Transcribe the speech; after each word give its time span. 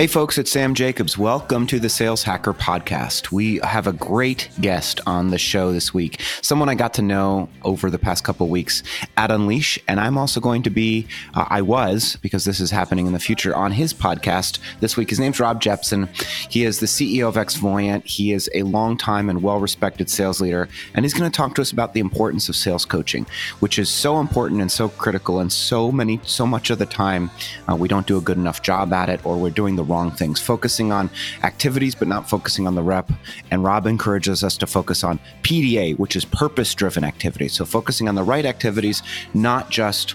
Hey, 0.00 0.06
folks, 0.06 0.38
it's 0.38 0.50
Sam 0.50 0.72
Jacobs. 0.72 1.18
Welcome 1.18 1.66
to 1.66 1.78
the 1.78 1.90
Sales 1.90 2.22
Hacker 2.22 2.54
Podcast. 2.54 3.32
We 3.32 3.58
have 3.58 3.86
a 3.86 3.92
great 3.92 4.48
guest 4.58 4.98
on 5.06 5.28
the 5.28 5.36
show 5.36 5.72
this 5.72 5.92
week, 5.92 6.22
someone 6.40 6.70
I 6.70 6.74
got 6.74 6.94
to 6.94 7.02
know 7.02 7.50
over 7.64 7.90
the 7.90 7.98
past 7.98 8.24
couple 8.24 8.48
weeks 8.48 8.82
at 9.18 9.30
Unleash. 9.30 9.78
And 9.88 10.00
I'm 10.00 10.16
also 10.16 10.40
going 10.40 10.62
to 10.62 10.70
be, 10.70 11.06
uh, 11.34 11.44
I 11.50 11.60
was, 11.60 12.16
because 12.22 12.46
this 12.46 12.60
is 12.60 12.70
happening 12.70 13.08
in 13.08 13.12
the 13.12 13.18
future, 13.18 13.54
on 13.54 13.72
his 13.72 13.92
podcast 13.92 14.58
this 14.80 14.96
week. 14.96 15.10
His 15.10 15.20
name's 15.20 15.38
Rob 15.38 15.60
Jeppsen. 15.60 16.08
He 16.50 16.64
is 16.64 16.80
the 16.80 16.86
CEO 16.86 17.28
of 17.28 17.34
Xvoyant. 17.34 18.06
He 18.06 18.32
is 18.32 18.48
a 18.54 18.62
long-time 18.62 19.28
and 19.28 19.42
well 19.42 19.60
respected 19.60 20.08
sales 20.08 20.40
leader. 20.40 20.66
And 20.94 21.04
he's 21.04 21.12
going 21.12 21.30
to 21.30 21.36
talk 21.36 21.54
to 21.56 21.60
us 21.60 21.72
about 21.72 21.92
the 21.92 22.00
importance 22.00 22.48
of 22.48 22.56
sales 22.56 22.86
coaching, 22.86 23.26
which 23.58 23.78
is 23.78 23.90
so 23.90 24.18
important 24.18 24.62
and 24.62 24.72
so 24.72 24.88
critical. 24.88 25.40
And 25.40 25.52
so 25.52 25.92
many, 25.92 26.20
so 26.22 26.46
much 26.46 26.70
of 26.70 26.78
the 26.78 26.86
time, 26.86 27.30
uh, 27.70 27.76
we 27.76 27.86
don't 27.86 28.06
do 28.06 28.16
a 28.16 28.22
good 28.22 28.38
enough 28.38 28.62
job 28.62 28.94
at 28.94 29.10
it, 29.10 29.20
or 29.26 29.36
we're 29.36 29.50
doing 29.50 29.76
the 29.76 29.89
wrong 29.90 30.10
things, 30.10 30.40
focusing 30.40 30.92
on 30.92 31.10
activities 31.42 31.94
but 31.94 32.08
not 32.08 32.28
focusing 32.28 32.66
on 32.66 32.74
the 32.74 32.82
rep. 32.82 33.10
And 33.50 33.64
Rob 33.64 33.86
encourages 33.86 34.44
us 34.44 34.56
to 34.58 34.66
focus 34.66 35.04
on 35.04 35.18
PDA, 35.42 35.98
which 35.98 36.16
is 36.16 36.24
purpose 36.24 36.74
driven 36.74 37.04
activities. 37.04 37.52
So 37.52 37.64
focusing 37.64 38.08
on 38.08 38.14
the 38.14 38.22
right 38.22 38.46
activities, 38.46 39.02
not 39.34 39.70
just 39.70 40.14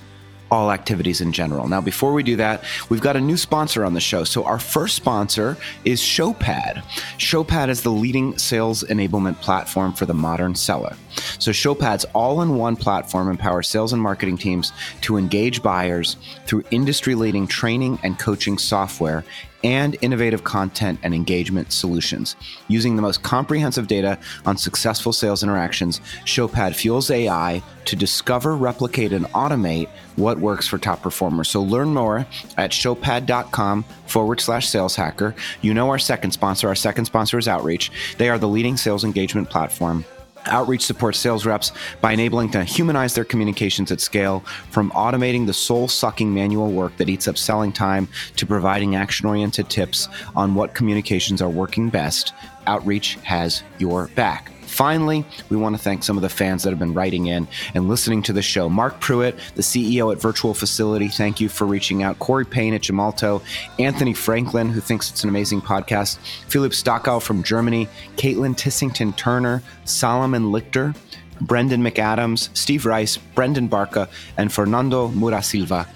all 0.51 0.71
activities 0.71 1.21
in 1.21 1.31
general. 1.31 1.67
Now, 1.67 1.81
before 1.81 2.13
we 2.13 2.23
do 2.23 2.35
that, 2.35 2.63
we've 2.89 3.01
got 3.01 3.15
a 3.15 3.21
new 3.21 3.37
sponsor 3.37 3.83
on 3.83 3.93
the 3.93 3.99
show. 3.99 4.23
So, 4.23 4.43
our 4.43 4.59
first 4.59 4.95
sponsor 4.95 5.57
is 5.83 5.99
Showpad. 6.01 6.83
Showpad 7.17 7.69
is 7.69 7.81
the 7.81 7.91
leading 7.91 8.37
sales 8.37 8.83
enablement 8.83 9.41
platform 9.41 9.93
for 9.93 10.05
the 10.05 10.13
modern 10.13 10.55
seller. 10.55 10.95
So, 11.39 11.51
Showpad's 11.51 12.05
all 12.13 12.41
in 12.41 12.55
one 12.55 12.75
platform 12.75 13.29
empowers 13.29 13.67
sales 13.67 13.93
and 13.93 14.01
marketing 14.01 14.37
teams 14.37 14.71
to 15.01 15.17
engage 15.17 15.63
buyers 15.63 16.17
through 16.45 16.63
industry 16.71 17.15
leading 17.15 17.47
training 17.47 17.99
and 18.03 18.19
coaching 18.19 18.57
software 18.57 19.23
and 19.65 19.97
innovative 20.01 20.43
content 20.43 20.99
and 21.01 21.13
engagement 21.13 21.71
solutions. 21.71 22.35
Using 22.67 22.95
the 22.95 23.01
most 23.01 23.23
comprehensive 23.23 23.87
data 23.87 24.19
on 24.45 24.57
successful 24.57 25.11
sales 25.11 25.41
interactions, 25.41 25.99
Showpad 26.23 26.75
fuels 26.75 27.09
AI 27.09 27.63
to 27.85 27.95
discover, 27.95 28.55
replicate, 28.55 29.11
and 29.11 29.25
automate 29.27 29.89
what 30.17 30.39
works 30.39 30.67
for 30.67 30.77
top 30.77 31.01
performers. 31.01 31.49
So 31.49 31.63
learn 31.63 31.93
more 31.93 32.27
at 32.57 32.71
showpad.com 32.71 33.83
forward 34.05 34.39
slash 34.39 34.69
sales 34.69 34.95
hacker. 34.95 35.35
You 35.61 35.73
know 35.73 35.89
our 35.89 35.99
second 35.99 36.31
sponsor. 36.31 36.67
Our 36.67 36.75
second 36.75 37.05
sponsor 37.05 37.39
is 37.39 37.47
Outreach. 37.47 37.91
They 38.19 38.29
are 38.29 38.37
the 38.37 38.47
leading 38.47 38.77
sales 38.77 39.03
engagement 39.03 39.49
platform 39.49 40.05
Outreach 40.47 40.83
supports 40.83 41.19
sales 41.19 41.45
reps 41.45 41.71
by 42.01 42.11
enabling 42.11 42.51
to 42.51 42.63
humanize 42.63 43.13
their 43.13 43.25
communications 43.25 43.91
at 43.91 44.01
scale, 44.01 44.41
from 44.69 44.91
automating 44.91 45.45
the 45.45 45.53
soul 45.53 45.87
sucking 45.87 46.33
manual 46.33 46.71
work 46.71 46.95
that 46.97 47.09
eats 47.09 47.27
up 47.27 47.37
selling 47.37 47.71
time 47.71 48.07
to 48.35 48.45
providing 48.45 48.95
action 48.95 49.27
oriented 49.27 49.69
tips 49.69 50.07
on 50.35 50.55
what 50.55 50.73
communications 50.73 51.41
are 51.41 51.49
working 51.49 51.89
best. 51.89 52.33
Outreach 52.67 53.15
has 53.23 53.63
your 53.79 54.07
back. 54.09 54.54
Finally, 54.75 55.23
we 55.49 55.55
want 55.55 55.73
to 55.73 55.81
thank 55.81 56.03
some 56.03 56.17
of 56.17 56.21
the 56.21 56.27
fans 56.27 56.61
that 56.61 56.69
have 56.69 56.79
been 56.79 56.93
writing 56.93 57.27
in 57.27 57.47
and 57.75 57.87
listening 57.87 58.21
to 58.21 58.33
the 58.33 58.41
show. 58.41 58.67
Mark 58.67 58.99
Pruitt, 58.99 59.37
the 59.55 59.61
CEO 59.61 60.11
at 60.11 60.19
Virtual 60.19 60.53
Facility, 60.53 61.07
thank 61.07 61.39
you 61.39 61.47
for 61.47 61.63
reaching 61.65 62.03
out. 62.03 62.19
Corey 62.19 62.43
Payne 62.43 62.73
at 62.73 62.81
Gemalto, 62.81 63.41
Anthony 63.79 64.13
Franklin, 64.13 64.67
who 64.67 64.81
thinks 64.81 65.09
it's 65.09 65.23
an 65.23 65.29
amazing 65.29 65.61
podcast, 65.61 66.17
Philip 66.49 66.73
Stockow 66.73 67.21
from 67.21 67.41
Germany, 67.41 67.87
Caitlin 68.17 68.53
Tissington 68.53 69.15
Turner, 69.15 69.63
Solomon 69.85 70.51
Lichter, 70.51 70.93
Brendan 71.39 71.81
McAdams, 71.81 72.49
Steve 72.53 72.85
Rice, 72.85 73.15
Brendan 73.15 73.69
Barca, 73.69 74.09
and 74.35 74.51
Fernando 74.51 75.07
Murasilva. 75.07 75.87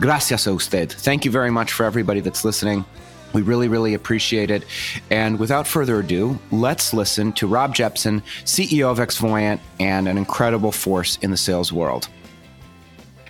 Gracias 0.00 0.48
a 0.48 0.50
usted. 0.50 0.90
Thank 0.90 1.24
you 1.24 1.30
very 1.30 1.52
much 1.52 1.72
for 1.72 1.86
everybody 1.86 2.18
that's 2.18 2.44
listening. 2.44 2.84
We 3.36 3.42
really, 3.42 3.68
really 3.68 3.92
appreciate 3.92 4.50
it. 4.50 4.64
And 5.10 5.38
without 5.38 5.66
further 5.66 5.98
ado, 5.98 6.38
let's 6.50 6.94
listen 6.94 7.34
to 7.34 7.46
Rob 7.46 7.74
Jeppsen, 7.74 8.22
CEO 8.44 8.90
of 8.90 8.96
Xvoyant 8.96 9.60
and 9.78 10.08
an 10.08 10.16
incredible 10.16 10.72
force 10.72 11.18
in 11.20 11.32
the 11.32 11.36
sales 11.36 11.70
world. 11.70 12.08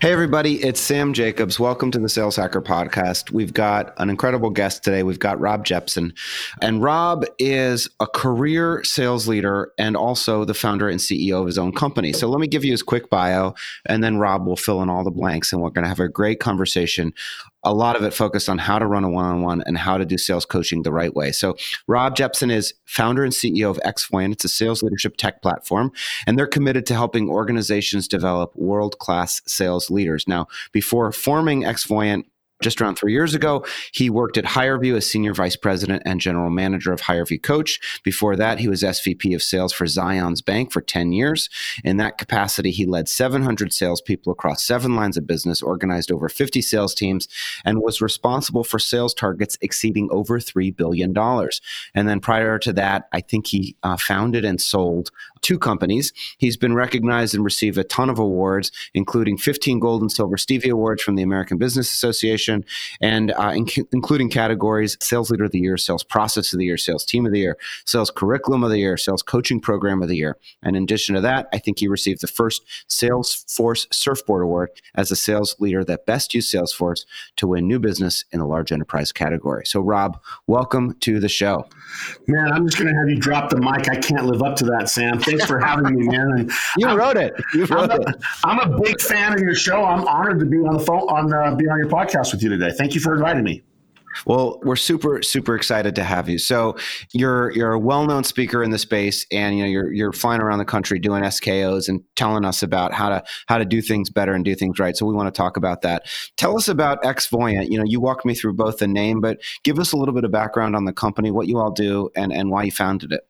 Hey, 0.01 0.13
everybody, 0.13 0.63
it's 0.63 0.79
Sam 0.79 1.13
Jacobs. 1.13 1.59
Welcome 1.59 1.91
to 1.91 1.99
the 1.99 2.09
Sales 2.09 2.37
Hacker 2.37 2.61
Podcast. 2.61 3.33
We've 3.33 3.53
got 3.55 3.95
an 3.97 4.11
incredible 4.11 4.51
guest 4.51 4.85
today. 4.85 5.03
We've 5.03 5.19
got 5.19 5.41
Rob 5.41 5.67
Jeppsen. 5.67 6.17
And 6.63 6.83
Rob 6.83 7.25
is 7.41 7.89
a 7.99 8.07
career 8.07 8.85
sales 8.85 9.27
leader 9.27 9.73
and 9.79 9.97
also 9.97 10.45
the 10.45 10.55
founder 10.55 10.89
and 10.89 11.01
CEO 11.01 11.41
of 11.41 11.47
his 11.47 11.59
own 11.59 11.73
company. 11.73 12.13
So 12.13 12.29
let 12.29 12.41
me 12.41 12.47
give 12.47 12.63
you 12.63 12.73
his 12.73 12.83
quick 12.83 13.11
bio, 13.11 13.55
and 13.87 14.05
then 14.05 14.19
Rob 14.19 14.47
will 14.47 14.55
fill 14.55 14.83
in 14.83 14.91
all 14.91 15.03
the 15.03 15.11
blanks, 15.11 15.53
and 15.53 15.61
we're 15.63 15.71
going 15.71 15.85
to 15.85 15.89
have 15.89 15.99
a 15.99 16.09
great 16.09 16.41
conversation 16.41 17.15
a 17.65 17.75
lot 17.75 17.97
of 17.97 18.03
it 18.03 18.15
focused 18.15 18.49
on 18.49 18.59
how 18.59 18.79
to 18.79 18.87
run 18.87 19.03
a 19.03 19.11
one-on-one 19.11 19.63
and 19.67 19.77
how 19.77 19.99
to 19.99 20.05
do 20.05 20.17
sales 20.17 20.45
coaching 20.45 20.83
the 20.83 20.93
right 20.93 21.15
way. 21.15 21.33
So 21.33 21.57
Rob 21.89 22.17
Jeppsen 22.17 22.51
is 22.51 22.75
founder 22.85 23.25
and 23.25 23.33
CEO 23.33 23.71
of 23.71 23.81
Xvoyant. 23.85 24.33
It's 24.33 24.45
a 24.45 24.49
sales 24.49 24.83
leadership 24.83 25.17
tech 25.17 25.43
platform, 25.43 25.91
and 26.27 26.39
they're 26.39 26.47
committed 26.47 26.87
to 26.87 26.95
helping 26.95 27.29
organizations 27.29 28.07
develop 28.07 28.55
world-class 28.55 29.43
sales 29.47 29.91
leaders. 29.91 30.29
Now, 30.29 30.47
before 30.73 31.11
forming 31.13 31.63
Xvoyant, 31.63 32.25
just 32.63 32.81
around 32.81 32.97
three 32.97 33.13
years 33.13 33.35
ago, 33.35 33.65
he 33.93 34.09
worked 34.09 34.39
at 34.39 34.45
HireVue 34.45 34.97
as 34.97 35.09
senior 35.09 35.35
vice 35.35 35.57
president 35.57 36.03
and 36.07 36.21
general 36.21 36.51
manager 36.51 36.93
of 36.93 37.03
HireVue 37.03 37.43
Coach. 37.43 38.01
Before 38.03 38.35
that, 38.37 38.59
he 38.59 38.69
was 38.69 38.83
SVP 38.83 39.35
of 39.35 39.43
sales 39.43 39.73
for 39.73 39.85
Zions 39.85 40.45
Bank 40.45 40.73
for 40.73 40.81
10 40.81 41.13
years. 41.13 41.51
In 41.85 41.99
that 41.99 42.17
capacity, 42.17 42.71
he 42.71 42.87
led 42.87 43.09
700 43.09 43.73
salespeople 43.73 44.33
across 44.33 44.65
seven 44.65 44.97
lines 44.97 45.17
of 45.17 45.27
business, 45.27 45.61
organized 45.61 46.11
over 46.11 46.29
50 46.29 46.63
sales 46.63 46.95
teams, 46.95 47.29
and 47.65 47.83
was 47.83 48.01
responsible 48.01 48.65
for 48.65 48.79
sales 48.79 49.13
targets 49.13 49.59
exceeding 49.61 50.09
over 50.11 50.39
$3 50.39 50.75
billion. 50.75 51.15
And 51.95 52.09
then 52.09 52.21
prior 52.21 52.59
to 52.61 52.73
that, 52.73 53.09
I 53.13 53.21
think 53.21 53.49
he 53.49 53.77
uh, 53.83 53.97
founded 53.99 54.45
and 54.45 54.61
sold 54.61 55.11
two 55.47 55.59
companies. 55.61 56.13
He's 56.39 56.57
been 56.57 56.75
recognized 56.75 57.33
and 57.33 57.45
received 57.45 57.79
a 57.79 57.85
ton 57.85 58.11
of 58.11 58.19
awards, 58.19 58.73
including 58.95 59.39
15 59.39 59.79
gold 59.79 60.03
and 60.03 60.11
silver 60.11 60.37
Stevie 60.37 60.71
Awards 60.71 61.05
from 61.05 61.15
the 61.15 61.23
American 61.23 61.57
Business 61.57 61.95
Association, 61.95 62.65
and 63.01 63.31
uh, 63.31 63.53
in- 63.55 63.69
including 63.93 64.29
categories 64.29 64.97
Sales 65.01 65.31
Leader 65.31 65.45
of 65.45 65.53
the 65.53 65.61
Year, 65.61 65.77
Sales 65.77 66.03
Process 66.03 66.53
of 66.53 66.59
the 66.59 66.65
Year, 66.65 66.77
Sales 66.77 67.05
Team 67.05 67.27
of 67.27 67.33
the 67.33 67.39
Year, 67.39 67.57
Sales 67.85 68.11
Curriculum 68.11 68.65
of 68.65 68.71
the 68.71 68.79
Year, 68.79 68.97
Sales 68.97 69.23
Coaching 69.23 69.61
Program 69.61 70.03
of 70.03 70.09
the 70.09 70.17
Year. 70.17 70.37
And 70.65 70.75
in 70.75 70.83
addition 70.83 71.15
to 71.15 71.21
that, 71.21 71.49
I 71.53 71.59
think 71.59 71.79
he 71.79 71.87
received 71.87 72.23
the 72.23 72.27
first 72.27 72.63
Salesforce 72.89 73.87
Surfboard 73.95 74.43
Award 74.43 74.71
as 74.97 75.13
a 75.13 75.17
sales 75.17 75.55
leader 75.61 75.85
that 75.85 76.07
best 76.07 76.35
used 76.35 76.53
Salesforce 76.53 77.05
to 77.37 77.47
win 77.47 77.69
new 77.69 77.79
business 77.79 78.25
in 78.33 78.41
the 78.41 78.47
large 78.47 78.73
enterprise 78.73 79.13
category. 79.13 79.65
So, 79.65 79.81
Rob, 79.81 80.21
welcome 80.49 80.95
to 81.03 81.21
the 81.21 81.29
show. 81.29 81.69
Man, 82.27 82.51
I'm 82.51 82.67
just 82.67 82.79
going 82.79 82.93
to 82.93 82.99
have 82.99 83.09
you 83.09 83.17
drop 83.17 83.51
the 83.51 83.61
mic. 83.61 83.89
I 83.89 83.95
can't 83.95 84.27
live 84.27 84.43
up 84.43 84.57
to 84.57 84.65
that, 84.65 84.89
Sam. 84.89 85.21
Thanks 85.39 85.51
for 85.51 85.59
having 85.59 85.95
me, 85.95 86.07
man. 86.07 86.33
And 86.33 86.53
you 86.77 86.89
I'm, 86.89 86.97
wrote 86.97 87.17
it. 87.17 87.35
You 87.55 87.65
wrote 87.67 87.91
I'm 87.91 88.01
a, 88.01 88.09
it. 88.09 88.17
I'm 88.45 88.59
a 88.59 88.81
big 88.81 89.01
fan 89.01 89.33
of 89.35 89.41
your 89.41 89.55
show. 89.55 89.85
I'm 89.85 90.07
honored 90.07 90.39
to 90.41 90.47
be 90.47 90.59
on 90.59 90.77
the 90.77 90.85
phone 90.85 91.09
on 91.09 91.33
uh, 91.33 91.55
be 91.55 91.69
on 91.69 91.79
your 91.79 91.89
podcast 91.89 92.33
with 92.33 92.43
you 92.43 92.49
today. 92.49 92.71
Thank 92.71 92.95
you 92.95 93.01
for 93.01 93.15
inviting 93.15 93.45
me. 93.45 93.63
Well, 94.25 94.61
we're 94.63 94.77
super 94.77 95.23
super 95.23 95.55
excited 95.55 95.95
to 95.97 96.05
have 96.05 96.29
you. 96.29 96.39
So 96.39 96.77
you're 97.13 97.51
you're 97.53 97.73
a 97.73 97.79
well 97.79 98.07
known 98.07 98.25
speaker 98.25 98.63
in 98.63 98.71
the 98.71 98.79
space, 98.79 99.27
and 99.31 99.57
you 99.57 99.65
know 99.65 99.69
you're 99.69 99.93
you're 99.93 100.13
flying 100.13 100.41
around 100.41 100.59
the 100.59 100.65
country 100.65 100.99
doing 100.99 101.23
SKOs 101.25 101.89
and 101.89 102.03
telling 102.15 102.45
us 102.45 102.63
about 102.63 102.95
how 102.95 103.11
to 103.11 103.23
how 103.47 103.59
to 103.59 103.65
do 103.65 103.83
things 103.83 104.09
better 104.09 104.33
and 104.33 104.45
do 104.45 104.55
things 104.55 104.79
right. 104.79 104.97
So 104.97 105.05
we 105.05 105.15
want 105.15 105.33
to 105.33 105.37
talk 105.37 105.57
about 105.57 105.83
that. 105.83 106.07
Tell 106.37 106.57
us 106.57 106.69
about 106.69 107.03
Xvoyant. 107.03 107.71
You 107.71 107.79
know, 107.79 107.85
you 107.85 108.01
walked 108.01 108.25
me 108.25 108.35
through 108.35 108.55
both 108.55 108.79
the 108.79 108.89
name, 108.89 109.21
but 109.21 109.39
give 109.65 109.79
us 109.79 109.93
a 109.93 109.97
little 109.97 110.15
bit 110.15 110.25
of 110.25 110.31
background 110.31 110.75
on 110.75 110.85
the 110.85 110.93
company, 110.93 111.31
what 111.31 111.47
you 111.47 111.59
all 111.59 111.71
do, 111.71 112.11
and 112.17 112.33
and 112.33 112.51
why 112.51 112.63
you 112.65 112.73
founded 112.73 113.13
it. 113.13 113.29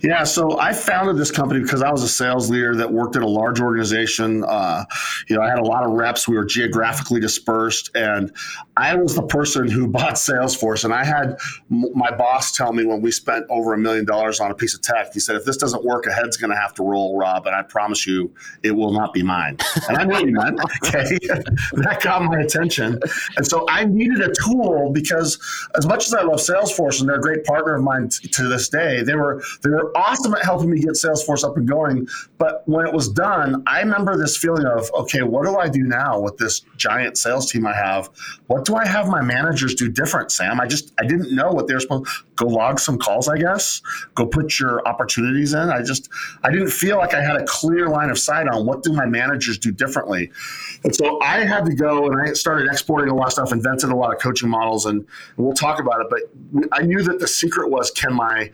Yeah, 0.00 0.24
so 0.24 0.58
I 0.58 0.72
founded 0.72 1.16
this 1.16 1.30
company 1.30 1.60
because 1.60 1.82
I 1.82 1.90
was 1.90 2.02
a 2.02 2.08
sales 2.08 2.50
leader 2.50 2.74
that 2.76 2.92
worked 2.92 3.16
at 3.16 3.22
a 3.22 3.28
large 3.28 3.60
organization. 3.60 4.44
Uh, 4.44 4.84
you 5.28 5.36
know, 5.36 5.42
I 5.42 5.48
had 5.48 5.58
a 5.58 5.64
lot 5.64 5.84
of 5.84 5.92
reps. 5.92 6.26
We 6.28 6.36
were 6.36 6.44
geographically 6.44 7.20
dispersed, 7.20 7.90
and 7.94 8.32
I 8.76 8.94
was 8.94 9.14
the 9.14 9.22
person 9.22 9.68
who 9.68 9.86
bought 9.88 10.14
Salesforce. 10.14 10.84
And 10.84 10.94
I 10.94 11.04
had 11.04 11.36
m- 11.70 11.90
my 11.94 12.10
boss 12.10 12.52
tell 12.52 12.72
me 12.72 12.84
when 12.84 13.00
we 13.00 13.10
spent 13.10 13.44
over 13.50 13.74
a 13.74 13.78
million 13.78 14.04
dollars 14.04 14.40
on 14.40 14.50
a 14.50 14.54
piece 14.54 14.74
of 14.74 14.82
tech, 14.82 15.12
he 15.12 15.20
said, 15.20 15.36
"If 15.36 15.44
this 15.44 15.56
doesn't 15.56 15.84
work, 15.84 16.06
a 16.06 16.12
head's 16.12 16.36
going 16.36 16.50
to 16.50 16.56
have 16.56 16.74
to 16.74 16.82
roll, 16.82 17.18
Rob, 17.18 17.46
and 17.46 17.54
I 17.54 17.62
promise 17.62 18.06
you, 18.06 18.32
it 18.62 18.72
will 18.72 18.92
not 18.92 19.12
be 19.12 19.22
mine." 19.22 19.58
And 19.88 19.98
I 19.98 20.20
you 20.20 20.32
meant. 20.32 20.60
Okay, 20.88 21.18
that 21.72 22.00
got 22.02 22.22
my 22.22 22.38
attention, 22.40 22.98
and 23.36 23.46
so 23.46 23.66
I 23.68 23.84
needed 23.84 24.20
a 24.20 24.32
tool 24.32 24.90
because 24.92 25.38
as 25.76 25.86
much 25.86 26.06
as 26.06 26.14
I 26.14 26.22
love 26.22 26.38
Salesforce 26.38 27.00
and 27.00 27.08
they're 27.08 27.16
a 27.16 27.20
great 27.20 27.44
partner 27.44 27.74
of 27.74 27.82
mine 27.82 28.08
t- 28.08 28.28
to 28.28 28.48
this 28.48 28.68
day, 28.68 29.02
they 29.02 29.14
were 29.14 29.42
They 29.62 29.70
were 29.70 29.96
awesome 29.96 30.34
at 30.34 30.44
helping 30.44 30.70
me 30.70 30.80
get 30.80 30.90
Salesforce 30.90 31.44
up 31.44 31.56
and 31.56 31.68
going. 31.68 32.08
But 32.38 32.62
when 32.66 32.86
it 32.86 32.92
was 32.92 33.08
done, 33.08 33.62
I 33.66 33.80
remember 33.80 34.16
this 34.16 34.36
feeling 34.36 34.66
of, 34.66 34.90
okay, 34.94 35.22
what 35.22 35.44
do 35.44 35.56
I 35.56 35.68
do 35.68 35.82
now 35.82 36.20
with 36.20 36.36
this 36.36 36.60
giant 36.76 37.18
sales 37.18 37.50
team 37.50 37.66
I 37.66 37.74
have? 37.74 38.10
What 38.46 38.64
do 38.64 38.76
I 38.76 38.86
have 38.86 39.08
my 39.08 39.20
managers 39.20 39.74
do 39.74 39.88
different, 39.88 40.30
Sam? 40.30 40.60
I 40.60 40.66
just 40.66 40.92
I 40.98 41.06
didn't 41.06 41.34
know 41.34 41.50
what 41.50 41.66
they 41.66 41.74
were 41.74 41.80
supposed 41.80 42.06
to 42.06 42.12
go 42.36 42.46
log 42.46 42.78
some 42.78 42.98
calls, 42.98 43.28
I 43.28 43.38
guess. 43.38 43.82
Go 44.14 44.26
put 44.26 44.58
your 44.58 44.86
opportunities 44.86 45.52
in. 45.54 45.70
I 45.70 45.82
just 45.82 46.08
I 46.44 46.50
didn't 46.50 46.70
feel 46.70 46.98
like 46.98 47.14
I 47.14 47.22
had 47.22 47.36
a 47.36 47.44
clear 47.44 47.88
line 47.88 48.10
of 48.10 48.18
sight 48.18 48.48
on 48.48 48.66
what 48.66 48.82
do 48.82 48.92
my 48.92 49.06
managers 49.06 49.58
do 49.58 49.72
differently. 49.72 50.30
And 50.84 50.94
so 50.94 51.20
I 51.20 51.44
had 51.44 51.64
to 51.66 51.74
go 51.74 52.06
and 52.06 52.20
I 52.20 52.32
started 52.34 52.68
exporting 52.68 53.10
a 53.10 53.14
lot 53.14 53.26
of 53.26 53.32
stuff, 53.32 53.52
invented 53.52 53.90
a 53.90 53.96
lot 53.96 54.14
of 54.14 54.20
coaching 54.20 54.48
models, 54.48 54.86
and 54.86 55.06
we'll 55.36 55.54
talk 55.54 55.80
about 55.80 56.00
it. 56.00 56.06
But 56.10 56.68
I 56.72 56.82
knew 56.82 57.02
that 57.02 57.20
the 57.20 57.28
secret 57.28 57.70
was 57.70 57.90
can 57.90 58.14
my 58.14 58.50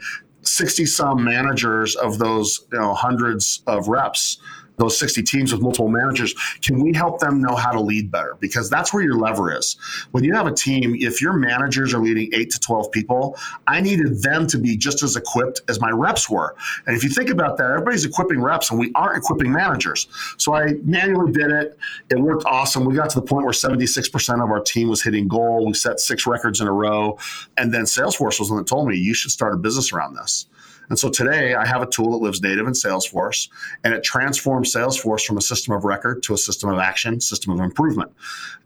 60 0.46 0.86
some 0.86 1.24
managers 1.24 1.96
of 1.96 2.18
those 2.18 2.66
you 2.72 2.78
know 2.78 2.94
hundreds 2.94 3.62
of 3.66 3.88
reps 3.88 4.38
those 4.76 4.98
60 4.98 5.22
teams 5.22 5.52
with 5.52 5.62
multiple 5.62 5.88
managers, 5.88 6.34
can 6.62 6.82
we 6.82 6.92
help 6.92 7.20
them 7.20 7.40
know 7.40 7.54
how 7.54 7.70
to 7.70 7.80
lead 7.80 8.10
better? 8.10 8.36
Because 8.40 8.68
that's 8.68 8.92
where 8.92 9.02
your 9.02 9.16
lever 9.16 9.56
is. 9.56 9.76
When 10.10 10.24
you 10.24 10.34
have 10.34 10.46
a 10.46 10.52
team, 10.52 10.96
if 10.98 11.22
your 11.22 11.32
managers 11.32 11.94
are 11.94 12.00
leading 12.00 12.30
eight 12.32 12.50
to 12.50 12.60
12 12.60 12.90
people, 12.90 13.36
I 13.66 13.80
needed 13.80 14.22
them 14.22 14.46
to 14.48 14.58
be 14.58 14.76
just 14.76 15.02
as 15.02 15.16
equipped 15.16 15.62
as 15.68 15.80
my 15.80 15.90
reps 15.90 16.28
were. 16.28 16.56
And 16.86 16.96
if 16.96 17.04
you 17.04 17.10
think 17.10 17.30
about 17.30 17.56
that, 17.58 17.70
everybody's 17.70 18.04
equipping 18.04 18.40
reps 18.40 18.70
and 18.70 18.78
we 18.78 18.90
aren't 18.94 19.18
equipping 19.18 19.52
managers. 19.52 20.08
So 20.38 20.54
I 20.54 20.74
manually 20.82 21.32
did 21.32 21.50
it. 21.50 21.78
It 22.10 22.18
worked 22.18 22.44
awesome. 22.46 22.84
We 22.84 22.94
got 22.94 23.10
to 23.10 23.20
the 23.20 23.26
point 23.26 23.44
where 23.44 23.52
76% 23.52 24.42
of 24.42 24.50
our 24.50 24.60
team 24.60 24.88
was 24.88 25.02
hitting 25.02 25.28
goal. 25.28 25.66
We 25.66 25.74
set 25.74 26.00
six 26.00 26.26
records 26.26 26.60
in 26.60 26.66
a 26.66 26.72
row. 26.72 27.18
And 27.56 27.72
then 27.72 27.82
Salesforce 27.82 28.38
was 28.38 28.48
the 28.48 28.54
one 28.54 28.62
that 28.62 28.68
told 28.68 28.88
me, 28.88 28.96
you 28.96 29.14
should 29.14 29.30
start 29.30 29.54
a 29.54 29.56
business 29.56 29.92
around 29.92 30.14
this. 30.14 30.46
And 30.88 30.98
so 30.98 31.10
today 31.10 31.54
I 31.54 31.66
have 31.66 31.82
a 31.82 31.86
tool 31.86 32.12
that 32.12 32.24
lives 32.24 32.42
native 32.42 32.66
in 32.66 32.72
Salesforce 32.72 33.48
and 33.82 33.94
it 33.94 34.02
transforms 34.02 34.72
Salesforce 34.72 35.24
from 35.24 35.38
a 35.38 35.40
system 35.40 35.74
of 35.74 35.84
record 35.84 36.22
to 36.24 36.34
a 36.34 36.38
system 36.38 36.70
of 36.70 36.78
action, 36.78 37.20
system 37.20 37.52
of 37.52 37.60
improvement. 37.60 38.12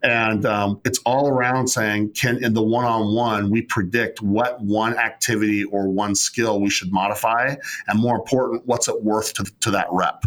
And 0.03 0.47
um, 0.47 0.81
it's 0.85 1.01
all 1.05 1.29
around 1.29 1.69
saying, 1.69 2.13
can 2.13 2.43
in 2.43 2.55
the 2.55 2.63
one 2.63 2.85
on 2.85 3.15
one, 3.15 3.51
we 3.51 3.63
predict 3.63 4.23
what 4.23 4.61
one 4.61 4.97
activity 4.97 5.65
or 5.65 5.89
one 5.89 6.15
skill 6.15 6.61
we 6.61 6.71
should 6.71 6.93
modify? 6.93 7.57
And 7.89 8.01
more 8.01 8.17
important, 8.17 8.67
what's 8.67 8.89
it 8.89 9.03
worth 9.03 9.35
to, 9.35 9.45
to 9.61 9.71
that 9.73 9.89
rep? 9.91 10.25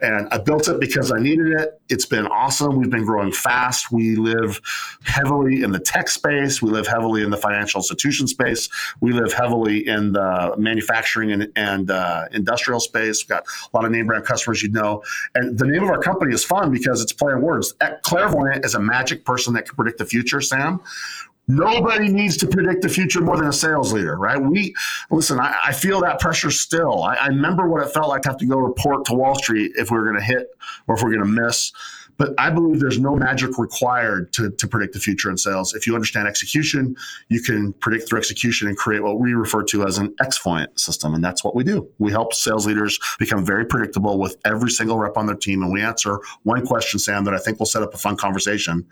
And 0.00 0.28
I 0.30 0.38
built 0.38 0.68
it 0.68 0.80
because 0.80 1.12
I 1.12 1.18
needed 1.18 1.48
it. 1.60 1.80
It's 1.88 2.06
been 2.06 2.26
awesome. 2.26 2.76
We've 2.76 2.90
been 2.90 3.04
growing 3.04 3.32
fast. 3.32 3.92
We 3.92 4.16
live 4.16 4.60
heavily 5.04 5.62
in 5.62 5.72
the 5.72 5.78
tech 5.78 6.08
space, 6.08 6.62
we 6.62 6.70
live 6.70 6.86
heavily 6.86 7.22
in 7.22 7.30
the 7.30 7.36
financial 7.36 7.78
institution 7.78 8.26
space, 8.26 8.68
we 9.00 9.12
live 9.12 9.32
heavily 9.32 9.86
in 9.86 10.12
the 10.12 10.54
manufacturing 10.56 11.29
manufacturing 11.30 11.52
and, 11.56 11.70
and 11.72 11.90
uh, 11.90 12.26
industrial 12.32 12.80
space. 12.80 13.24
We've 13.24 13.28
got 13.28 13.44
a 13.44 13.76
lot 13.76 13.84
of 13.84 13.92
name 13.92 14.06
brand 14.06 14.24
customers 14.24 14.62
you 14.62 14.70
know. 14.70 15.02
And 15.34 15.58
the 15.58 15.66
name 15.66 15.82
of 15.82 15.90
our 15.90 16.00
company 16.00 16.34
is 16.34 16.44
fun 16.44 16.70
because 16.70 17.02
it's 17.02 17.12
play 17.12 17.32
on 17.32 17.42
words. 17.42 17.74
Clairvoyant 18.02 18.64
is 18.64 18.74
a 18.74 18.80
magic 18.80 19.24
person 19.24 19.54
that 19.54 19.66
can 19.66 19.76
predict 19.76 19.98
the 19.98 20.06
future, 20.06 20.40
Sam. 20.40 20.80
Nobody 21.48 22.08
needs 22.08 22.36
to 22.38 22.46
predict 22.46 22.82
the 22.82 22.88
future 22.88 23.20
more 23.20 23.36
than 23.36 23.48
a 23.48 23.52
sales 23.52 23.92
leader, 23.92 24.16
right? 24.16 24.40
We 24.40 24.72
listen. 25.10 25.40
I, 25.40 25.56
I 25.64 25.72
feel 25.72 26.00
that 26.02 26.20
pressure 26.20 26.50
still. 26.50 27.02
I, 27.02 27.14
I, 27.14 27.26
remember 27.26 27.66
what 27.68 27.82
it 27.84 27.92
felt 27.92 28.08
like 28.08 28.22
to 28.22 28.28
have 28.28 28.38
to 28.38 28.46
go 28.46 28.58
report 28.58 29.04
to 29.06 29.14
Wall 29.14 29.34
Street 29.34 29.72
if 29.74 29.90
we 29.90 29.98
were 29.98 30.04
going 30.04 30.18
to 30.18 30.24
hit 30.24 30.46
or 30.86 30.94
if 30.94 31.02
we 31.02 31.08
are 31.08 31.16
going 31.16 31.34
to 31.34 31.42
miss. 31.42 31.72
But 32.20 32.34
I 32.36 32.50
believe 32.50 32.80
there's 32.80 32.98
no 32.98 33.16
magic 33.16 33.56
required 33.56 34.30
to, 34.34 34.50
to 34.50 34.68
predict 34.68 34.92
the 34.92 35.00
future 35.00 35.30
in 35.30 35.38
sales. 35.38 35.72
If 35.72 35.86
you 35.86 35.94
understand 35.94 36.28
execution, 36.28 36.94
you 37.30 37.40
can 37.40 37.72
predict 37.72 38.10
through 38.10 38.18
execution 38.18 38.68
and 38.68 38.76
create 38.76 39.02
what 39.02 39.18
we 39.18 39.32
refer 39.32 39.62
to 39.62 39.86
as 39.86 39.96
an 39.96 40.14
Xvoyant 40.22 40.78
system. 40.78 41.14
And 41.14 41.24
that's 41.24 41.42
what 41.42 41.54
we 41.54 41.64
do. 41.64 41.88
We 41.98 42.12
help 42.12 42.34
sales 42.34 42.66
leaders 42.66 43.00
become 43.18 43.42
very 43.42 43.64
predictable 43.64 44.18
with 44.18 44.36
every 44.44 44.68
single 44.68 44.98
rep 44.98 45.16
on 45.16 45.24
their 45.24 45.34
team. 45.34 45.62
And 45.62 45.72
we 45.72 45.80
answer 45.80 46.20
one 46.42 46.66
question, 46.66 47.00
Sam, 47.00 47.24
that 47.24 47.32
I 47.32 47.38
think 47.38 47.58
will 47.58 47.64
set 47.64 47.82
up 47.82 47.94
a 47.94 47.96
fun 47.96 48.18
conversation. 48.18 48.86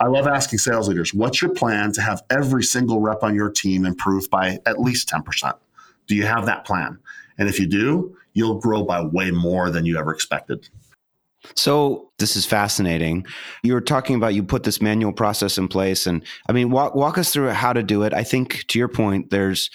I 0.00 0.08
love 0.08 0.26
asking 0.26 0.58
sales 0.58 0.88
leaders, 0.88 1.14
what's 1.14 1.40
your 1.40 1.54
plan 1.54 1.92
to 1.92 2.02
have 2.02 2.24
every 2.30 2.64
single 2.64 3.00
rep 3.00 3.22
on 3.22 3.36
your 3.36 3.52
team 3.52 3.86
improve 3.86 4.28
by 4.28 4.58
at 4.66 4.80
least 4.80 5.08
10%? 5.08 5.54
Do 6.08 6.16
you 6.16 6.26
have 6.26 6.46
that 6.46 6.64
plan? 6.64 6.98
And 7.38 7.48
if 7.48 7.60
you 7.60 7.68
do, 7.68 8.16
you'll 8.32 8.58
grow 8.58 8.82
by 8.82 9.04
way 9.04 9.30
more 9.30 9.70
than 9.70 9.86
you 9.86 10.00
ever 10.00 10.12
expected. 10.12 10.68
So 11.56 12.10
this 12.18 12.36
is 12.36 12.46
fascinating. 12.46 13.26
You 13.62 13.74
were 13.74 13.80
talking 13.80 14.16
about 14.16 14.34
you 14.34 14.42
put 14.42 14.62
this 14.62 14.80
manual 14.80 15.12
process 15.12 15.58
in 15.58 15.68
place, 15.68 16.06
and 16.06 16.24
I 16.48 16.52
mean, 16.52 16.70
walk 16.70 16.94
walk 16.94 17.18
us 17.18 17.32
through 17.32 17.48
how 17.50 17.72
to 17.72 17.82
do 17.82 18.02
it. 18.02 18.14
I 18.14 18.22
think 18.24 18.64
to 18.68 18.78
your 18.78 18.88
point, 18.88 19.30
there's 19.30 19.70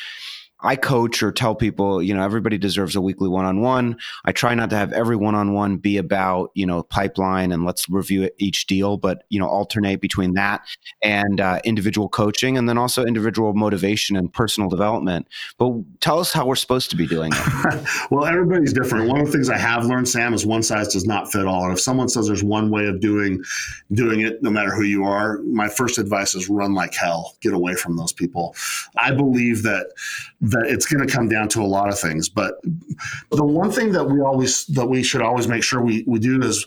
I 0.61 0.75
coach 0.75 1.21
or 1.21 1.31
tell 1.31 1.53
people, 1.55 2.01
you 2.01 2.13
know, 2.13 2.23
everybody 2.23 2.57
deserves 2.57 2.95
a 2.95 3.01
weekly 3.01 3.29
one 3.29 3.45
on 3.45 3.61
one. 3.61 3.97
I 4.25 4.31
try 4.31 4.55
not 4.55 4.69
to 4.71 4.75
have 4.75 4.91
every 4.91 5.15
one 5.15 5.35
on 5.35 5.53
one 5.53 5.77
be 5.77 5.97
about, 5.97 6.51
you 6.55 6.65
know, 6.65 6.83
pipeline 6.83 7.51
and 7.51 7.63
let's 7.63 7.87
review 7.89 8.29
each 8.39 8.65
deal, 8.65 8.97
but, 8.97 9.23
you 9.29 9.39
know, 9.39 9.47
alternate 9.47 10.01
between 10.01 10.33
that 10.33 10.65
and 11.03 11.39
uh, 11.39 11.59
individual 11.63 12.09
coaching 12.09 12.57
and 12.57 12.67
then 12.67 12.77
also 12.77 13.05
individual 13.05 13.53
motivation 13.53 14.15
and 14.15 14.33
personal 14.33 14.69
development. 14.69 15.27
But 15.57 15.73
tell 15.99 16.19
us 16.19 16.33
how 16.33 16.47
we're 16.47 16.55
supposed 16.55 16.89
to 16.89 16.95
be 16.95 17.05
doing 17.05 17.31
it. 17.33 17.87
well, 18.11 18.25
everybody's 18.25 18.73
different. 18.73 19.09
One 19.09 19.21
of 19.21 19.27
the 19.27 19.31
things 19.31 19.49
I 19.49 19.57
have 19.57 19.85
learned, 19.85 20.09
Sam, 20.09 20.33
is 20.33 20.45
one 20.45 20.63
size 20.63 20.87
does 20.87 21.05
not 21.05 21.31
fit 21.31 21.45
all. 21.45 21.65
And 21.65 21.73
if 21.73 21.79
someone 21.79 22.09
says 22.09 22.27
there's 22.27 22.43
one 22.43 22.71
way 22.71 22.87
of 22.87 22.99
doing 22.99 23.43
doing 23.91 24.21
it, 24.21 24.41
no 24.41 24.49
matter 24.49 24.73
who 24.73 24.83
you 24.83 25.03
are, 25.03 25.39
my 25.43 25.69
first 25.69 25.97
advice 25.97 26.33
is 26.35 26.49
run 26.49 26.73
like 26.73 26.93
hell. 26.93 27.35
Get 27.41 27.53
away 27.53 27.75
from 27.75 27.97
those 27.97 28.13
people. 28.13 28.55
I 28.97 29.11
believe 29.11 29.63
that 29.63 29.87
that 30.39 30.67
it's 30.67 30.85
going 30.85 31.05
to 31.05 31.11
come 31.11 31.27
down 31.27 31.49
to 31.49 31.61
a 31.61 31.65
lot 31.65 31.89
of 31.89 31.99
things. 31.99 32.29
But 32.29 32.61
the 33.31 33.43
one 33.43 33.71
thing 33.71 33.91
that 33.93 34.05
we 34.05 34.21
always 34.21 34.65
that 34.67 34.85
we 34.85 35.01
should 35.01 35.21
always 35.21 35.47
make 35.47 35.63
sure 35.63 35.81
we, 35.81 36.03
we 36.05 36.19
do 36.19 36.41
is 36.41 36.65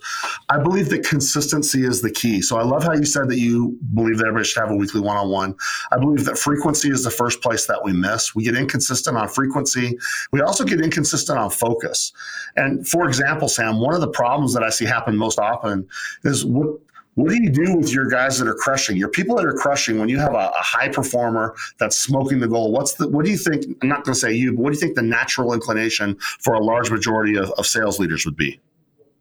I 0.49 0.59
believe 0.59 0.89
that 0.89 1.05
consistency 1.05 1.85
is 1.85 2.03
the 2.03 2.11
key. 2.11 2.43
So 2.43 2.59
I 2.59 2.65
love 2.65 2.83
how 2.83 2.95
you 2.95 3.05
said 3.05 3.29
that 3.29 3.39
you 3.39 3.79
believe 3.95 4.19
that 4.19 4.27
everybody 4.27 4.45
should 4.45 4.61
have 4.61 4.73
a 4.73 4.77
weekly 4.77 5.01
one-on-one. 5.01 5.55
I 5.93 5.99
believe 5.99 6.25
that 6.25 6.37
frequency 6.37 6.91
is 6.91 7.05
the 7.05 7.11
first 7.11 7.43
place 7.43 7.67
that 7.67 7.85
we 7.85 7.93
miss. 7.93 8.35
We 8.35 8.43
get 8.45 8.57
inconsistent 8.57 9.17
on 9.17 9.29
frequency. 9.29 9.97
We 10.33 10.41
also 10.41 10.65
get 10.65 10.81
inconsistent 10.81 11.39
on 11.39 11.51
focus. 11.51 12.13
And 12.57 12.87
for 12.89 13.07
example, 13.07 13.49
Sam, 13.49 13.81
one 13.81 13.95
of 13.95 14.01
the 14.01 14.09
problems 14.09 14.53
that 14.55 14.65
I 14.65 14.71
see 14.71 14.85
happen 14.85 15.17
most 15.17 15.39
often 15.39 15.89
is 16.25 16.45
what 16.45 16.81
what 17.15 17.31
do 17.31 17.43
you 17.43 17.51
do 17.51 17.77
with 17.77 17.93
your 17.93 18.09
guys 18.09 18.39
that 18.39 18.49
are 18.49 18.55
crushing? 18.55 18.97
Your 18.97 19.09
people 19.09 19.37
that 19.37 19.45
are 19.45 19.53
crushing 19.53 19.99
when 19.99 20.09
you 20.09 20.19
have 20.19 20.33
a, 20.33 20.49
a 20.49 20.63
high 20.63 20.89
performer 20.89 21.55
that's 21.79 21.99
smoking 21.99 22.39
the 22.39 22.49
goal. 22.49 22.73
What's 22.73 22.95
the 22.95 23.09
what 23.09 23.25
do 23.25 23.31
you 23.31 23.37
think? 23.37 23.65
I'm 23.83 23.89
not 23.89 24.05
going 24.05 24.15
to 24.15 24.21
say 24.21 24.33
you, 24.33 24.53
but 24.53 24.63
what 24.63 24.73
do 24.73 24.77
you 24.77 24.81
think 24.81 24.97
the 24.97 25.03
natural 25.03 25.53
inclination 25.53 26.17
for 26.41 26.55
a 26.55 26.61
large 26.61 26.91
majority 26.91 27.37
of, 27.37 27.51
of 27.53 27.67
sales 27.67 27.99
leaders 27.99 28.25
would 28.25 28.37
be? 28.37 28.61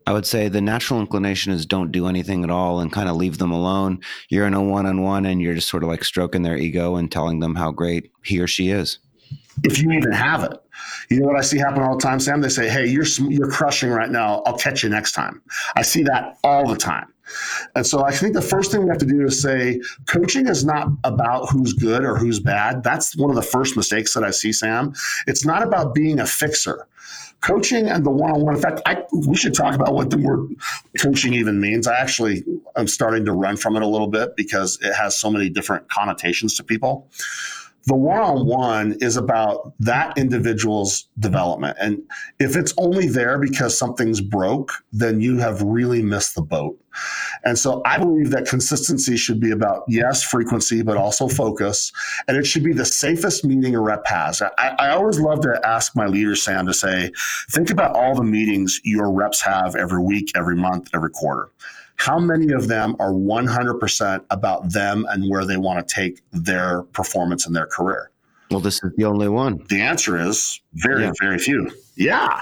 I 0.06 0.13
would 0.13 0.25
say 0.25 0.50
the 0.50 0.62
natural 0.62 1.00
inclination 1.00 1.51
is 1.51 1.65
don't 1.65 1.91
do 1.91 2.07
anything 2.07 2.44
at 2.44 2.50
all 2.50 2.80
and 2.80 2.91
kind 2.91 3.09
of 3.09 3.15
leave 3.15 3.38
them 3.38 3.51
alone. 3.51 4.00
You're 4.30 4.47
in 4.47 4.53
a 4.53 4.62
one 4.63 4.86
on 4.86 5.03
one 5.03 5.25
and 5.25 5.41
you're 5.41 5.53
just 5.53 5.69
sort 5.69 5.83
of 5.83 5.89
like 5.89 6.03
stroking 6.03 6.41
their 6.41 6.57
ego 6.57 6.95
and 6.95 7.12
telling 7.12 7.39
them 7.39 7.53
how 7.53 7.71
great 7.71 8.12
he 8.24 8.39
or 8.39 8.47
she 8.47 8.69
is. 8.69 8.97
If 9.63 9.80
you 9.80 9.91
even 9.91 10.12
have 10.12 10.44
it. 10.44 10.57
You 11.09 11.19
know 11.19 11.27
what 11.27 11.38
I 11.38 11.41
see 11.41 11.57
happen 11.57 11.83
all 11.83 11.97
the 11.97 12.01
time, 12.01 12.19
Sam? 12.19 12.41
They 12.41 12.50
say, 12.50 12.69
"Hey, 12.69 12.88
you're 12.88 13.06
you're 13.30 13.51
crushing 13.51 13.89
right 13.89 14.09
now. 14.09 14.41
I'll 14.45 14.57
catch 14.57 14.83
you 14.83 14.89
next 14.89 15.12
time." 15.12 15.41
I 15.75 15.81
see 15.81 16.03
that 16.03 16.38
all 16.43 16.67
the 16.67 16.77
time. 16.77 17.13
And 17.75 17.86
so 17.86 18.03
I 18.03 18.12
think 18.12 18.33
the 18.33 18.41
first 18.41 18.71
thing 18.71 18.83
we 18.83 18.89
have 18.89 18.98
to 19.00 19.05
do 19.05 19.25
is 19.25 19.41
say 19.41 19.81
coaching 20.07 20.48
is 20.48 20.65
not 20.65 20.88
about 21.03 21.50
who's 21.50 21.74
good 21.74 22.03
or 22.03 22.17
who's 22.17 22.39
bad. 22.39 22.83
That's 22.83 23.15
one 23.15 23.29
of 23.29 23.36
the 23.36 23.41
first 23.41 23.75
mistakes 23.75 24.13
that 24.13 24.24
I 24.24 24.31
see, 24.31 24.51
Sam. 24.51 24.93
It's 25.27 25.45
not 25.45 25.63
about 25.63 25.93
being 25.93 26.19
a 26.19 26.25
fixer. 26.25 26.88
Coaching 27.41 27.88
and 27.88 28.05
the 28.05 28.09
one-on-one. 28.09 28.55
In 28.55 28.62
fact, 28.62 28.81
I, 28.86 29.01
we 29.13 29.38
should 29.38 29.53
talk 29.53 29.74
about 29.74 29.93
what 29.93 30.09
the 30.09 30.17
word 30.17 30.50
coaching 31.00 31.33
even 31.33 31.62
means. 31.62 31.88
I 31.88 31.95
actually 31.95 32.43
am 32.75 32.88
starting 32.88 33.24
to 33.25 33.31
run 33.31 33.55
from 33.55 33.77
it 33.77 33.81
a 33.81 33.88
little 33.88 34.09
bit 34.09 34.36
because 34.36 34.77
it 34.81 34.93
has 34.93 35.17
so 35.17 35.31
many 35.31 35.50
different 35.50 35.89
connotations 35.89 36.55
to 36.55 36.65
people 36.65 37.07
the 37.89 37.95
one 37.95 38.19
on 38.19 38.45
one 38.45 38.98
is 39.01 39.17
about 39.17 39.74
that 39.79 40.17
individual's 40.17 41.07
development. 41.17 41.75
And 41.81 42.01
if 42.39 42.55
it's 42.55 42.74
only 42.77 43.07
there 43.07 43.39
because 43.39 43.77
something's 43.77 44.21
broke, 44.21 44.71
then 44.91 45.21
you 45.21 45.38
have 45.38 45.62
really 45.62 46.03
missed 46.03 46.36
the 46.36 46.43
boat. 46.43 46.79
And 47.44 47.58
so 47.58 47.82
I 47.86 47.98
believe 47.98 48.32
that 48.32 48.46
consistency 48.48 49.18
should 49.18 49.39
be 49.39 49.51
about, 49.51 49.84
yes, 49.88 50.24
frequency, 50.24 50.82
but 50.82 50.98
also 50.98 51.27
focus. 51.27 51.91
And 52.27 52.38
it 52.38 52.46
should 52.46 52.63
be 52.63 52.74
the 52.74 52.86
safest 52.86 53.46
meeting 53.46 53.75
a 53.75 53.82
rep 53.82 54.06
has. 54.06 54.41
I, 54.41 54.51
I 54.58 54.89
always 54.89 55.20
love 55.20 55.41
to 55.41 55.60
ask 55.63 55.96
my 55.96 56.06
leaders, 56.06 56.44
Sam, 56.44 56.65
to 56.68 56.74
say, 56.74 57.12
think 57.50 57.70
about 57.70 57.96
all 57.96 58.15
the 58.15 58.24
meetings 58.24 58.82
your 58.84 59.12
reps 59.12 59.41
have 59.41 59.75
every 59.75 60.01
week, 60.01 60.32
every 60.36 60.56
month, 60.56 60.89
every 60.94 61.12
quarter 61.12 61.51
how 62.00 62.18
many 62.18 62.53
of 62.53 62.70
them 62.70 62.96
are 62.98 63.12
100% 63.12 64.24
about 64.29 64.72
them 64.72 65.06
and 65.10 65.29
where 65.29 65.46
they 65.46 65.58
want 65.58 65.86
to 65.86 65.96
take 65.96 66.22
their 66.32 66.84
performance 66.84 67.46
in 67.46 67.51
their 67.51 67.65
career? 67.65 68.10
Well, 68.50 68.62
this 68.62 68.82
is 68.82 68.94
the 68.96 69.03
only 69.03 69.27
one. 69.27 69.63
The 69.70 69.82
answer 69.82 70.18
is 70.18 70.62
very, 70.74 71.03
yeah. 71.03 71.12
very 71.20 71.38
few. 71.38 71.70
Yeah. 71.96 72.41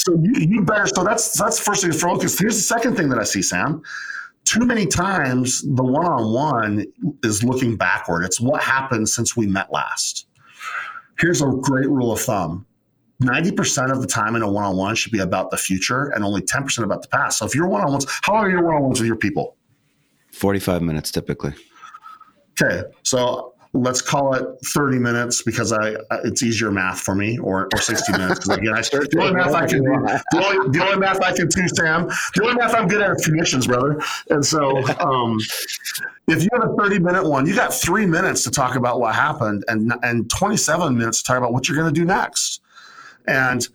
So 0.00 0.14
you, 0.14 0.32
you 0.34 0.62
better. 0.62 0.86
So 0.86 1.04
that's 1.04 1.38
that's 1.38 1.60
first 1.60 1.82
thing 1.82 1.92
to 1.92 1.98
focus. 1.98 2.38
Here's 2.38 2.56
the 2.56 2.62
second 2.62 2.96
thing 2.96 3.10
that 3.10 3.18
I 3.18 3.24
see, 3.24 3.42
Sam. 3.42 3.82
Too 4.44 4.64
many 4.64 4.86
times 4.86 5.60
the 5.60 5.84
one-on-one 5.84 6.86
is 7.22 7.44
looking 7.44 7.76
backward. 7.76 8.24
It's 8.24 8.40
what 8.40 8.62
happened 8.62 9.10
since 9.10 9.36
we 9.36 9.46
met 9.46 9.70
last. 9.70 10.26
Here's 11.18 11.42
a 11.42 11.48
great 11.48 11.90
rule 11.90 12.12
of 12.12 12.20
thumb: 12.20 12.66
90% 13.22 13.92
of 13.92 14.00
the 14.00 14.06
time 14.06 14.36
in 14.36 14.42
a 14.42 14.50
one 14.50 14.64
on 14.64 14.78
one 14.78 14.94
should 14.94 15.12
be 15.12 15.18
about 15.18 15.50
the 15.50 15.58
future 15.58 16.06
and 16.14 16.24
only 16.24 16.40
10% 16.40 16.82
about 16.82 17.02
the 17.02 17.08
past. 17.08 17.38
So 17.38 17.44
if 17.44 17.54
you're 17.54 17.68
one 17.68 17.82
on 17.82 17.92
ones, 17.92 18.06
how 18.22 18.32
long 18.32 18.44
are 18.44 18.50
your 18.50 18.64
one 18.64 18.76
on 18.76 18.82
ones 18.84 19.00
with 19.00 19.06
your 19.06 19.16
people? 19.16 19.58
45 20.32 20.80
minutes 20.80 21.10
typically. 21.10 21.52
Okay. 22.60 22.84
So 23.02 23.49
let's 23.72 24.02
call 24.02 24.34
it 24.34 24.44
30 24.64 24.98
minutes 24.98 25.42
because 25.42 25.72
I 25.72 25.94
it's 26.24 26.42
easier 26.42 26.72
math 26.72 27.00
for 27.00 27.14
me 27.14 27.38
or, 27.38 27.68
or 27.72 27.80
60 27.80 28.12
minutes. 28.12 28.40
Because 28.40 28.56
again 28.58 28.74
I 28.74 28.80
the 28.80 29.18
only 29.20 29.34
math 29.34 29.54
I 29.54 29.66
can 29.66 29.78
do 29.78 29.90
the 30.32 30.44
only, 30.44 30.70
the 30.70 30.84
only 30.84 30.98
math 30.98 31.20
I 31.22 31.32
can 31.32 31.46
do 31.46 31.68
Sam 31.68 32.08
the 32.34 32.42
only 32.42 32.56
math 32.56 32.74
I'm 32.74 32.88
good 32.88 33.00
at 33.00 33.12
is 33.12 33.24
commissions 33.24 33.68
brother. 33.68 34.00
And 34.28 34.44
so 34.44 34.84
um, 34.98 35.38
if 36.26 36.42
you 36.42 36.48
have 36.52 36.68
a 36.68 36.74
30 36.74 36.98
minute 36.98 37.24
one 37.28 37.46
you 37.46 37.54
got 37.54 37.72
three 37.72 38.06
minutes 38.06 38.42
to 38.44 38.50
talk 38.50 38.74
about 38.74 38.98
what 38.98 39.14
happened 39.14 39.64
and 39.68 39.92
and 40.02 40.28
27 40.30 40.96
minutes 40.96 41.22
to 41.22 41.24
talk 41.24 41.38
about 41.38 41.52
what 41.52 41.68
you're 41.68 41.78
going 41.78 41.92
to 41.92 42.00
do 42.00 42.04
next. 42.04 42.60
And 43.26 43.66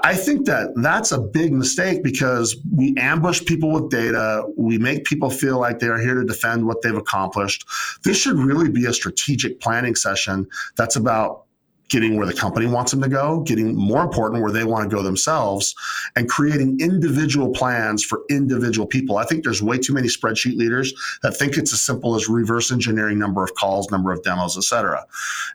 I 0.00 0.14
think 0.14 0.46
that 0.46 0.72
that's 0.76 1.10
a 1.10 1.18
big 1.18 1.52
mistake 1.52 2.02
because 2.02 2.56
we 2.74 2.94
ambush 2.98 3.44
people 3.44 3.72
with 3.72 3.90
data. 3.90 4.44
We 4.56 4.76
make 4.76 5.04
people 5.04 5.30
feel 5.30 5.58
like 5.58 5.78
they 5.78 5.88
are 5.88 5.98
here 5.98 6.14
to 6.14 6.24
defend 6.24 6.66
what 6.66 6.82
they've 6.82 6.94
accomplished. 6.94 7.66
This 8.04 8.18
should 8.18 8.36
really 8.36 8.68
be 8.70 8.84
a 8.84 8.92
strategic 8.92 9.58
planning 9.60 9.94
session 9.94 10.46
that's 10.76 10.96
about 10.96 11.45
getting 11.88 12.16
where 12.16 12.26
the 12.26 12.34
company 12.34 12.66
wants 12.66 12.90
them 12.90 13.00
to 13.00 13.08
go, 13.08 13.40
getting 13.40 13.74
more 13.76 14.02
important 14.02 14.42
where 14.42 14.50
they 14.50 14.64
want 14.64 14.88
to 14.88 14.96
go 14.96 15.02
themselves, 15.02 15.74
and 16.16 16.28
creating 16.28 16.78
individual 16.80 17.50
plans 17.50 18.02
for 18.04 18.22
individual 18.28 18.86
people. 18.86 19.18
I 19.18 19.24
think 19.24 19.44
there's 19.44 19.62
way 19.62 19.78
too 19.78 19.92
many 19.92 20.08
spreadsheet 20.08 20.56
leaders 20.56 20.92
that 21.22 21.36
think 21.36 21.56
it's 21.56 21.72
as 21.72 21.80
simple 21.80 22.16
as 22.16 22.28
reverse 22.28 22.72
engineering 22.72 23.18
number 23.18 23.44
of 23.44 23.54
calls, 23.54 23.90
number 23.90 24.10
of 24.10 24.22
demos, 24.24 24.56
et 24.56 24.64
cetera. 24.64 25.06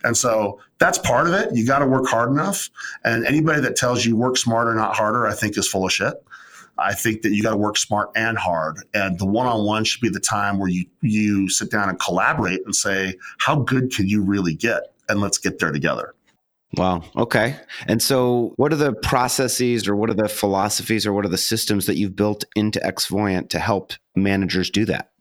And 0.04 0.16
so 0.16 0.60
that's 0.80 0.98
part 0.98 1.28
of 1.28 1.34
it. 1.34 1.54
You 1.54 1.68
got 1.68 1.80
to 1.80 1.86
work 1.86 2.08
hard 2.08 2.32
enough. 2.32 2.70
And 3.04 3.26
anybody 3.26 3.60
that 3.62 3.76
tells 3.76 4.06
you 4.06 4.16
work 4.16 4.38
smarter, 4.38 4.74
not 4.74 4.96
harder, 4.96 5.28
I 5.28 5.34
think 5.34 5.58
is 5.58 5.68
full 5.68 5.86
of 5.86 5.92
shit. 5.92 6.14
I 6.78 6.94
think 6.94 7.22
that 7.24 7.32
you 7.32 7.44
got 7.44 7.52
to 7.52 7.58
work 7.58 7.78
smart 7.78 8.10
and 8.16 8.38
hard. 8.38 8.78
And 8.94 9.20
the 9.20 9.26
one-on-one 9.26 9.84
should 9.84 10.02
be 10.02 10.10
the 10.10 10.22
time 10.22 10.58
where 10.58 10.70
you 10.70 10.86
you 11.02 11.50
sit 11.50 11.70
down 11.70 11.90
and 11.90 12.00
collaborate 12.00 12.62
and 12.66 12.74
say, 12.74 13.18
how 13.38 13.58
good 13.58 13.92
can 13.94 14.08
you 14.08 14.24
really 14.24 14.56
get? 14.56 14.94
And 15.10 15.20
let's 15.20 15.38
get 15.38 15.60
there 15.60 15.74
together. 15.74 16.16
Wow. 16.78 17.04
Okay. 17.18 17.58
And 17.88 18.02
so, 18.02 18.54
what 18.56 18.72
are 18.72 18.78
the 18.78 18.94
processes 18.94 19.88
or 19.88 19.96
what 19.96 20.10
are 20.10 20.16
the 20.16 20.30
philosophies 20.30 21.06
or 21.06 21.12
what 21.12 21.26
are 21.26 21.30
the 21.30 21.38
systems 21.38 21.86
that 21.86 21.98
you've 21.98 22.16
built 22.16 22.46
into 22.56 22.80
Xvoyant 22.80 23.50
to 23.50 23.60
help 23.60 23.94
managers 24.16 24.70
do 24.70 24.86
that? 24.86 25.12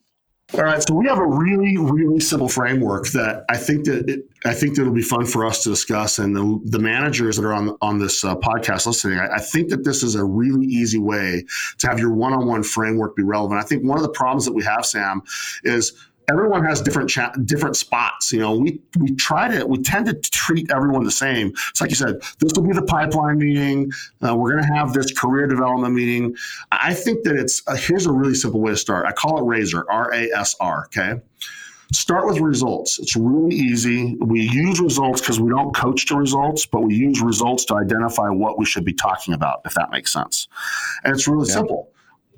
All 0.53 0.65
right, 0.65 0.83
so 0.83 0.95
we 0.95 1.07
have 1.07 1.19
a 1.19 1.27
really, 1.27 1.77
really 1.77 2.19
simple 2.19 2.49
framework 2.49 3.07
that 3.11 3.45
I 3.49 3.57
think 3.57 3.85
that 3.85 4.11
it, 4.11 4.25
I 4.45 4.53
think 4.53 4.75
that 4.75 4.83
it'll 4.83 4.93
be 4.93 5.01
fun 5.01 5.25
for 5.25 5.47
us 5.47 5.63
to 5.63 5.69
discuss, 5.69 6.19
and 6.19 6.35
the, 6.35 6.61
the 6.65 6.81
managers 6.81 7.37
that 7.37 7.45
are 7.45 7.53
on 7.53 7.77
on 7.81 8.01
this 8.01 8.25
uh, 8.25 8.35
podcast 8.35 8.87
listening. 8.87 9.21
I, 9.21 9.37
I, 9.37 9.39
think 9.39 9.69
that 9.69 9.85
this 9.85 10.03
is 10.03 10.17
a 10.17 10.25
really 10.25 10.67
easy 10.67 10.99
way 10.99 11.45
to 11.79 11.87
have 11.87 12.01
your 12.01 12.13
one-on-one 12.13 12.65
framework 12.65 13.15
be 13.15 13.23
relevant. 13.23 13.61
I 13.61 13.65
think 13.65 13.85
one 13.85 13.97
of 13.97 14.03
the 14.03 14.11
problems 14.11 14.45
that 14.45 14.53
we 14.53 14.65
have, 14.65 14.85
Sam, 14.85 15.23
is 15.63 15.93
everyone 16.31 16.65
has 16.65 16.81
different 16.81 17.11
cha- 17.11 17.33
different 17.45 17.77
spots. 17.77 18.33
You 18.33 18.41
know, 18.41 18.57
we 18.57 18.81
we 18.99 19.15
try 19.17 19.49
to 19.49 19.67
we 19.67 19.79
tend 19.83 20.07
to 20.07 20.15
treat 20.15 20.71
everyone 20.71 21.05
the 21.05 21.11
same. 21.11 21.53
It's 21.71 21.81
like 21.81 21.91
you 21.91 21.97
said, 21.97 22.21
this 22.39 22.53
will 22.55 22.67
be 22.67 22.73
the 22.73 22.83
pipeline 22.83 23.39
meeting. 23.39 23.91
Uh, 24.23 24.37
we're 24.37 24.53
going 24.53 24.65
to 24.65 24.75
have 24.75 24.93
this 24.93 25.13
career 25.13 25.47
development 25.47 25.95
meeting. 25.95 26.37
I 26.71 26.95
think 26.95 27.25
that 27.25 27.37
it's 27.37 27.63
uh, 27.67 27.77
here's 27.77 28.07
a 28.07 28.13
really 28.13 28.35
simple 28.35 28.61
way 28.61 28.73
to 28.73 28.77
start. 28.77 29.07
I 29.07 29.13
call 29.13 29.39
it 29.39 29.45
Razor, 29.45 29.85
R 29.91 30.13
A 30.15 30.31
S 30.33 30.55
R. 30.61 30.85
Okay. 30.87 31.21
Start 31.93 32.29
with 32.29 32.39
results. 32.39 33.01
It's 33.01 33.17
really 33.17 33.57
easy. 33.57 34.17
We 34.21 34.43
use 34.43 34.81
results 34.81 35.21
because 35.21 35.41
we 35.41 35.51
don't 35.51 35.75
coach 35.75 36.07
to 36.07 36.15
results, 36.15 36.65
but 36.65 36.83
we 36.83 36.95
use 36.95 37.21
results 37.21 37.65
to 37.65 37.75
identify 37.75 38.29
what 38.29 38.61
we 38.61 38.65
should 38.65 38.85
be 38.85 38.93
talking 38.93 39.35
about, 39.35 39.63
if 39.65 39.75
that 39.75 39.91
makes 39.91 40.13
sense. 40.13 40.47
And 41.03 41.13
it's 41.13 41.27
really 41.27 41.49
yeah. 41.49 41.55
simple 41.55 41.91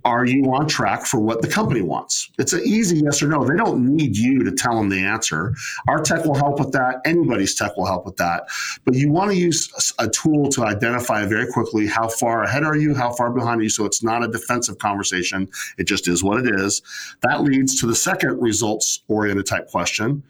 are 0.05 0.25
you 0.25 0.53
on 0.53 0.67
track 0.67 1.07
for 1.07 1.21
what 1.21 1.43
the 1.43 1.49
company 1.49 1.83
wants? 1.83 2.31
It's 2.39 2.53
an 2.53 2.63
easy 2.65 2.99
yes 2.99 3.23
or 3.23 3.29
no. 3.29 3.45
They 3.45 3.57
don't 3.57 3.95
need 3.95 4.17
you 4.17 4.43
to 4.45 4.51
tell 4.51 4.77
them 4.77 4.89
the 4.89 4.99
answer. 4.99 5.55
Our 5.89 6.03
tech 6.03 6.25
will 6.25 6.35
help 6.35 6.59
with 6.59 6.73
that. 6.73 7.01
Anybody's 7.05 7.55
tech 7.55 7.77
will 7.77 7.87
help 7.87 8.05
with 8.05 8.17
that. 8.17 8.45
But 8.85 8.95
you 8.95 9.11
want 9.11 9.31
to 9.31 9.37
use 9.37 9.93
a 9.99 10.09
tool 10.09 10.49
to 10.51 10.65
identify 10.65 11.25
very 11.25 11.47
quickly 11.53 11.87
how 11.87 12.09
far 12.09 12.43
ahead 12.43 12.65
are 12.65 12.77
you, 12.77 12.95
how 12.95 13.13
far 13.13 13.31
behind 13.31 13.61
are 13.61 13.65
you, 13.65 13.71
so 13.71 13.85
it's 13.85 14.03
not 14.03 14.25
a 14.25 14.29
defensive 14.29 14.79
conversation. 14.79 15.49
It 15.79 15.85
just 15.85 16.09
is 16.09 16.25
what 16.25 16.45
it 16.45 16.61
is. 16.61 16.83
That 17.23 17.43
leads 17.43 17.81
to 17.81 17.87
the 17.87 17.95
second 17.95 18.41
results 18.41 19.03
oriented 19.09 19.47
type 19.47 19.69
question. 19.69 20.23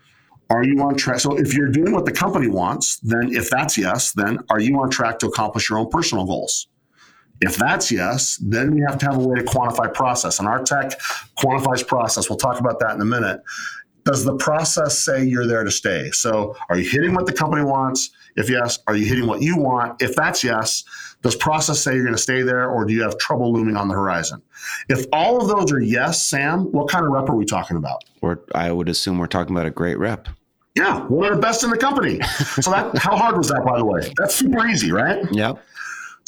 Are 0.51 0.65
you 0.65 0.83
on 0.83 0.97
track? 0.97 1.21
So 1.21 1.39
if 1.39 1.55
you're 1.55 1.69
doing 1.69 1.93
what 1.95 2.05
the 2.05 2.13
company 2.13 2.49
wants, 2.49 2.99
then 2.99 3.35
if 3.35 3.49
that's 3.49 3.79
yes, 3.79 4.13
then 4.13 4.39
are 4.51 4.61
you 4.61 4.79
on 4.81 4.91
track 4.91 5.19
to 5.21 5.27
accomplish 5.27 5.71
your 5.71 5.79
own 5.79 5.89
personal 5.89 6.27
goals? 6.27 6.69
If 7.43 7.57
that's 7.57 7.91
yes, 7.91 8.37
then 8.37 8.75
we 8.75 8.83
have 8.83 8.99
to 8.99 9.07
have 9.07 9.17
a 9.17 9.19
way 9.19 9.35
to 9.35 9.43
quantify 9.43 9.93
process. 9.93 10.39
And 10.39 10.47
our 10.47 10.63
tech 10.63 10.93
quantifies 11.39 11.87
process. 11.87 12.31
We'll 12.31 12.39
talk 12.39 12.61
about 12.61 12.79
that 12.79 12.95
in 12.95 13.01
a 13.01 13.05
minute. 13.05 13.43
Does 14.05 14.25
the 14.25 14.37
process 14.37 14.99
say 14.99 15.25
you're 15.25 15.47
there 15.47 15.65
to 15.65 15.71
stay? 15.71 16.11
So 16.13 16.57
are 16.69 16.79
you 16.79 16.89
hitting 16.89 17.15
what 17.15 17.27
the 17.27 17.33
company 17.33 17.65
wants? 17.65 18.11
If 18.37 18.49
yes, 18.49 18.79
are 18.87 18.97
you 18.97 19.07
hitting 19.07 19.27
what 19.27 19.43
you 19.43 19.57
want? 19.57 20.01
If 20.01 20.15
that's 20.15 20.43
yes, 20.45 20.85
does 21.23 21.37
process 21.37 21.81
say 21.81 21.95
you're 21.95 22.05
going 22.05 22.17
to 22.17 22.23
stay 22.23 22.43
there 22.43 22.69
or 22.69 22.85
do 22.85 22.95
you 22.95 23.03
have 23.03 23.19
trouble 23.19 23.53
looming 23.53 23.77
on 23.77 23.89
the 23.89 23.95
horizon? 23.95 24.41
If 24.89 25.07
all 25.13 25.41
of 25.41 25.49
those 25.49 25.73
are 25.73 25.81
yes, 25.81 26.25
Sam, 26.25 26.71
what 26.73 26.89
kind 26.89 27.05
of 27.05 27.13
rep 27.13 27.29
are 27.29 27.37
we 27.37 27.45
talking 27.45 27.77
about? 27.77 28.05
Or 28.21 28.41
I 28.55 28.71
would 28.71 28.89
assume 28.89 29.19
we're 29.19 29.27
talking 29.27 29.55
about 29.55 29.67
a 29.67 29.71
great 29.71 29.99
rep. 29.99 30.29
Yeah, 30.75 31.01
one 31.07 31.29
of 31.29 31.35
the 31.35 31.41
best 31.41 31.65
in 31.65 31.71
the 31.71 31.77
company. 31.77 32.21
So 32.61 32.71
that 32.71 32.97
how 32.97 33.17
hard 33.17 33.37
was 33.37 33.49
that 33.49 33.65
by 33.65 33.79
the 33.79 33.85
way? 33.85 34.13
That's 34.17 34.35
super 34.35 34.67
easy, 34.67 34.91
right? 34.91 35.25
Yep. 35.31 35.63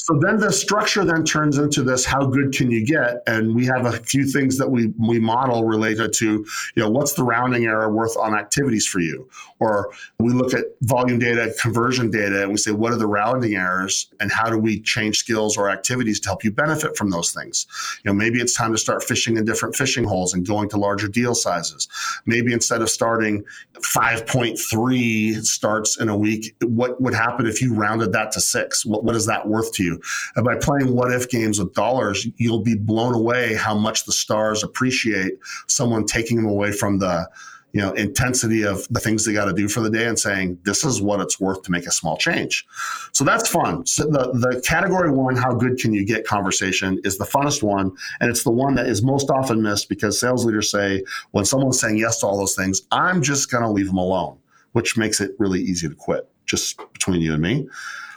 So 0.05 0.19
then 0.21 0.37
the 0.37 0.53
structure 0.53 1.03
then 1.03 1.25
turns 1.25 1.57
into 1.57 1.83
this: 1.83 2.05
how 2.05 2.27
good 2.27 2.53
can 2.53 2.71
you 2.71 2.85
get? 2.85 3.23
And 3.27 3.55
we 3.55 3.65
have 3.65 3.87
a 3.87 3.93
few 3.93 4.27
things 4.27 4.59
that 4.59 4.71
we 4.71 4.93
we 4.99 5.19
model 5.19 5.65
related 5.65 6.13
to, 6.15 6.27
you 6.27 6.83
know, 6.83 6.91
what's 6.91 7.15
the 7.15 7.25
rounding 7.25 7.65
error 7.65 7.91
worth 7.91 8.15
on 8.19 8.35
activities 8.35 8.87
for 8.87 9.01
you? 9.01 9.27
Or 9.61 9.91
we 10.19 10.35
look 10.35 10.53
at 10.53 10.67
volume 10.83 11.19
data, 11.19 11.55
conversion 11.59 12.11
data, 12.11 12.43
and 12.43 12.51
we 12.51 12.59
say, 12.59 12.71
what 12.71 12.93
are 12.93 12.99
the 12.99 13.07
rounding 13.07 13.55
errors, 13.55 14.11
and 14.21 14.31
how 14.31 14.51
do 14.51 14.59
we 14.59 14.83
change 14.83 15.17
skills 15.21 15.57
or 15.57 15.71
activities 15.71 16.21
to 16.21 16.29
help 16.29 16.45
you 16.45 16.53
benefit 16.53 16.99
from 16.99 17.09
those 17.09 17.33
things? 17.33 17.67
You 18.05 18.11
know, 18.11 18.15
maybe 18.15 18.43
it's 18.43 18.53
time 18.53 18.73
to 18.73 18.79
start 18.79 19.03
fishing 19.03 19.39
in 19.39 19.47
different 19.47 19.75
fishing 19.75 20.05
holes 20.05 20.35
and 20.35 20.47
going 20.47 20.69
to 20.69 20.77
larger 20.77 21.09
deal 21.09 21.35
sizes. 21.35 21.89
Maybe 22.27 22.53
instead 22.53 22.83
of 22.83 22.91
starting 22.91 23.43
5.3 23.77 25.47
starts 25.47 25.99
in 25.99 26.11
a 26.11 26.17
week, 26.17 26.55
what 26.63 27.01
would 27.01 27.15
happen 27.15 27.47
if 27.47 27.63
you 27.63 27.73
rounded 27.73 28.13
that 28.13 28.33
to 28.33 28.43
six? 28.43 28.85
What, 28.85 29.03
what 29.03 29.17
is 29.17 29.25
that 29.25 29.49
worth 29.49 29.73
to 29.73 29.83
you? 29.83 29.94
And 30.37 30.45
by 30.45 30.57
playing 30.57 30.95
what 30.95 31.13
if 31.13 31.29
games 31.29 31.59
with 31.59 31.75
dollars, 31.75 32.27
you'll 32.37 32.63
be 32.63 32.77
blown 32.77 33.15
away 33.15 33.55
how 33.55 33.75
much 33.75 34.05
the 34.05 34.13
stars 34.13 34.63
appreciate 34.63 35.35
someone 35.67 36.07
taking 36.07 36.37
them 36.37 36.47
away 36.47 36.73
from 36.73 36.99
the 36.99 37.29
you 37.73 37.81
know 37.81 37.93
intensity 37.93 38.63
of 38.63 38.87
the 38.91 39.01
things 39.01 39.25
they 39.25 39.33
got 39.33 39.47
to 39.47 39.53
do 39.53 39.69
for 39.69 39.81
the 39.81 39.91
day 39.91 40.07
and 40.07 40.19
saying 40.19 40.57
this 40.63 40.85
is 40.85 41.03
what 41.03 41.21
it's 41.21 41.41
worth 41.41 41.63
to 41.63 41.73
make 41.73 41.87
a 41.87 41.91
small 41.91 42.17
change. 42.17 42.65
So 43.13 43.25
that's 43.25 43.49
fun. 43.49 43.85
So 43.85 44.05
the, 44.05 44.31
the 44.33 44.63
category 44.65 45.11
one 45.11 45.35
how 45.35 45.55
good 45.55 45.79
can 45.79 45.93
you 45.93 46.07
get 46.07 46.25
conversation 46.25 47.01
is 47.03 47.19
the 47.19 47.25
funnest 47.25 47.63
one. 47.65 47.91
And 48.21 48.31
it's 48.31 48.45
the 48.45 48.53
one 48.53 48.77
that 48.77 48.87
is 48.87 49.03
most 49.03 49.29
often 49.29 49.61
missed 49.61 49.89
because 49.89 50.21
sales 50.21 50.45
leaders 50.45 50.71
say 50.71 51.03
when 51.33 51.45
someone's 51.45 51.81
saying 51.81 51.99
yes 51.99 52.21
to 52.21 52.27
all 52.27 52.39
those 52.39 52.55
things 52.55 52.83
i'm 52.93 53.23
just 53.23 53.51
going 53.51 53.63
to 53.63 53.71
leave 53.71 53.87
them 53.87 53.99
alone 53.99 54.39
which 54.73 54.97
makes 54.97 55.21
it 55.21 55.33
really 55.39 55.61
easy 55.61 55.89
to 55.89 55.95
quit 55.95 56.29
just 56.47 56.79
between 56.93 57.21
you 57.21 57.33
and 57.33 57.43
me 57.43 57.67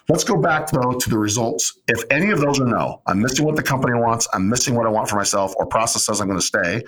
Let's 0.09 0.23
go 0.23 0.37
back 0.37 0.71
though 0.71 0.93
to 0.93 1.09
the 1.09 1.17
results. 1.17 1.79
If 1.87 2.03
any 2.09 2.31
of 2.31 2.39
those 2.39 2.61
are 2.61 2.65
no, 2.65 3.01
I'm 3.07 3.21
missing 3.21 3.45
what 3.45 3.57
the 3.57 3.63
company 3.63 3.93
wants, 3.99 4.27
I'm 4.33 4.47
missing 4.47 4.73
what 4.73 4.85
I 4.85 4.89
want 4.89 5.09
for 5.09 5.17
myself, 5.17 5.53
or 5.57 5.65
process 5.65 6.05
says 6.05 6.21
I'm 6.21 6.27
going 6.27 6.39
to 6.39 6.45
stay, 6.45 6.81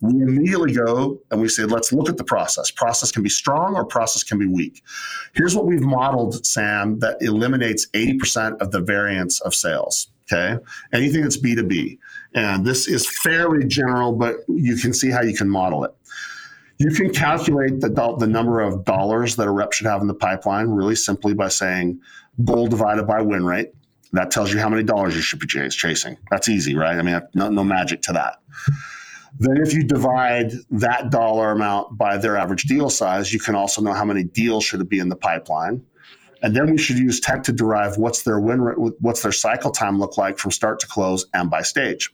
we 0.00 0.22
immediately 0.22 0.74
go 0.74 1.18
and 1.30 1.40
we 1.40 1.48
say, 1.48 1.64
let's 1.64 1.92
look 1.92 2.08
at 2.08 2.18
the 2.18 2.24
process. 2.24 2.70
Process 2.70 3.10
can 3.10 3.22
be 3.22 3.28
strong 3.28 3.74
or 3.74 3.84
process 3.84 4.22
can 4.22 4.38
be 4.38 4.46
weak. 4.46 4.82
Here's 5.34 5.56
what 5.56 5.66
we've 5.66 5.80
modeled, 5.80 6.44
Sam, 6.46 6.98
that 7.00 7.16
eliminates 7.20 7.86
80% 7.94 8.60
of 8.60 8.70
the 8.70 8.80
variance 8.80 9.40
of 9.40 9.54
sales. 9.54 10.08
Okay. 10.30 10.62
Anything 10.92 11.22
that's 11.22 11.38
B2B. 11.38 11.98
And 12.34 12.66
this 12.66 12.86
is 12.86 13.08
fairly 13.22 13.66
general, 13.66 14.12
but 14.12 14.36
you 14.46 14.76
can 14.76 14.92
see 14.92 15.10
how 15.10 15.22
you 15.22 15.34
can 15.34 15.48
model 15.48 15.84
it. 15.84 15.94
You 16.78 16.90
can 16.90 17.12
calculate 17.12 17.80
the, 17.80 18.16
the 18.18 18.26
number 18.26 18.60
of 18.60 18.84
dollars 18.84 19.36
that 19.36 19.46
a 19.46 19.50
rep 19.50 19.72
should 19.72 19.86
have 19.86 20.00
in 20.00 20.06
the 20.06 20.14
pipeline 20.14 20.68
really 20.68 20.94
simply 20.94 21.34
by 21.34 21.48
saying 21.48 22.00
goal 22.44 22.68
divided 22.68 23.06
by 23.06 23.20
win 23.20 23.44
rate. 23.44 23.72
That 24.12 24.30
tells 24.30 24.52
you 24.52 24.58
how 24.58 24.68
many 24.68 24.84
dollars 24.84 25.14
you 25.16 25.20
should 25.20 25.40
be 25.40 25.46
chasing. 25.46 26.16
That's 26.30 26.48
easy, 26.48 26.74
right? 26.74 26.96
I 26.96 27.02
mean, 27.02 27.20
no, 27.34 27.50
no 27.50 27.64
magic 27.64 28.00
to 28.02 28.12
that. 28.12 28.36
Then, 29.38 29.58
if 29.58 29.74
you 29.74 29.84
divide 29.84 30.52
that 30.70 31.10
dollar 31.10 31.50
amount 31.50 31.98
by 31.98 32.16
their 32.16 32.36
average 32.36 32.62
deal 32.62 32.88
size, 32.88 33.32
you 33.32 33.38
can 33.38 33.54
also 33.54 33.82
know 33.82 33.92
how 33.92 34.04
many 34.04 34.24
deals 34.24 34.64
should 34.64 34.88
be 34.88 34.98
in 34.98 35.10
the 35.10 35.16
pipeline. 35.16 35.84
And 36.42 36.54
then 36.54 36.70
we 36.70 36.78
should 36.78 36.98
use 36.98 37.20
tech 37.20 37.42
to 37.44 37.52
derive 37.52 37.96
what's 37.96 38.22
their 38.22 38.40
win 38.40 38.60
rate, 38.60 38.78
what's 39.00 39.22
their 39.22 39.32
cycle 39.32 39.70
time 39.70 39.98
look 39.98 40.16
like 40.16 40.38
from 40.38 40.50
start 40.50 40.80
to 40.80 40.86
close 40.86 41.26
and 41.34 41.50
by 41.50 41.62
stage. 41.62 42.12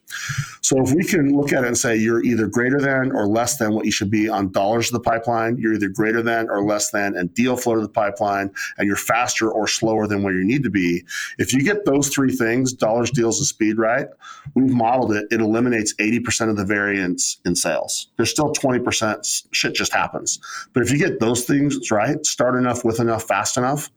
So 0.61 0.81
if 0.83 0.93
we 0.93 1.05
can 1.05 1.37
look 1.37 1.53
at 1.53 1.65
it 1.65 1.67
and 1.67 1.79
say 1.79 1.97
you're 1.97 2.23
either 2.25 2.47
greater 2.47 2.81
than 2.81 3.13
or 3.13 3.27
less 3.27 3.59
than 3.59 3.75
what 3.75 3.85
you 3.85 3.91
should 3.91 4.11
be 4.11 4.29
on 4.29 4.51
dollars 4.51 4.87
to 4.89 4.95
the 4.95 5.01
pipeline, 5.01 5.59
you're 5.59 5.75
either 5.75 5.89
greater 5.89 6.23
than 6.23 6.49
or 6.49 6.65
less 6.65 6.91
than 6.91 7.17
and 7.17 7.33
deal 7.35 7.57
flow 7.57 7.75
to 7.75 7.81
the 7.81 7.89
pipeline, 7.89 8.51
and 8.79 8.87
you're 8.87 8.97
faster 8.97 9.51
or 9.51 9.69
slower 9.69 10.07
than 10.07 10.23
where 10.23 10.35
you 10.35 10.45
need 10.45 10.63
to 10.63 10.71
be. 10.71 11.05
If 11.39 11.53
you 11.53 11.63
get 11.63 11.85
those 11.85 12.09
three 12.09 12.33
things, 12.33 12.73
dollars, 12.73 13.11
deals, 13.11 13.39
and 13.39 13.47
speed 13.47 13.79
right, 13.79 14.09
we've 14.55 14.73
modeled 14.73 15.13
it. 15.13 15.27
It 15.31 15.41
eliminates 15.41 15.95
80% 15.95 16.51
of 16.51 16.57
the 16.57 16.65
variance 16.65 17.39
in 17.45 17.55
sales. 17.57 18.09
There's 18.17 18.31
still 18.31 18.53
20% 18.53 19.47
shit 19.53 19.75
just 19.75 19.93
happens. 19.93 20.41
But 20.73 20.83
if 20.83 20.91
you 20.91 20.99
get 20.99 21.21
those 21.21 21.45
things 21.45 21.91
right, 21.91 22.25
start 22.25 22.55
enough 22.57 22.85
with 22.85 23.01
enough, 23.01 23.25
fast 23.25 23.57
enough, 23.57 23.91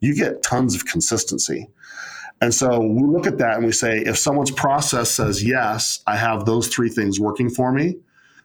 you 0.00 0.14
get 0.14 0.42
tons 0.42 0.74
of 0.74 0.86
consistency. 0.86 1.68
And 2.40 2.54
so 2.54 2.80
we 2.80 3.02
look 3.02 3.26
at 3.26 3.38
that 3.38 3.56
and 3.56 3.66
we 3.66 3.72
say, 3.72 3.98
if 3.98 4.16
someone's 4.18 4.50
process 4.50 5.10
says, 5.10 5.44
yes, 5.44 6.02
I 6.06 6.16
have 6.16 6.46
those 6.46 6.68
three 6.68 6.88
things 6.88 7.20
working 7.20 7.50
for 7.50 7.70
me, 7.70 7.96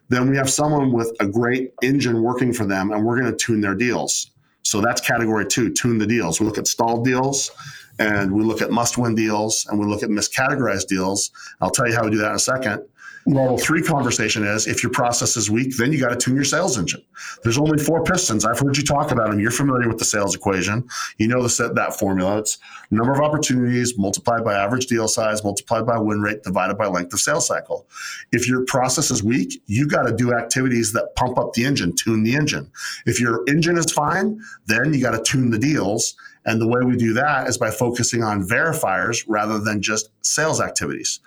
then 0.08 0.28
we 0.30 0.36
have 0.36 0.50
someone 0.50 0.92
with 0.92 1.10
a 1.18 1.26
great 1.26 1.72
engine 1.82 2.22
working 2.22 2.52
for 2.52 2.66
them 2.66 2.92
and 2.92 3.04
we're 3.04 3.18
going 3.18 3.30
to 3.30 3.36
tune 3.36 3.60
their 3.60 3.74
deals. 3.74 4.30
So 4.62 4.80
that's 4.80 5.00
category 5.00 5.46
two, 5.46 5.72
tune 5.72 5.98
the 5.98 6.06
deals. 6.06 6.40
We 6.40 6.46
look 6.46 6.58
at 6.58 6.66
stalled 6.66 7.04
deals 7.04 7.50
and 7.98 8.32
we 8.32 8.42
look 8.42 8.60
at 8.60 8.70
must 8.70 8.98
win 8.98 9.14
deals 9.14 9.66
and 9.66 9.78
we 9.80 9.86
look 9.86 10.02
at 10.02 10.10
miscategorized 10.10 10.88
deals. 10.88 11.30
I'll 11.60 11.70
tell 11.70 11.88
you 11.88 11.94
how 11.94 12.04
we 12.04 12.10
do 12.10 12.18
that 12.18 12.30
in 12.30 12.36
a 12.36 12.38
second 12.38 12.86
level 13.26 13.58
three 13.58 13.82
conversation 13.82 14.44
is 14.44 14.66
if 14.66 14.82
your 14.82 14.92
process 14.92 15.36
is 15.36 15.50
weak, 15.50 15.76
then 15.76 15.92
you 15.92 16.00
got 16.00 16.10
to 16.10 16.16
tune 16.16 16.36
your 16.36 16.44
sales 16.44 16.78
engine. 16.78 17.02
There's 17.42 17.58
only 17.58 17.82
four 17.82 18.04
pistons. 18.04 18.44
I've 18.44 18.58
heard 18.58 18.76
you 18.76 18.84
talk 18.84 19.10
about 19.10 19.30
them. 19.30 19.40
You're 19.40 19.50
familiar 19.50 19.88
with 19.88 19.98
the 19.98 20.04
sales 20.04 20.34
equation. 20.34 20.88
You 21.18 21.28
know 21.28 21.42
the 21.42 21.50
set 21.50 21.74
that 21.74 21.98
formula. 21.98 22.38
It's 22.38 22.58
number 22.90 23.12
of 23.12 23.20
opportunities 23.20 23.98
multiplied 23.98 24.44
by 24.44 24.54
average 24.54 24.86
deal 24.86 25.08
size 25.08 25.42
multiplied 25.42 25.86
by 25.86 25.98
win 25.98 26.20
rate 26.20 26.44
divided 26.44 26.78
by 26.78 26.86
length 26.86 27.12
of 27.12 27.20
sales 27.20 27.46
cycle. 27.46 27.86
If 28.32 28.48
your 28.48 28.64
process 28.64 29.10
is 29.10 29.22
weak, 29.22 29.60
you 29.66 29.88
got 29.88 30.04
to 30.04 30.14
do 30.14 30.32
activities 30.32 30.92
that 30.92 31.16
pump 31.16 31.38
up 31.38 31.52
the 31.54 31.64
engine, 31.64 31.94
tune 31.94 32.22
the 32.22 32.36
engine. 32.36 32.70
If 33.06 33.20
your 33.20 33.42
engine 33.48 33.76
is 33.76 33.92
fine, 33.92 34.40
then 34.66 34.94
you 34.94 35.00
got 35.00 35.12
to 35.12 35.22
tune 35.22 35.50
the 35.50 35.58
deals. 35.58 36.14
And 36.44 36.60
the 36.60 36.68
way 36.68 36.80
we 36.84 36.96
do 36.96 37.12
that 37.14 37.48
is 37.48 37.58
by 37.58 37.72
focusing 37.72 38.22
on 38.22 38.46
verifiers 38.46 39.24
rather 39.26 39.58
than 39.58 39.82
just 39.82 40.10
sales 40.22 40.60
activities. 40.60 41.18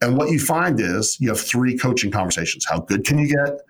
And 0.00 0.16
what 0.16 0.30
you 0.30 0.38
find 0.38 0.78
is 0.80 1.16
you 1.20 1.28
have 1.28 1.40
three 1.40 1.76
coaching 1.76 2.10
conversations. 2.10 2.66
How 2.68 2.80
good 2.80 3.04
can 3.04 3.18
you 3.18 3.28
get? 3.28 3.60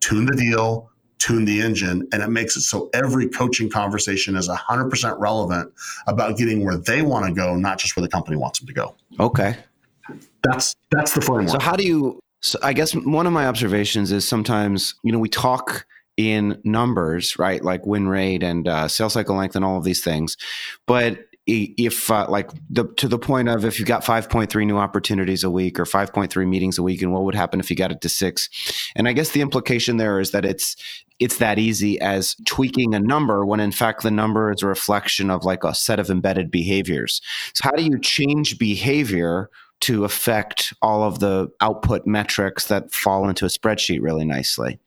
Tune 0.00 0.26
the 0.26 0.34
deal, 0.34 0.90
tune 1.18 1.44
the 1.44 1.60
engine, 1.60 2.06
and 2.12 2.22
it 2.22 2.28
makes 2.28 2.56
it 2.56 2.62
so 2.62 2.90
every 2.94 3.28
coaching 3.28 3.70
conversation 3.70 4.36
is 4.36 4.48
100% 4.48 5.18
relevant 5.18 5.72
about 6.06 6.36
getting 6.36 6.64
where 6.64 6.76
they 6.76 7.02
want 7.02 7.26
to 7.26 7.32
go, 7.32 7.56
not 7.56 7.78
just 7.78 7.96
where 7.96 8.02
the 8.02 8.08
company 8.08 8.36
wants 8.36 8.58
them 8.58 8.66
to 8.66 8.74
go. 8.74 8.94
Okay. 9.20 9.56
That's 10.42 10.74
that's 10.90 11.14
the 11.14 11.22
framework. 11.22 11.50
So 11.50 11.58
how 11.58 11.76
do 11.76 11.84
you 11.84 12.20
so 12.42 12.58
I 12.62 12.74
guess 12.74 12.94
one 12.94 13.26
of 13.26 13.32
my 13.32 13.46
observations 13.46 14.12
is 14.12 14.28
sometimes, 14.28 14.94
you 15.02 15.12
know, 15.12 15.18
we 15.18 15.30
talk 15.30 15.86
in 16.18 16.60
numbers, 16.62 17.38
right? 17.38 17.64
Like 17.64 17.86
win 17.86 18.06
rate 18.06 18.42
and 18.42 18.68
uh, 18.68 18.86
sales 18.88 19.14
cycle 19.14 19.34
length 19.34 19.56
and 19.56 19.64
all 19.64 19.78
of 19.78 19.84
these 19.84 20.04
things. 20.04 20.36
But 20.86 21.18
if 21.46 22.10
uh, 22.10 22.26
like 22.28 22.50
the 22.70 22.86
to 22.96 23.06
the 23.06 23.18
point 23.18 23.48
of 23.48 23.64
if 23.64 23.78
you 23.78 23.84
got 23.84 24.02
5.3 24.02 24.66
new 24.66 24.78
opportunities 24.78 25.44
a 25.44 25.50
week 25.50 25.78
or 25.78 25.84
5.3 25.84 26.48
meetings 26.48 26.78
a 26.78 26.82
week 26.82 27.02
and 27.02 27.12
what 27.12 27.24
would 27.24 27.34
happen 27.34 27.60
if 27.60 27.68
you 27.68 27.76
got 27.76 27.92
it 27.92 28.00
to 28.00 28.08
6 28.08 28.48
and 28.96 29.06
i 29.06 29.12
guess 29.12 29.32
the 29.32 29.42
implication 29.42 29.98
there 29.98 30.18
is 30.20 30.30
that 30.30 30.46
it's 30.46 30.74
it's 31.20 31.38
that 31.38 31.58
easy 31.58 32.00
as 32.00 32.36
tweaking 32.44 32.94
a 32.94 33.00
number 33.00 33.44
when 33.44 33.60
in 33.60 33.72
fact 33.72 34.02
the 34.02 34.10
number 34.10 34.50
is 34.52 34.62
a 34.62 34.66
reflection 34.66 35.30
of 35.30 35.44
like 35.44 35.64
a 35.64 35.74
set 35.74 36.00
of 36.00 36.10
embedded 36.10 36.50
behaviors. 36.50 37.20
So 37.54 37.64
how 37.64 37.72
do 37.72 37.84
you 37.84 37.98
change 37.98 38.58
behavior 38.58 39.48
to 39.80 40.04
affect 40.04 40.72
all 40.82 41.02
of 41.02 41.20
the 41.20 41.48
output 41.60 42.06
metrics 42.06 42.66
that 42.66 42.92
fall 42.92 43.28
into 43.28 43.44
a 43.44 43.48
spreadsheet 43.48 44.00
really 44.00 44.24
nicely 44.24 44.80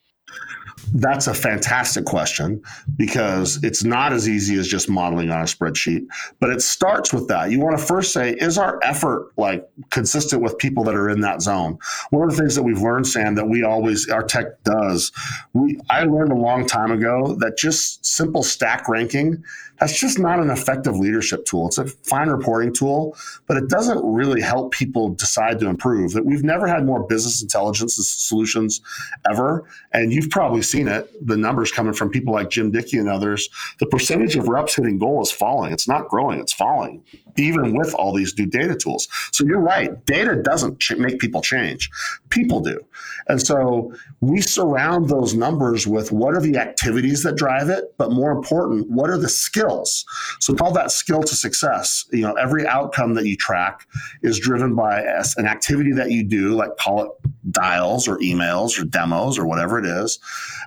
that's 0.94 1.28
a 1.28 1.34
fantastic 1.34 2.06
question 2.06 2.62
because 2.96 3.64
it's 3.64 3.84
not 3.84 4.14
as 4.14 4.28
easy 4.28 4.58
as 4.58 4.68
just 4.68 4.90
modeling 4.90 5.30
on 5.32 5.42
a 5.42 5.46
spreadsheet, 5.46 6.08
but 6.40 6.50
it 6.50 6.62
starts 6.62 7.14
with 7.14 7.28
that. 7.28 7.52
You 7.52 7.60
want 7.60 7.78
to 7.78 7.84
first 7.84 8.14
say, 8.14 8.34
is 8.34 8.58
our 8.58 8.80
effort 8.84 9.32
like 9.38 9.68
consistent 9.90 10.42
with 10.42 10.58
people 10.58 10.84
that 10.86 10.96
are 10.96 11.10
in 11.10 11.22
that 11.22 11.42
zone? 11.42 11.78
One 12.10 12.24
of 12.24 12.36
the 12.36 12.38
things 12.38 12.56
that 12.56 12.64
we've 12.64 12.82
learned, 12.82 13.08
Sam, 13.08 13.36
that 13.36 13.48
we 13.48 13.64
always, 13.64 14.10
our 14.10 14.24
tech 14.24 14.64
does, 14.64 15.12
we, 15.54 15.80
I 15.90 16.04
learned 16.04 16.32
a 16.32 16.36
long 16.36 16.66
time 16.66 16.92
ago 16.92 17.36
that 17.40 17.58
just 17.58 18.06
simple 18.06 18.44
stack 18.44 18.88
ranking 18.88 19.44
that's 19.80 20.00
just 20.00 20.20
not 20.20 20.40
an 20.40 20.50
effective 20.50 20.98
leadership 20.98 21.46
tool. 21.46 21.68
It's 21.68 21.78
a 21.78 21.86
fine 21.86 22.30
reporting 22.30 22.74
tool, 22.74 23.16
but 23.48 23.58
it 23.58 23.70
doesn't 23.70 24.04
really 24.04 24.42
help 24.42 24.72
people 24.72 25.10
decide 25.10 25.60
to 25.60 25.68
improve. 25.68 26.14
That 26.14 26.26
we've 26.26 26.44
never 26.44 26.68
had 26.68 26.86
more 26.86 27.06
business 27.06 27.42
intelligence 27.42 27.96
solutions 27.96 28.82
ever, 29.30 29.66
and 29.94 30.12
you've 30.12 30.30
probably 30.30 30.62
seen 30.62 30.88
it. 30.88 31.10
The 31.26 31.38
numbers 31.38 31.72
coming 31.72 31.94
from 31.94 32.10
people 32.10 32.34
like 32.34 32.50
Jim 32.50 32.72
Dickie 32.72 32.98
and 32.98 33.10
others. 33.10 33.50
The 33.80 33.86
percentage 33.86 34.36
of 34.36 34.48
reps 34.48 34.76
hitting 34.76 34.98
goal 34.98 35.22
is 35.22 35.32
falling. 35.32 35.74
It's 35.74 35.88
not 35.88 36.10
growing. 36.10 36.40
It's 36.40 36.54
falling, 36.54 37.04
even 37.38 37.76
with 37.76 37.94
all 37.94 38.14
these 38.14 38.38
new 38.38 38.46
data 38.46 38.76
tools. 38.76 39.08
So 39.32 39.46
you're 39.46 39.60
right. 39.60 40.04
Data 40.06 40.42
doesn't 40.42 40.80
ch- 40.80 40.98
make 40.98 41.20
people 41.20 41.42
change. 41.42 41.90
People 42.30 42.62
do, 42.62 42.80
and 43.28 43.42
so 43.42 43.94
we 44.22 44.42
surround 44.42 45.10
those 45.10 45.34
numbers 45.36 45.86
with 45.86 46.12
what 46.12 46.34
are 46.34 46.42
the 46.42 46.58
activities 46.58 47.24
that 47.24 47.36
drive 47.36 47.70
it, 47.70 47.96
but 47.98 48.12
more 48.12 48.32
important, 48.32 48.90
what 48.90 49.10
are 49.10 49.18
the 49.18 49.30
skills 49.30 49.67
skills. 49.68 50.06
So 50.40 50.54
call 50.54 50.72
that 50.74 50.92
skill 50.92 51.22
to 51.22 51.36
success. 51.36 52.06
You 52.12 52.22
know, 52.22 52.34
every 52.34 52.66
outcome 52.68 53.14
that 53.16 53.26
you 53.26 53.36
track 53.36 53.88
is 54.24 54.40
driven 54.40 54.76
by 54.76 55.02
an 55.38 55.46
activity 55.46 55.92
that 55.94 56.12
you 56.12 56.24
do, 56.24 56.56
like 56.56 56.76
call 56.78 57.04
it 57.04 57.12
dials 57.52 58.08
or 58.08 58.18
emails 58.18 58.80
or 58.80 58.84
demos 58.86 59.38
or 59.38 59.46
whatever 59.46 59.80
it 59.80 59.86
is. 59.86 60.20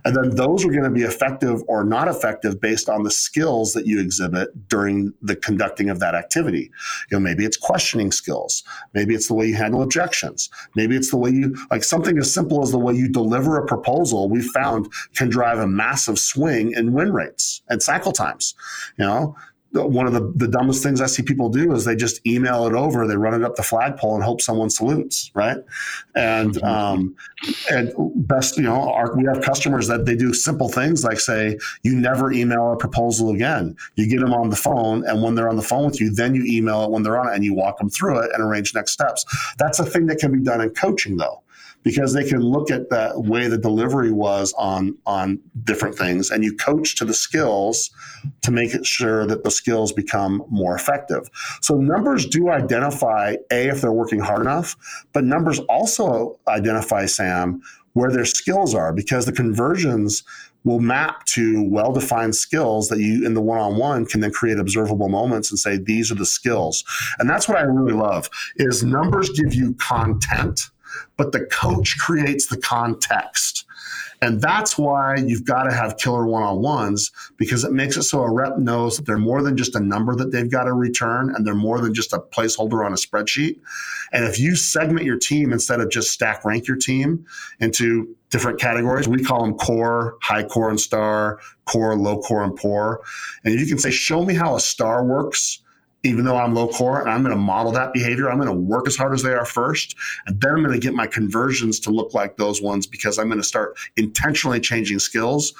And 0.04 0.16
then 0.16 0.34
those 0.34 0.64
are 0.64 0.70
going 0.70 0.84
to 0.84 0.90
be 0.90 1.02
effective 1.02 1.62
or 1.68 1.84
not 1.84 2.08
effective 2.08 2.60
based 2.60 2.88
on 2.88 3.02
the 3.02 3.10
skills 3.10 3.72
that 3.74 3.86
you 3.86 4.00
exhibit 4.00 4.68
during 4.68 5.12
the 5.20 5.36
conducting 5.36 5.90
of 5.90 6.00
that 6.00 6.14
activity. 6.14 6.70
You 7.10 7.18
know, 7.18 7.20
maybe 7.20 7.44
it's 7.44 7.56
questioning 7.56 8.12
skills. 8.12 8.62
Maybe 8.94 9.14
it's 9.14 9.28
the 9.28 9.34
way 9.34 9.46
you 9.46 9.56
handle 9.56 9.82
objections. 9.82 10.48
Maybe 10.74 10.96
it's 10.96 11.10
the 11.10 11.18
way 11.18 11.30
you, 11.30 11.54
like 11.70 11.84
something 11.84 12.16
as 12.18 12.32
simple 12.32 12.62
as 12.62 12.70
the 12.70 12.78
way 12.78 12.94
you 12.94 13.08
deliver 13.08 13.58
a 13.58 13.66
proposal, 13.66 14.28
we 14.30 14.40
found 14.40 14.90
can 15.14 15.28
drive 15.28 15.58
a 15.58 15.66
massive 15.66 16.18
swing 16.18 16.72
in 16.72 16.92
win 16.92 17.12
rates 17.12 17.62
and 17.68 17.82
cycle 17.82 18.12
times. 18.12 18.54
You 19.00 19.06
know, 19.06 19.36
one 19.72 20.06
of 20.06 20.12
the, 20.12 20.32
the 20.34 20.48
dumbest 20.48 20.82
things 20.82 21.00
I 21.00 21.06
see 21.06 21.22
people 21.22 21.48
do 21.48 21.72
is 21.72 21.84
they 21.84 21.94
just 21.94 22.26
email 22.26 22.66
it 22.66 22.74
over, 22.74 23.06
they 23.06 23.16
run 23.16 23.34
it 23.34 23.44
up 23.44 23.54
the 23.54 23.62
flagpole 23.62 24.16
and 24.16 24.24
hope 24.24 24.40
someone 24.40 24.68
salutes, 24.68 25.30
right? 25.34 25.58
And 26.16 26.54
mm-hmm. 26.54 26.66
um, 26.66 27.14
and 27.70 27.92
best, 28.26 28.56
you 28.56 28.64
know, 28.64 28.90
our, 28.90 29.14
we 29.16 29.24
have 29.24 29.42
customers 29.42 29.86
that 29.86 30.06
they 30.06 30.16
do 30.16 30.34
simple 30.34 30.68
things 30.68 31.04
like 31.04 31.20
say, 31.20 31.56
you 31.82 31.94
never 31.94 32.32
email 32.32 32.72
a 32.72 32.76
proposal 32.76 33.30
again. 33.30 33.76
You 33.94 34.08
get 34.08 34.20
them 34.20 34.34
on 34.34 34.50
the 34.50 34.56
phone, 34.56 35.06
and 35.06 35.22
when 35.22 35.36
they're 35.36 35.48
on 35.48 35.56
the 35.56 35.62
phone 35.62 35.86
with 35.86 36.00
you, 36.00 36.10
then 36.12 36.34
you 36.34 36.44
email 36.46 36.84
it 36.84 36.90
when 36.90 37.04
they're 37.04 37.18
on 37.18 37.28
it, 37.28 37.34
and 37.36 37.44
you 37.44 37.54
walk 37.54 37.78
them 37.78 37.90
through 37.90 38.18
it 38.20 38.30
and 38.34 38.42
arrange 38.42 38.74
next 38.74 38.92
steps. 38.92 39.24
That's 39.58 39.78
a 39.78 39.86
thing 39.86 40.06
that 40.06 40.18
can 40.18 40.32
be 40.32 40.40
done 40.40 40.60
in 40.60 40.70
coaching, 40.70 41.16
though 41.16 41.42
because 41.82 42.12
they 42.12 42.28
can 42.28 42.40
look 42.40 42.70
at 42.70 42.90
the 42.90 43.12
way 43.16 43.48
the 43.48 43.58
delivery 43.58 44.12
was 44.12 44.52
on 44.58 44.96
on 45.06 45.40
different 45.64 45.96
things. 45.96 46.30
And 46.30 46.44
you 46.44 46.54
coach 46.56 46.96
to 46.96 47.04
the 47.04 47.14
skills 47.14 47.90
to 48.42 48.50
make 48.50 48.74
it 48.74 48.84
sure 48.84 49.26
that 49.26 49.44
the 49.44 49.50
skills 49.50 49.92
become 49.92 50.44
more 50.48 50.74
effective. 50.74 51.30
So 51.62 51.76
numbers 51.76 52.26
do 52.26 52.50
identify 52.50 53.36
a 53.50 53.68
if 53.68 53.80
they're 53.80 53.92
working 53.92 54.20
hard 54.20 54.40
enough 54.42 54.76
but 55.12 55.24
numbers 55.24 55.58
also 55.60 56.38
identify 56.48 57.06
sam 57.06 57.60
where 57.94 58.10
their 58.10 58.24
skills 58.24 58.74
are 58.74 58.92
because 58.92 59.26
the 59.26 59.32
conversions 59.32 60.22
will 60.64 60.78
map 60.78 61.24
to 61.24 61.62
well-defined 61.70 62.36
skills 62.36 62.88
that 62.88 63.00
you 63.00 63.24
in 63.24 63.34
the 63.34 63.40
one-on-one 63.40 64.04
can 64.04 64.20
then 64.20 64.30
create 64.30 64.58
observable 64.58 65.08
moments 65.08 65.50
and 65.50 65.58
say 65.58 65.78
these 65.78 66.12
are 66.12 66.16
the 66.16 66.26
skills. 66.26 66.84
And 67.18 67.28
that's 67.28 67.48
what 67.48 67.56
i 67.56 67.62
really 67.62 67.94
love 67.94 68.28
is 68.56 68.84
numbers 68.84 69.30
give 69.30 69.54
you 69.54 69.74
content 69.74 70.70
but 71.16 71.32
the 71.32 71.44
coach 71.46 71.98
creates 71.98 72.46
the 72.46 72.58
context. 72.58 73.66
And 74.22 74.40
that's 74.40 74.76
why 74.76 75.16
you've 75.16 75.44
got 75.44 75.64
to 75.64 75.72
have 75.72 75.96
killer 75.96 76.26
one 76.26 76.42
on 76.42 76.60
ones 76.60 77.10
because 77.38 77.64
it 77.64 77.72
makes 77.72 77.96
it 77.96 78.02
so 78.02 78.20
a 78.20 78.30
rep 78.30 78.58
knows 78.58 78.96
that 78.96 79.06
they're 79.06 79.16
more 79.18 79.42
than 79.42 79.56
just 79.56 79.74
a 79.74 79.80
number 79.80 80.14
that 80.16 80.30
they've 80.30 80.50
got 80.50 80.64
to 80.64 80.74
return 80.74 81.34
and 81.34 81.46
they're 81.46 81.54
more 81.54 81.80
than 81.80 81.94
just 81.94 82.12
a 82.12 82.18
placeholder 82.18 82.84
on 82.84 82.92
a 82.92 82.96
spreadsheet. 82.96 83.58
And 84.12 84.24
if 84.24 84.38
you 84.38 84.56
segment 84.56 85.06
your 85.06 85.18
team 85.18 85.52
instead 85.52 85.80
of 85.80 85.90
just 85.90 86.12
stack 86.12 86.44
rank 86.44 86.66
your 86.66 86.76
team 86.76 87.24
into 87.60 88.14
different 88.28 88.60
categories, 88.60 89.08
we 89.08 89.24
call 89.24 89.42
them 89.42 89.54
core, 89.54 90.18
high 90.20 90.42
core 90.42 90.68
and 90.68 90.80
star, 90.80 91.40
core, 91.64 91.96
low 91.96 92.20
core 92.20 92.42
and 92.42 92.54
poor. 92.56 93.00
And 93.44 93.58
you 93.58 93.66
can 93.66 93.78
say, 93.78 93.90
show 93.90 94.22
me 94.22 94.34
how 94.34 94.54
a 94.54 94.60
star 94.60 95.04
works 95.04 95.62
even 96.02 96.24
though 96.24 96.36
I'm 96.36 96.54
low 96.54 96.68
core, 96.68 97.00
and 97.00 97.10
I'm 97.10 97.22
going 97.22 97.34
to 97.34 97.40
model 97.40 97.72
that 97.72 97.92
behavior. 97.92 98.30
I'm 98.30 98.38
going 98.38 98.48
to 98.48 98.54
work 98.54 98.86
as 98.88 98.96
hard 98.96 99.12
as 99.12 99.22
they 99.22 99.32
are 99.32 99.44
first, 99.44 99.96
and 100.26 100.40
then 100.40 100.52
I'm 100.52 100.62
going 100.62 100.72
to 100.72 100.80
get 100.80 100.94
my 100.94 101.06
conversions 101.06 101.78
to 101.80 101.90
look 101.90 102.14
like 102.14 102.36
those 102.36 102.62
ones 102.62 102.86
because 102.86 103.18
I'm 103.18 103.26
going 103.26 103.40
to 103.40 103.44
start 103.46 103.76
intentionally 103.96 104.60
changing 104.60 104.98
skills. 104.98 105.52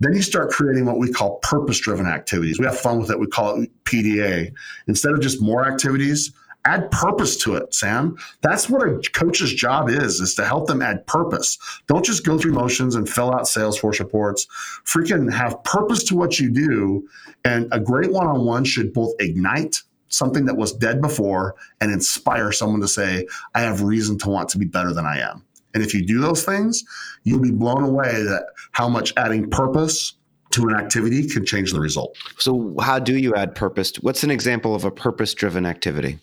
Then 0.00 0.14
you 0.14 0.22
start 0.22 0.50
creating 0.50 0.84
what 0.84 0.98
we 0.98 1.10
call 1.10 1.38
purpose 1.38 1.78
driven 1.78 2.06
activities. 2.06 2.58
We 2.58 2.66
have 2.66 2.78
fun 2.78 2.98
with 2.98 3.10
it. 3.10 3.18
We 3.18 3.26
call 3.28 3.62
it 3.62 3.70
PDA. 3.84 4.52
Instead 4.88 5.12
of 5.12 5.20
just 5.20 5.40
more 5.40 5.66
activities, 5.66 6.32
add 6.66 6.90
purpose 6.90 7.36
to 7.36 7.54
it 7.54 7.72
sam 7.72 8.16
that's 8.42 8.68
what 8.68 8.82
a 8.82 9.00
coach's 9.12 9.54
job 9.54 9.88
is 9.88 10.20
is 10.20 10.34
to 10.34 10.44
help 10.44 10.66
them 10.66 10.82
add 10.82 11.06
purpose 11.06 11.58
don't 11.86 12.04
just 12.04 12.24
go 12.24 12.36
through 12.36 12.52
motions 12.52 12.94
and 12.94 13.08
fill 13.08 13.32
out 13.32 13.42
salesforce 13.42 14.00
reports 14.00 14.46
freaking 14.84 15.32
have 15.32 15.62
purpose 15.64 16.02
to 16.02 16.16
what 16.16 16.38
you 16.38 16.50
do 16.50 17.06
and 17.44 17.68
a 17.72 17.80
great 17.80 18.10
one-on-one 18.10 18.64
should 18.64 18.92
both 18.92 19.14
ignite 19.20 19.76
something 20.08 20.44
that 20.44 20.56
was 20.56 20.72
dead 20.72 21.00
before 21.00 21.54
and 21.80 21.92
inspire 21.92 22.50
someone 22.50 22.80
to 22.80 22.88
say 22.88 23.26
i 23.54 23.60
have 23.60 23.82
reason 23.82 24.18
to 24.18 24.28
want 24.28 24.48
to 24.48 24.58
be 24.58 24.66
better 24.66 24.92
than 24.92 25.06
i 25.06 25.18
am 25.18 25.44
and 25.72 25.82
if 25.84 25.94
you 25.94 26.04
do 26.04 26.20
those 26.20 26.44
things 26.44 26.84
you'll 27.24 27.40
be 27.40 27.52
blown 27.52 27.84
away 27.84 28.22
that 28.22 28.46
how 28.72 28.88
much 28.88 29.12
adding 29.16 29.48
purpose 29.50 30.14
to 30.50 30.68
an 30.68 30.74
activity 30.74 31.28
can 31.28 31.44
change 31.44 31.72
the 31.72 31.80
result. 31.80 32.16
So, 32.38 32.74
how 32.80 32.98
do 32.98 33.18
you 33.18 33.34
add 33.34 33.54
purpose? 33.54 33.92
What's 33.96 34.24
an 34.24 34.30
example 34.30 34.74
of 34.74 34.84
a 34.84 34.90
purpose 34.90 35.34
driven 35.34 35.66
activity? 35.66 36.18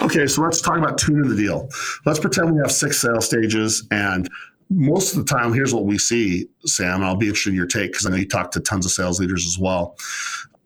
Okay, 0.00 0.26
so 0.26 0.42
let's 0.42 0.60
talk 0.60 0.78
about 0.78 0.98
tuning 0.98 1.28
the 1.28 1.36
deal. 1.36 1.68
Let's 2.04 2.18
pretend 2.18 2.52
we 2.52 2.60
have 2.60 2.72
six 2.72 3.00
sales 3.00 3.26
stages, 3.26 3.86
and 3.90 4.28
most 4.70 5.14
of 5.14 5.24
the 5.24 5.32
time, 5.32 5.52
here's 5.52 5.74
what 5.74 5.84
we 5.84 5.98
see, 5.98 6.48
Sam. 6.64 7.02
I'll 7.02 7.16
be 7.16 7.26
interested 7.26 7.50
in 7.50 7.56
your 7.56 7.66
take 7.66 7.92
because 7.92 8.06
I 8.06 8.10
know 8.10 8.16
you 8.16 8.28
talk 8.28 8.50
to 8.52 8.60
tons 8.60 8.86
of 8.86 8.92
sales 8.92 9.20
leaders 9.20 9.46
as 9.46 9.58
well 9.58 9.96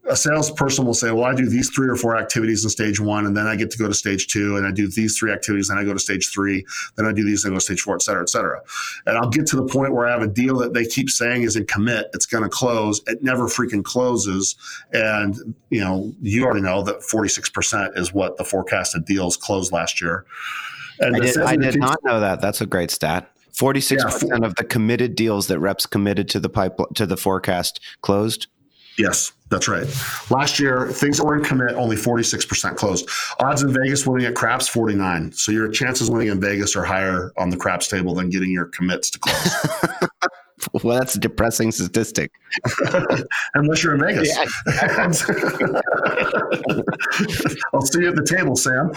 a 0.09 0.17
salesperson 0.17 0.85
will 0.85 0.95
say, 0.95 1.11
well, 1.11 1.25
I 1.25 1.35
do 1.35 1.49
these 1.49 1.71
three 1.71 1.89
or 1.89 1.97
four 1.97 2.17
activities 2.17 2.65
in 2.65 2.71
stage 2.71 3.01
one, 3.01 3.27
and 3.27 3.37
then 3.37 3.47
I 3.47 3.57
get 3.57 3.71
to 3.73 3.79
go 3.79 3.89
to 3.89 3.95
stage 3.95 4.29
two, 4.29 4.57
and 4.57 4.67
I 4.67 4.71
do 4.71 4.89
these 4.89 5.19
three 5.19 5.33
activities, 5.33 5.71
and 5.71 5.79
I 5.79 5.85
go 5.85 5.93
to 5.93 5.99
stage 5.99 6.31
three, 6.33 6.65
then 6.97 7.07
I 7.07 7.13
do 7.13 7.25
these, 7.25 7.45
and 7.45 7.53
I 7.53 7.55
go 7.55 7.59
to 7.59 7.65
stage 7.65 7.81
four, 7.81 7.95
et 7.97 8.03
cetera, 8.03 8.23
et 8.23 8.29
cetera. 8.29 8.61
And 9.07 9.17
I'll 9.17 9.29
get 9.29 9.47
to 9.49 9.57
the 9.57 9.67
point 9.67 9.95
where 9.95 10.07
I 10.07 10.13
have 10.13 10.23
a 10.23 10.29
deal 10.29 10.57
that 10.59 10.75
they 10.75 10.85
keep 10.85 11.11
saying 11.11 11.43
is 11.43 11.57
in 11.57 11.67
commit, 11.67 12.07
it's 12.15 12.27
going 12.27 12.45
to 12.45 12.51
close. 12.51 13.01
It 13.07 13.23
never 13.23 13.45
freaking 13.49 13.85
closes. 13.85 14.57
And, 14.93 15.55
you 15.71 15.81
know, 15.81 16.13
you 16.21 16.45
already 16.45 16.63
know 16.63 16.83
that 16.83 17.01
46% 17.01 17.99
is 17.99 18.13
what 18.13 18.37
the 18.37 18.45
forecasted 18.45 19.05
deals 19.05 19.37
closed 19.37 19.73
last 19.73 20.01
year. 20.01 20.25
And 21.01 21.17
I 21.17 21.21
did, 21.21 21.39
I 21.39 21.57
did 21.57 21.79
not 21.79 21.99
know 22.05 22.21
that. 22.21 22.41
That's 22.41 22.61
a 22.61 22.67
great 22.67 22.91
stat. 22.91 23.31
46% 23.53 24.29
yeah, 24.29 24.47
of 24.47 24.55
the 24.57 24.65
committed 24.65 25.15
deals 25.15 25.47
that 25.47 25.59
reps 25.59 25.87
committed 25.87 26.29
to 26.29 26.41
the 26.41 26.51
pipe 26.51 26.79
to 26.95 27.07
the 27.07 27.17
forecast 27.17 27.81
closed. 28.03 28.49
Yes, 28.99 29.33
that's 29.51 29.69
right. 29.69 29.87
Last 30.31 30.59
year, 30.59 30.89
things 30.89 31.19
that 31.19 31.27
were 31.27 31.37
in 31.37 31.45
commit, 31.45 31.75
only 31.75 31.97
46% 31.97 32.77
closed. 32.77 33.09
Odds 33.41 33.63
in 33.63 33.73
Vegas 33.73 34.07
winning 34.07 34.27
at 34.27 34.35
craps, 34.35 34.69
49. 34.69 35.33
So 35.33 35.53
your 35.53 35.69
chances 35.69 36.11
winning 36.11 36.29
in 36.29 36.41
Vegas 36.41 36.75
are 36.77 36.85
higher 36.85 37.33
on 37.37 37.51
the 37.51 37.57
craps 37.57 37.89
table 37.89 38.15
than 38.15 38.31
getting 38.31 38.51
your 38.51 38.67
commits 38.67 39.11
to 39.11 39.19
close. 39.19 40.09
well, 40.83 40.99
that's 40.99 41.15
a 41.15 41.21
depressing 41.21 41.73
statistic. 41.73 42.33
Unless 43.55 43.85
you're 43.85 43.95
in 43.95 44.01
Vegas. 44.01 44.35
Yeah. 44.35 44.45
I'll 47.75 47.83
see 47.83 48.01
you 48.01 48.09
at 48.09 48.17
the 48.17 48.27
table, 48.27 48.57
Sam. 48.57 48.93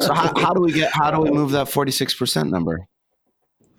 so 0.00 0.12
how, 0.12 0.32
how 0.38 0.52
do 0.52 0.60
we 0.60 0.72
get, 0.72 0.92
how 0.92 1.10
do 1.10 1.20
we 1.20 1.30
move 1.30 1.52
that 1.52 1.68
46% 1.68 2.50
number? 2.50 2.86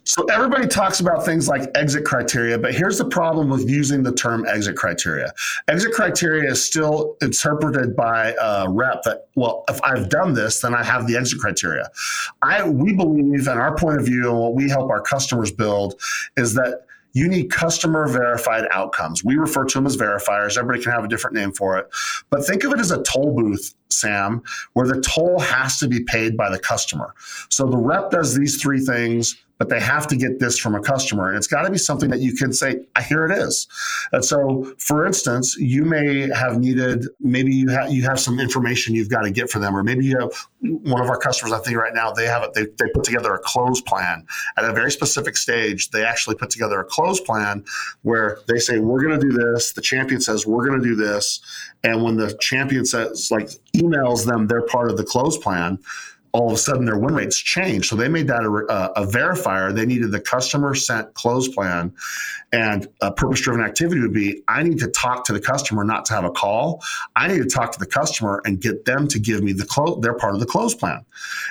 So 0.04 0.24
everybody 0.26 0.68
talks 0.68 1.00
about 1.00 1.24
things 1.24 1.48
like 1.48 1.70
exit 1.76 2.06
criteria, 2.06 2.58
but 2.58 2.74
here's 2.74 2.98
the 2.98 3.06
problem 3.06 3.50
with 3.50 3.70
using 3.70 4.02
the 4.02 4.12
term 4.12 4.46
exit 4.48 4.76
criteria. 4.76 5.32
Exit 5.68 5.94
criteria 5.94 6.50
is 6.50 6.64
still 6.64 7.18
interpreted 7.22 7.96
by 7.96 8.34
a 8.42 8.68
rep 8.68 9.04
that, 9.04 9.28
well, 9.36 9.64
if 9.70 9.80
I've 9.84 10.10
done 10.10 10.34
this, 10.34 10.62
then 10.62 10.74
I 10.74 10.84
have 10.84 11.08
the 11.08 11.16
exit 11.16 11.40
criteria. 11.40 11.90
I 12.42 12.68
we 12.68 12.94
believe, 12.94 13.48
and 13.48 13.60
our 13.60 13.76
point 13.76 14.00
of 14.00 14.06
view, 14.06 14.30
and 14.30 14.40
what 14.40 14.56
we 14.56 14.70
help 14.70 14.90
our 14.90 15.02
customers 15.02 15.52
build 15.52 16.00
is 16.36 16.56
that 16.56 16.86
you 17.14 17.28
need 17.28 17.52
customer 17.52 18.08
verified 18.08 18.66
outcomes. 18.72 19.24
We 19.24 19.36
refer 19.36 19.66
to 19.66 19.78
them 19.78 19.86
as 19.86 19.98
verifiers. 19.98 20.58
Everybody 20.58 20.82
can 20.82 20.94
have 20.94 21.04
a 21.04 21.10
different 21.10 21.36
name 21.36 21.52
for 21.52 21.78
it. 21.78 21.88
But 22.30 22.46
think 22.46 22.64
of 22.64 22.72
it 22.72 22.80
as 22.80 22.92
a 22.92 23.04
toll 23.04 23.36
booth, 23.36 23.76
Sam, 23.90 24.42
where 24.74 24.88
the 24.88 25.02
toll 25.02 25.40
has 25.40 25.78
to 25.80 25.88
be 25.88 26.04
paid 26.04 26.38
by 26.38 26.50
the 26.50 26.60
customer. 26.60 27.14
So 27.50 27.68
the 27.68 27.78
rep 27.78 28.12
does 28.12 28.34
these 28.34 28.62
three 28.62 28.80
things 28.80 29.36
but 29.62 29.70
they 29.70 29.80
have 29.80 30.08
to 30.08 30.16
get 30.16 30.40
this 30.40 30.58
from 30.58 30.74
a 30.74 30.82
customer. 30.82 31.28
And 31.30 31.38
it's 31.38 31.46
got 31.46 31.62
to 31.62 31.70
be 31.70 31.78
something 31.78 32.10
that 32.10 32.20
you 32.20 32.34
can 32.34 32.52
say, 32.52 32.80
here 33.08 33.28
it 33.28 33.32
is. 33.32 33.68
And 34.12 34.26
so, 34.26 34.74
for 34.80 35.06
instance, 35.06 35.56
you 35.56 35.86
may 35.86 36.30
have 36.30 36.58
needed, 36.58 37.06
maybe 37.20 37.54
you 37.54 37.70
have 37.70 37.92
you 37.92 38.02
have 38.02 38.20
some 38.20 38.40
information 38.40 38.96
you've 38.96 39.12
got 39.12 39.22
to 39.22 39.30
get 39.30 39.52
for 39.52 39.60
them, 39.60 39.78
or 39.78 39.84
maybe 39.84 40.04
you 40.04 40.18
have 40.18 40.32
one 40.62 41.00
of 41.00 41.08
our 41.10 41.18
customers, 41.20 41.54
I 41.54 41.60
think 41.60 41.78
right 41.78 41.94
now, 41.94 42.12
they 42.12 42.26
have 42.26 42.42
it, 42.42 42.56
they, 42.56 42.64
they 42.80 42.92
put 42.92 43.04
together 43.04 43.36
a 43.36 43.38
close 43.38 43.82
plan 43.82 44.26
at 44.58 44.66
a 44.66 44.74
very 44.74 44.90
specific 44.90 45.38
stage. 45.38 45.92
They 45.92 46.04
actually 46.04 46.38
put 46.38 46.50
together 46.50 46.80
a 46.80 46.86
close 46.86 47.22
plan 47.22 47.64
where 48.02 48.40
they 48.48 48.58
say, 48.58 48.80
we're 48.80 49.04
going 49.04 49.20
to 49.20 49.30
do 49.30 49.32
this. 49.32 49.74
The 49.74 49.82
champion 49.82 50.22
says, 50.22 50.48
we're 50.48 50.68
going 50.68 50.82
to 50.82 50.84
do 50.84 50.96
this. 50.96 51.40
And 51.84 52.04
when 52.04 52.18
the 52.18 52.36
champion 52.42 52.84
says, 52.84 53.30
like, 53.30 53.50
emails 53.76 54.26
them, 54.26 54.48
they're 54.48 54.64
part 54.64 54.90
of 54.90 54.98
the 54.98 55.04
close 55.04 55.38
plan 55.38 55.78
all 56.34 56.48
of 56.48 56.54
a 56.54 56.58
sudden 56.58 56.86
their 56.86 56.98
win 56.98 57.14
rates 57.14 57.38
changed. 57.38 57.90
So 57.90 57.96
they 57.96 58.08
made 58.08 58.28
that 58.28 58.44
a, 58.44 59.02
a, 59.02 59.06
verifier. 59.06 59.74
They 59.74 59.86
needed 59.86 60.12
the 60.12 60.20
customer 60.20 60.74
sent 60.76 61.14
close 61.14 61.48
plan. 61.48 61.94
And 62.54 62.88
a 63.02 63.12
purpose 63.12 63.42
driven 63.42 63.64
activity 63.64 64.02
would 64.02 64.14
be 64.14 64.42
I 64.48 64.64
need 64.64 64.80
to 64.80 64.88
talk 64.88 65.26
to 65.26 65.34
the 65.34 65.40
customer, 65.40 65.84
not 65.84 66.06
to 66.06 66.14
have 66.14 66.26
a 66.26 66.32
call. 66.32 66.84
I 67.16 67.28
need 67.28 67.40
to 67.40 67.50
talk 67.50 67.72
to 67.74 67.80
the 67.80 67.86
customer 67.86 68.42
and 68.46 68.62
get 68.62 68.86
them 68.86 69.08
to 69.10 69.20
give 69.20 69.44
me 69.44 69.54
the 69.54 69.66
close, 69.66 70.02
their 70.02 70.14
part 70.14 70.34
of 70.34 70.40
the 70.40 70.46
close 70.46 70.76
plan. 70.76 71.06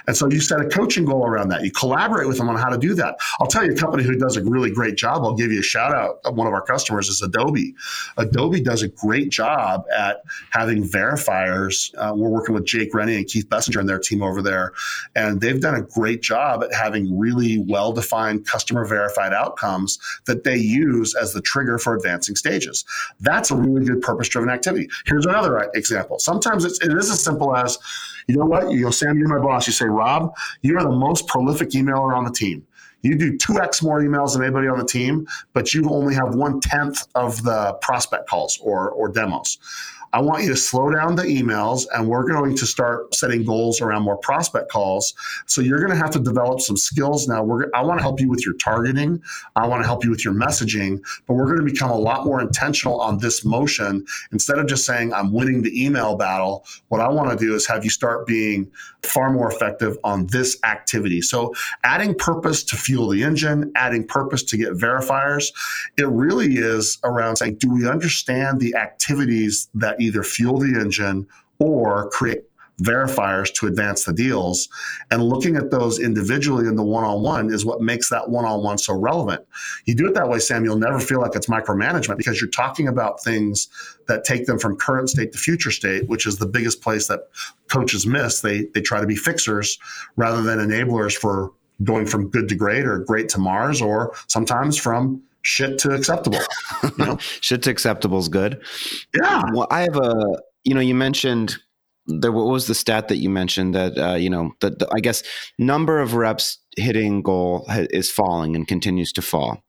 And 0.07 0.17
so 0.17 0.31
you 0.31 0.41
set 0.41 0.61
a 0.61 0.69
coaching 0.69 1.05
goal 1.05 1.27
around 1.27 1.49
that. 1.51 1.63
You 1.63 1.71
collaborate 1.73 2.29
with 2.29 2.39
them 2.39 2.49
on 2.49 2.57
how 2.57 2.69
to 2.69 2.79
do 2.79 2.95
that. 2.95 3.17
I'll 3.39 3.47
tell 3.47 3.65
you 3.65 3.73
a 3.73 3.77
company 3.77 4.05
who 4.05 4.17
does 4.17 4.37
a 4.37 4.45
really 4.45 4.71
great 4.71 4.97
job. 4.97 5.23
I'll 5.23 5.35
give 5.35 5.53
you 5.53 5.61
a 5.61 5.63
shout 5.63 5.95
out. 5.95 6.35
One 6.35 6.47
of 6.47 6.53
our 6.53 6.63
customers 6.63 7.09
is 7.09 7.23
Adobe. 7.23 7.75
Adobe 8.17 8.61
does 8.61 8.83
a 8.83 8.89
great 8.89 9.31
job 9.31 9.85
at 9.97 10.23
having 10.51 10.85
verifiers. 10.85 11.95
Uh, 11.97 12.15
we're 12.15 12.29
working 12.29 12.55
with 12.55 12.65
Jake 12.67 12.95
Rennie 12.95 13.17
and 13.17 13.27
Keith 13.27 13.49
Bessinger 13.49 13.81
and 13.81 13.89
their 13.89 13.99
team 13.99 14.23
over 14.23 14.43
there 14.43 14.70
and 15.15 15.41
they've 15.41 15.61
done 15.61 15.75
a 15.75 15.83
great 15.83 16.23
job 16.23 16.63
at 16.63 16.73
having 16.73 17.19
really 17.19 17.59
well 17.59 17.93
defined 17.93 18.47
customer 18.47 18.85
verified 18.85 19.33
outcomes 19.33 19.99
that 20.27 20.45
they 20.45 20.57
use 20.57 21.15
as 21.15 21.33
the 21.33 21.41
trigger 21.41 21.79
for 21.79 21.95
advancing 21.95 22.37
stages. 22.37 22.85
That's 23.21 23.51
a 23.51 23.57
really 23.57 23.87
good 23.87 24.01
purpose 24.01 24.29
driven 24.29 24.51
activity. 24.51 24.89
Here's 25.07 25.27
another 25.27 25.71
example. 25.75 26.19
Sometimes 26.19 26.65
it's, 26.65 26.81
it 26.81 26.93
is 26.93 27.11
as 27.11 27.23
simple 27.23 27.57
as, 27.57 27.79
you 28.27 28.37
know 28.37 28.47
what, 28.47 28.71
you 28.71 28.83
know, 28.83 28.91
Sam, 28.91 29.19
you're 29.19 29.29
my 29.29 29.45
boss. 29.45 29.67
You 29.67 29.73
say, 29.73 29.87
Rob, 29.87 30.35
you 30.63 30.77
are 30.77 30.83
the 30.83 30.91
most 30.91 31.27
prolific 31.27 31.71
emailer 31.71 32.17
on 32.17 32.25
the 32.25 32.33
team. 32.33 32.67
You 33.03 33.17
do 33.17 33.37
2x 33.37 33.83
more 33.83 34.01
emails 34.01 34.35
than 34.35 34.43
anybody 34.43 34.69
on 34.69 34.79
the 34.79 34.85
team, 34.85 35.27
but 35.53 35.73
you 35.73 35.89
only 35.89 36.15
have 36.15 36.35
one 36.35 36.61
tenth 36.61 37.07
of 37.15 37.43
the 37.43 37.75
prospect 37.81 38.29
calls 38.29 38.59
or, 38.63 38.91
or 38.91 39.09
demos. 39.09 39.59
I 40.13 40.21
want 40.21 40.43
you 40.43 40.49
to 40.51 40.57
slow 40.57 40.91
down 40.91 41.15
the 41.15 41.23
emails 41.23 41.87
and 41.95 42.09
we're 42.09 42.25
going 42.25 42.57
to 42.57 42.67
start 42.67 43.15
setting 43.15 43.45
goals 43.45 43.81
around 43.81 44.03
more 44.03 44.17
prospect 44.17 44.71
calls. 44.71 45.15
So 45.47 45.61
you're 45.61 45.79
going 45.79 45.91
to 45.91 45.97
have 45.97 46.11
to 46.13 46.19
develop 46.19 46.61
some 46.61 46.77
skills 46.77 47.29
now. 47.29 47.43
We're, 47.45 47.71
I 47.75 47.83
want 47.83 47.99
to 47.99 48.03
help 48.03 48.21
you 48.21 48.29
with 48.29 48.45
your 48.45 48.55
targeting. 48.55 49.23
I 49.55 49.67
want 49.67 49.83
to 49.83 49.87
help 49.87 50.05
you 50.05 50.11
with 50.11 50.25
your 50.25 50.35
messaging, 50.35 51.01
but 51.27 51.35
we're 51.35 51.47
going 51.47 51.59
to 51.59 51.65
become 51.65 51.91
a 51.91 51.99
lot 51.99 52.25
more 52.25 52.41
intentional 52.41 53.01
on 53.01 53.19
this 53.19 53.45
motion. 53.45 54.05
Instead 54.33 54.59
of 54.59 54.67
just 54.67 54.85
saying, 54.85 55.13
I'm 55.13 55.33
winning 55.33 55.63
the 55.63 55.85
email 55.85 56.17
battle, 56.17 56.65
what 56.89 57.01
I 57.01 57.09
want 57.09 57.31
to 57.31 57.37
do 57.37 57.55
is 57.55 57.67
have 57.67 57.85
you 57.85 57.91
start 57.91 58.27
being 58.27 58.71
far 59.03 59.31
more 59.33 59.51
effective 59.51 59.97
on 60.05 60.27
this 60.27 60.59
activity. 60.65 61.23
So 61.23 61.55
adding 61.85 62.15
purpose 62.15 62.63
to 62.65 62.77
fuel 62.77 63.09
the 63.09 63.23
engine, 63.23 63.73
adding 63.75 64.07
purpose 64.07 64.43
to 64.45 64.57
get 64.57 64.73
verifiers, 64.73 65.53
it 65.97 66.09
really 66.09 66.57
is 66.57 66.99
around 67.05 67.37
saying, 67.37 67.57
do 67.57 67.73
we 67.73 67.89
understand 67.89 68.61
the 68.61 68.75
activities 68.75 69.69
that 69.75 70.00
either 70.01 70.23
fuel 70.23 70.59
the 70.59 70.79
engine 70.81 71.27
or 71.59 72.09
create 72.11 72.45
verifiers 72.81 73.53
to 73.55 73.67
advance 73.67 74.05
the 74.05 74.13
deals. 74.13 74.69
And 75.11 75.23
looking 75.23 75.57
at 75.57 75.71
those 75.71 75.99
individually 75.99 76.67
in 76.67 76.77
the 76.77 76.83
one 76.83 77.05
on 77.05 77.23
one 77.23 77.53
is 77.53 77.65
what 77.65 77.83
makes 77.83 78.09
that 78.09 78.31
one 78.31 78.45
on 78.45 78.63
one 78.63 78.79
so 78.79 78.95
relevant. 78.95 79.45
You 79.85 79.95
do 79.95 80.07
it 80.07 80.15
that 80.15 80.29
way, 80.29 80.39
Sam, 80.39 80.65
you'll 80.65 80.79
never 80.79 80.99
feel 80.99 81.21
like 81.21 81.35
it's 81.35 81.47
micromanagement 81.47 82.17
because 82.17 82.41
you're 82.41 82.51
talking 82.51 82.89
about 82.89 83.23
things 83.23 83.69
that 84.09 84.25
take 84.25 84.47
them 84.47 84.59
from 84.59 84.77
current 84.77 85.11
state 85.11 85.33
to 85.33 85.39
future 85.39 85.71
state, 85.71 86.09
which 86.09 86.27
is 86.27 86.39
the 86.39 86.47
biggest 86.47 86.81
place 86.81 87.07
that 87.09 87.29
coaches 87.69 88.07
miss. 88.07 88.41
They, 88.41 88.65
they 88.75 88.81
try 88.81 89.01
to 89.01 89.07
be 89.07 89.17
fixers 89.17 89.79
rather 90.17 90.43
than 90.43 90.59
enablers 90.59 91.15
for 91.15 91.53
going 91.85 92.07
from 92.07 92.29
good 92.29 92.49
to 92.49 92.55
great 92.55 92.87
or 92.87 92.99
great 92.99 93.29
to 93.31 93.39
Mars 93.39 93.81
or 93.81 94.15
sometimes 94.27 94.77
from 94.77 95.23
shit 95.43 95.79
to 95.79 95.91
acceptable. 95.93 96.41
You 96.83 97.05
know? 97.05 97.17
shit 97.41 97.63
to 97.65 97.71
acceptable 97.71 98.19
is 98.19 98.29
good. 98.29 98.63
Yeah. 99.15 99.43
Well, 99.53 99.67
I 99.71 99.83
have 99.83 99.97
a, 99.97 100.41
you 100.65 100.75
know, 100.75 100.81
you 100.81 100.95
mentioned 100.95 101.57
there. 102.07 102.33
What 102.33 102.47
was 102.47 102.67
the 102.67 102.75
stat 102.75 103.09
that 103.09 103.17
you 103.17 103.31
mentioned 103.31 103.75
that, 103.75 103.99
uh, 103.99 104.15
you 104.15 104.31
know, 104.31 104.53
that 104.61 104.79
the, 104.79 104.89
I 104.93 105.01
guess 105.01 105.23
number 105.59 106.01
of 106.01 106.15
reps 106.15 106.59
hitting 106.77 107.23
goal 107.23 107.67
is 107.69 108.11
falling 108.11 108.57
and 108.57 108.67
continues 108.67 109.13
to 109.15 109.23
fall. 109.23 109.63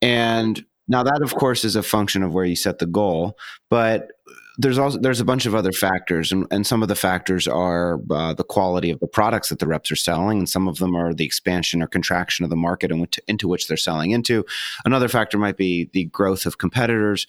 And 0.00 0.64
now 0.88 1.02
that, 1.02 1.22
of 1.22 1.34
course, 1.34 1.64
is 1.64 1.76
a 1.76 1.82
function 1.82 2.22
of 2.22 2.34
where 2.34 2.44
you 2.44 2.56
set 2.56 2.78
the 2.78 2.86
goal. 2.86 3.36
But 3.70 4.08
there's 4.58 4.78
also 4.78 4.98
there's 4.98 5.20
a 5.20 5.24
bunch 5.24 5.46
of 5.46 5.54
other 5.54 5.72
factors, 5.72 6.32
and, 6.32 6.46
and 6.50 6.66
some 6.66 6.82
of 6.82 6.88
the 6.88 6.94
factors 6.94 7.48
are 7.48 8.00
uh, 8.10 8.34
the 8.34 8.44
quality 8.44 8.90
of 8.90 9.00
the 9.00 9.06
products 9.06 9.48
that 9.48 9.58
the 9.58 9.66
reps 9.66 9.90
are 9.90 9.96
selling, 9.96 10.38
and 10.38 10.48
some 10.48 10.68
of 10.68 10.78
them 10.78 10.94
are 10.94 11.14
the 11.14 11.24
expansion 11.24 11.82
or 11.82 11.86
contraction 11.86 12.44
of 12.44 12.50
the 12.50 12.56
market 12.56 12.90
in 12.90 13.00
which, 13.00 13.18
into 13.28 13.48
which 13.48 13.68
they're 13.68 13.76
selling 13.76 14.10
into. 14.10 14.44
Another 14.84 15.08
factor 15.08 15.38
might 15.38 15.56
be 15.56 15.88
the 15.92 16.04
growth 16.06 16.46
of 16.46 16.58
competitors. 16.58 17.26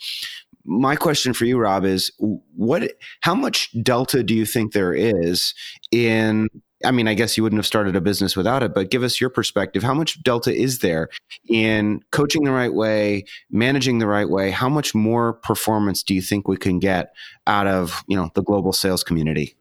My 0.66 0.96
question 0.96 1.34
for 1.34 1.46
you, 1.46 1.58
Rob, 1.58 1.86
is 1.86 2.12
what? 2.18 2.94
How 3.22 3.36
much 3.36 3.70
delta 3.84 4.24
do 4.24 4.34
you 4.34 4.46
think 4.46 4.74
there 4.74 4.94
is 4.94 5.54
in 5.92 6.50
I 6.86 6.92
mean, 6.92 7.08
I 7.08 7.14
guess 7.14 7.38
you 7.38 7.44
wouldn't 7.44 7.60
have 7.60 7.66
started 7.66 7.96
a 7.96 8.02
business 8.02 8.36
without 8.36 8.64
it, 8.64 8.74
but 8.74 8.92
give 8.92 9.04
us 9.04 9.22
your 9.22 9.30
perspective. 9.30 9.84
How 9.84 9.94
much 9.94 10.22
delta 10.24 10.54
is 10.54 10.80
there 10.80 11.10
in 11.48 12.02
coaching 12.12 12.44
the 12.44 12.52
right 12.52 12.74
way, 12.74 13.26
managing 13.50 14.00
the 14.00 14.08
right 14.08 14.30
way? 14.30 14.52
How 14.52 14.70
much 14.70 14.94
more 14.94 15.34
performance 15.34 16.04
do 16.04 16.14
you 16.14 16.22
think 16.22 16.48
we 16.48 16.58
can 16.58 16.80
get 16.80 17.14
out 17.48 17.68
of, 17.68 18.04
you 18.08 18.18
know, 18.18 18.30
the 18.36 18.44
global 18.44 18.74
sales 18.74 19.04
community? 19.04 19.56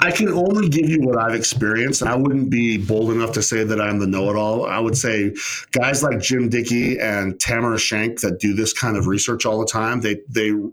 I 0.00 0.10
can 0.10 0.28
only 0.28 0.68
give 0.68 0.88
you 0.88 1.00
what 1.00 1.18
I've 1.18 1.34
experienced. 1.34 2.02
I 2.02 2.14
wouldn't 2.14 2.50
be 2.50 2.78
bold 2.78 3.10
enough 3.10 3.32
to 3.32 3.42
say 3.42 3.64
that 3.64 3.80
I'm 3.80 3.98
the 3.98 4.06
know-it-all. 4.06 4.66
I 4.66 4.78
would 4.78 4.96
say 4.96 5.34
guys 5.72 6.02
like 6.02 6.20
Jim 6.20 6.48
Dickie 6.48 6.98
and 6.98 7.38
Tamara 7.40 7.78
Schenk 7.78 8.20
that 8.20 8.38
do 8.38 8.54
this 8.54 8.72
kind 8.72 8.96
of 8.96 9.06
research 9.06 9.46
all 9.46 9.58
the 9.58 9.66
time. 9.66 10.00
They 10.00 10.20
they 10.28 10.46
you 10.46 10.72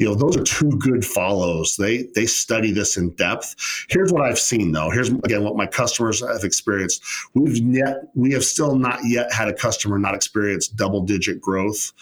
know 0.00 0.14
those 0.14 0.36
are 0.36 0.42
two 0.42 0.70
good 0.78 1.04
follows. 1.04 1.76
They 1.76 2.04
they 2.14 2.26
study 2.26 2.72
this 2.72 2.96
in 2.96 3.10
depth. 3.10 3.54
Here's 3.88 4.12
what 4.12 4.22
I've 4.22 4.38
seen 4.38 4.72
though. 4.72 4.90
Here's 4.90 5.10
again 5.10 5.44
what 5.44 5.56
my 5.56 5.66
customers 5.66 6.20
have 6.20 6.44
experienced. 6.44 7.02
We've 7.34 7.56
yet 7.58 8.08
we 8.14 8.32
have 8.32 8.44
still 8.44 8.74
not 8.74 9.00
yet 9.04 9.32
had 9.32 9.48
a 9.48 9.54
customer 9.54 9.98
not 9.98 10.14
experience 10.14 10.68
double-digit 10.68 11.40
growth 11.40 11.92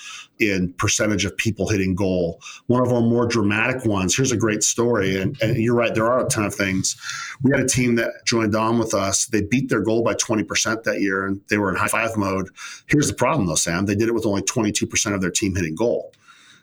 in 0.40 0.72
percentage 0.74 1.24
of 1.24 1.36
people 1.36 1.68
hitting 1.68 1.94
goal. 1.94 2.40
One 2.66 2.82
of 2.86 2.92
our 2.92 3.00
more 3.00 3.26
dramatic 3.26 3.84
ones. 3.84 4.16
Here's 4.16 4.32
a 4.32 4.36
great 4.36 4.62
story, 4.62 5.20
and, 5.20 5.40
and 5.42 5.56
you're 5.56 5.74
right. 5.74 5.94
There 5.94 6.06
are 6.06 6.24
a 6.24 6.28
ton 6.28 6.44
of 6.44 6.54
things. 6.54 6.96
We 7.42 7.50
had 7.50 7.60
a 7.60 7.68
team 7.68 7.96
that 7.96 8.12
joined 8.24 8.54
on 8.54 8.78
with 8.78 8.94
us. 8.94 9.26
They 9.26 9.42
beat 9.42 9.68
their 9.68 9.82
goal 9.82 10.02
by 10.02 10.14
20% 10.14 10.82
that 10.84 11.00
year, 11.00 11.26
and 11.26 11.40
they 11.48 11.58
were 11.58 11.70
in 11.70 11.76
high 11.76 11.88
five 11.88 12.16
mode. 12.16 12.48
Here's 12.86 13.08
the 13.08 13.14
problem, 13.14 13.46
though, 13.46 13.54
Sam. 13.54 13.86
They 13.86 13.94
did 13.94 14.08
it 14.08 14.14
with 14.14 14.26
only 14.26 14.42
22% 14.42 15.14
of 15.14 15.20
their 15.20 15.30
team 15.30 15.54
hitting 15.54 15.74
goal. 15.74 16.12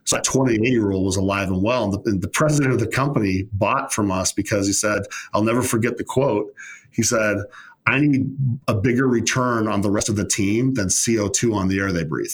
So 0.05 0.17
that 0.17 0.23
28 0.23 0.61
year 0.61 0.91
old 0.91 1.05
was 1.05 1.15
alive 1.15 1.47
and 1.47 1.63
well. 1.63 1.83
And 1.83 1.93
the, 1.93 2.01
and 2.09 2.21
the 2.21 2.27
president 2.27 2.73
of 2.73 2.79
the 2.79 2.87
company 2.87 3.47
bought 3.53 3.91
from 3.91 4.11
us 4.11 4.31
because 4.31 4.67
he 4.67 4.73
said, 4.73 5.03
I'll 5.33 5.43
never 5.43 5.63
forget 5.63 5.97
the 5.97 6.03
quote. 6.03 6.53
He 6.91 7.01
said, 7.01 7.37
I 7.87 7.99
need 7.99 8.35
a 8.67 8.73
bigger 8.73 9.07
return 9.07 9.67
on 9.67 9.81
the 9.81 9.91
rest 9.91 10.09
of 10.09 10.15
the 10.15 10.27
team 10.27 10.73
than 10.73 10.87
CO2 10.87 11.53
on 11.53 11.67
the 11.67 11.79
air 11.79 11.91
they 11.91 12.03
breathe. 12.03 12.33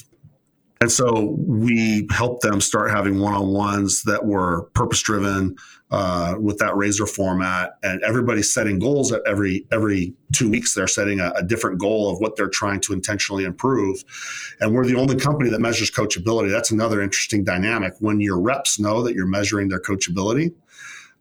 And 0.82 0.92
so 0.92 1.36
we 1.38 2.08
helped 2.12 2.42
them 2.42 2.60
start 2.60 2.90
having 2.90 3.20
one 3.20 3.36
on 3.36 3.50
ones 3.50 4.02
that 4.04 4.26
were 4.26 4.64
purpose 4.74 5.02
driven 5.04 5.56
uh, 5.92 6.36
with 6.40 6.58
that 6.58 6.76
razor 6.76 7.06
format. 7.06 7.78
And 7.84 8.02
everybody's 8.02 8.52
setting 8.52 8.80
goals 8.80 9.12
at 9.12 9.22
every 9.28 9.68
every 9.72 10.16
two 10.32 10.50
weeks. 10.50 10.74
They're 10.74 10.88
setting 10.88 11.20
a, 11.20 11.34
a, 11.36 11.44
different 11.44 11.80
goal 11.80 12.10
of 12.10 12.20
what 12.20 12.36
they're 12.36 12.50
trying 12.50 12.80
to 12.82 12.94
intentionally 12.94 13.44
improve. 13.44 14.04
And 14.60 14.74
we're 14.74 14.86
the 14.86 14.96
only 14.96 15.18
company 15.18 15.52
that 15.52 15.60
measures 15.60 15.92
coachability. 15.92 16.50
That's 16.50 16.72
another 16.72 17.02
interesting 17.02 17.44
dynamic. 17.44 17.94
When 18.00 18.20
your 18.20 18.40
reps 18.40 18.80
know 18.80 19.04
that 19.04 19.14
you're 19.14 19.28
measuring 19.28 19.68
their 19.68 19.82
coachability, 19.82 20.52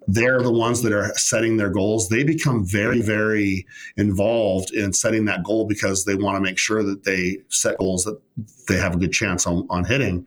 they're 0.07 0.43
the 0.43 0.53
ones 0.53 0.83
that 0.83 0.93
are 0.93 1.13
setting 1.15 1.57
their 1.57 1.71
goals. 1.71 2.09
They 2.09 2.25
become 2.25 2.65
very, 2.65 3.03
very 3.03 3.67
involved 3.97 4.73
in 4.73 4.93
setting 4.93 5.25
that 5.27 5.45
goal 5.45 5.67
because 5.67 6.05
they 6.05 6.15
want 6.15 6.37
to 6.37 6.41
make 6.41 6.59
sure 6.59 6.83
that 6.83 7.05
they 7.05 7.39
set 7.49 7.79
goals 7.79 8.05
that 8.05 8.21
they 8.69 8.77
have 8.77 8.95
a 8.95 8.99
good 8.99 9.13
chance 9.13 9.47
on, 9.47 9.67
on 9.71 9.85
hitting. 9.85 10.27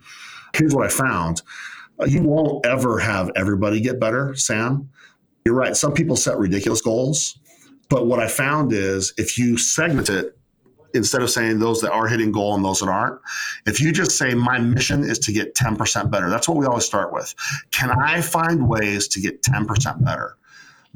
Here's 0.56 0.74
what 0.74 0.86
I 0.86 0.90
found 0.90 1.42
uh, 2.00 2.06
you 2.06 2.24
won't 2.24 2.66
ever 2.66 3.00
have 3.00 3.30
everybody 3.36 3.80
get 3.80 4.00
better, 4.00 4.36
Sam. 4.36 4.90
You're 5.46 5.56
right. 5.56 5.76
Some 5.76 5.94
people 5.94 6.16
set 6.16 6.38
ridiculous 6.38 6.82
goals. 6.82 7.38
But 7.90 8.08
what 8.08 8.20
I 8.20 8.28
found 8.28 8.74
is 8.74 9.14
if 9.18 9.38
you 9.38 9.58
segment 9.58 10.10
it 10.10 10.38
instead 10.94 11.22
of 11.22 11.30
saying 11.30 11.60
those 11.60 11.82
that 11.82 11.92
are 11.92 12.08
hitting 12.08 12.32
goal 12.32 12.56
and 12.56 12.64
those 12.64 12.80
that 12.80 12.90
aren't, 12.90 13.20
if 13.66 13.80
you 13.82 13.92
just 13.92 14.18
say, 14.18 14.34
my 14.34 14.60
mission 14.60 15.04
is 15.04 15.20
to 15.20 15.34
get 15.34 15.56
10% 15.56 16.12
better, 16.12 16.30
that's 16.30 16.48
what 16.48 16.58
we 16.58 16.66
always 16.66 16.86
start 16.86 17.12
with. 17.12 17.34
Can 17.72 17.92
I 17.92 18.22
find 18.22 18.68
ways 18.68 19.08
to 19.10 19.22
get 19.22 19.42
10% 19.42 20.04
better? 20.04 20.38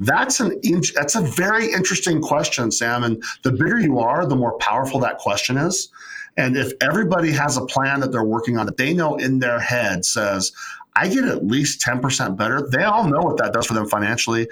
That's 0.00 0.38
an 0.38 0.60
that's 0.94 1.16
a 1.16 1.20
very 1.20 1.72
interesting 1.72 2.20
question, 2.20 2.70
Sam. 2.70 3.02
And 3.02 3.22
the 3.42 3.50
bigger 3.50 3.80
you 3.80 3.98
are, 3.98 4.26
the 4.26 4.36
more 4.36 4.56
powerful 4.58 5.00
that 5.00 5.18
question 5.18 5.56
is. 5.56 5.88
And 6.36 6.56
if 6.56 6.72
everybody 6.80 7.32
has 7.32 7.56
a 7.56 7.66
plan 7.66 7.98
that 8.00 8.12
they're 8.12 8.22
working 8.22 8.58
on 8.58 8.66
that 8.66 8.76
they 8.76 8.94
know 8.94 9.16
in 9.16 9.40
their 9.40 9.58
head 9.58 10.04
says, 10.04 10.52
I 10.94 11.08
get 11.08 11.24
at 11.24 11.46
least 11.46 11.80
10% 11.80 12.36
better. 12.36 12.68
They 12.70 12.84
all 12.84 13.08
know 13.08 13.20
what 13.20 13.36
that 13.38 13.52
does 13.52 13.66
for 13.66 13.74
them 13.74 13.88
financially. 13.88 14.48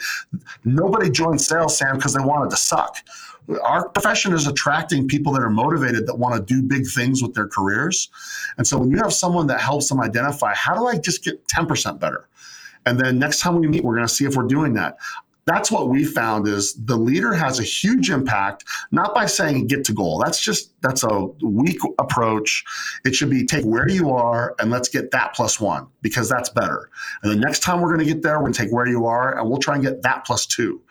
Nobody 0.65 1.11
joined 1.11 1.41
sales, 1.41 1.77
Sam, 1.77 1.97
because 1.97 2.15
they 2.15 2.23
wanted 2.23 2.51
to 2.51 2.57
suck 2.57 2.99
our 3.63 3.89
profession 3.89 4.33
is 4.33 4.47
attracting 4.47 5.07
people 5.09 5.33
that 5.33 5.43
are 5.43 5.51
motivated 5.51 6.07
that 6.07 6.19
want 6.19 6.35
to 6.35 6.43
do 6.43 6.63
big 6.63 6.87
things 6.87 7.23
with 7.23 7.35
their 7.35 7.47
careers. 7.47 8.09
And 8.59 8.67
so 8.67 8.79
when 8.79 8.91
you 8.91 8.99
have 8.99 9.13
someone 9.13 9.47
that 9.49 9.61
helps 9.61 9.89
them 9.89 10.01
identify, 10.01 10.55
how 10.55 10.75
do 10.75 10.87
I 10.87 10.99
just 10.99 11.25
get 11.25 11.47
10% 11.49 11.99
better? 11.99 12.29
And 12.85 12.99
then 12.99 13.19
next 13.19 13.41
time 13.41 13.57
we 13.61 13.67
meet, 13.67 13.85
we're 13.85 13.95
going 13.95 14.07
to 14.07 14.13
see 14.13 14.25
if 14.25 14.37
we're 14.37 14.45
doing 14.45 14.75
that. 14.75 14.99
That's 15.47 15.71
what 15.71 15.89
we 15.89 16.05
found 16.05 16.49
is 16.49 16.75
the 16.75 16.97
leader 16.97 17.33
has 17.33 17.61
a 17.61 17.63
huge 17.63 18.11
impact 18.11 18.65
not 18.91 19.15
by 19.15 19.27
saying 19.27 19.69
get 19.69 19.85
to 19.85 19.93
goal. 19.93 20.19
That's 20.19 20.41
just 20.41 20.73
that's 20.83 21.05
a 21.05 21.27
weak 21.41 21.79
approach. 22.01 22.65
It 23.05 23.15
should 23.15 23.31
be 23.31 23.47
take 23.47 23.65
where 23.65 23.89
you 23.89 24.11
are 24.11 24.57
and 24.59 24.73
let's 24.73 24.89
get 24.89 25.13
that 25.13 25.35
plus 25.35 25.61
one 25.61 25.87
because 26.03 26.29
that's 26.29 26.49
better. 26.49 26.91
And 27.23 27.31
the 27.31 27.37
next 27.37 27.61
time 27.61 27.81
we're 27.81 27.95
going 27.95 28.05
to 28.05 28.13
get 28.13 28.23
there 28.23 28.39
we're 28.39 28.47
going 28.47 28.55
to 28.55 28.63
take 28.65 28.73
where 28.73 28.89
you 28.89 29.07
are 29.07 29.39
and 29.39 29.49
we'll 29.49 29.61
try 29.61 29.77
and 29.77 29.85
get 29.85 30.03
that 30.03 30.25
plus 30.25 30.47
two 30.47 30.83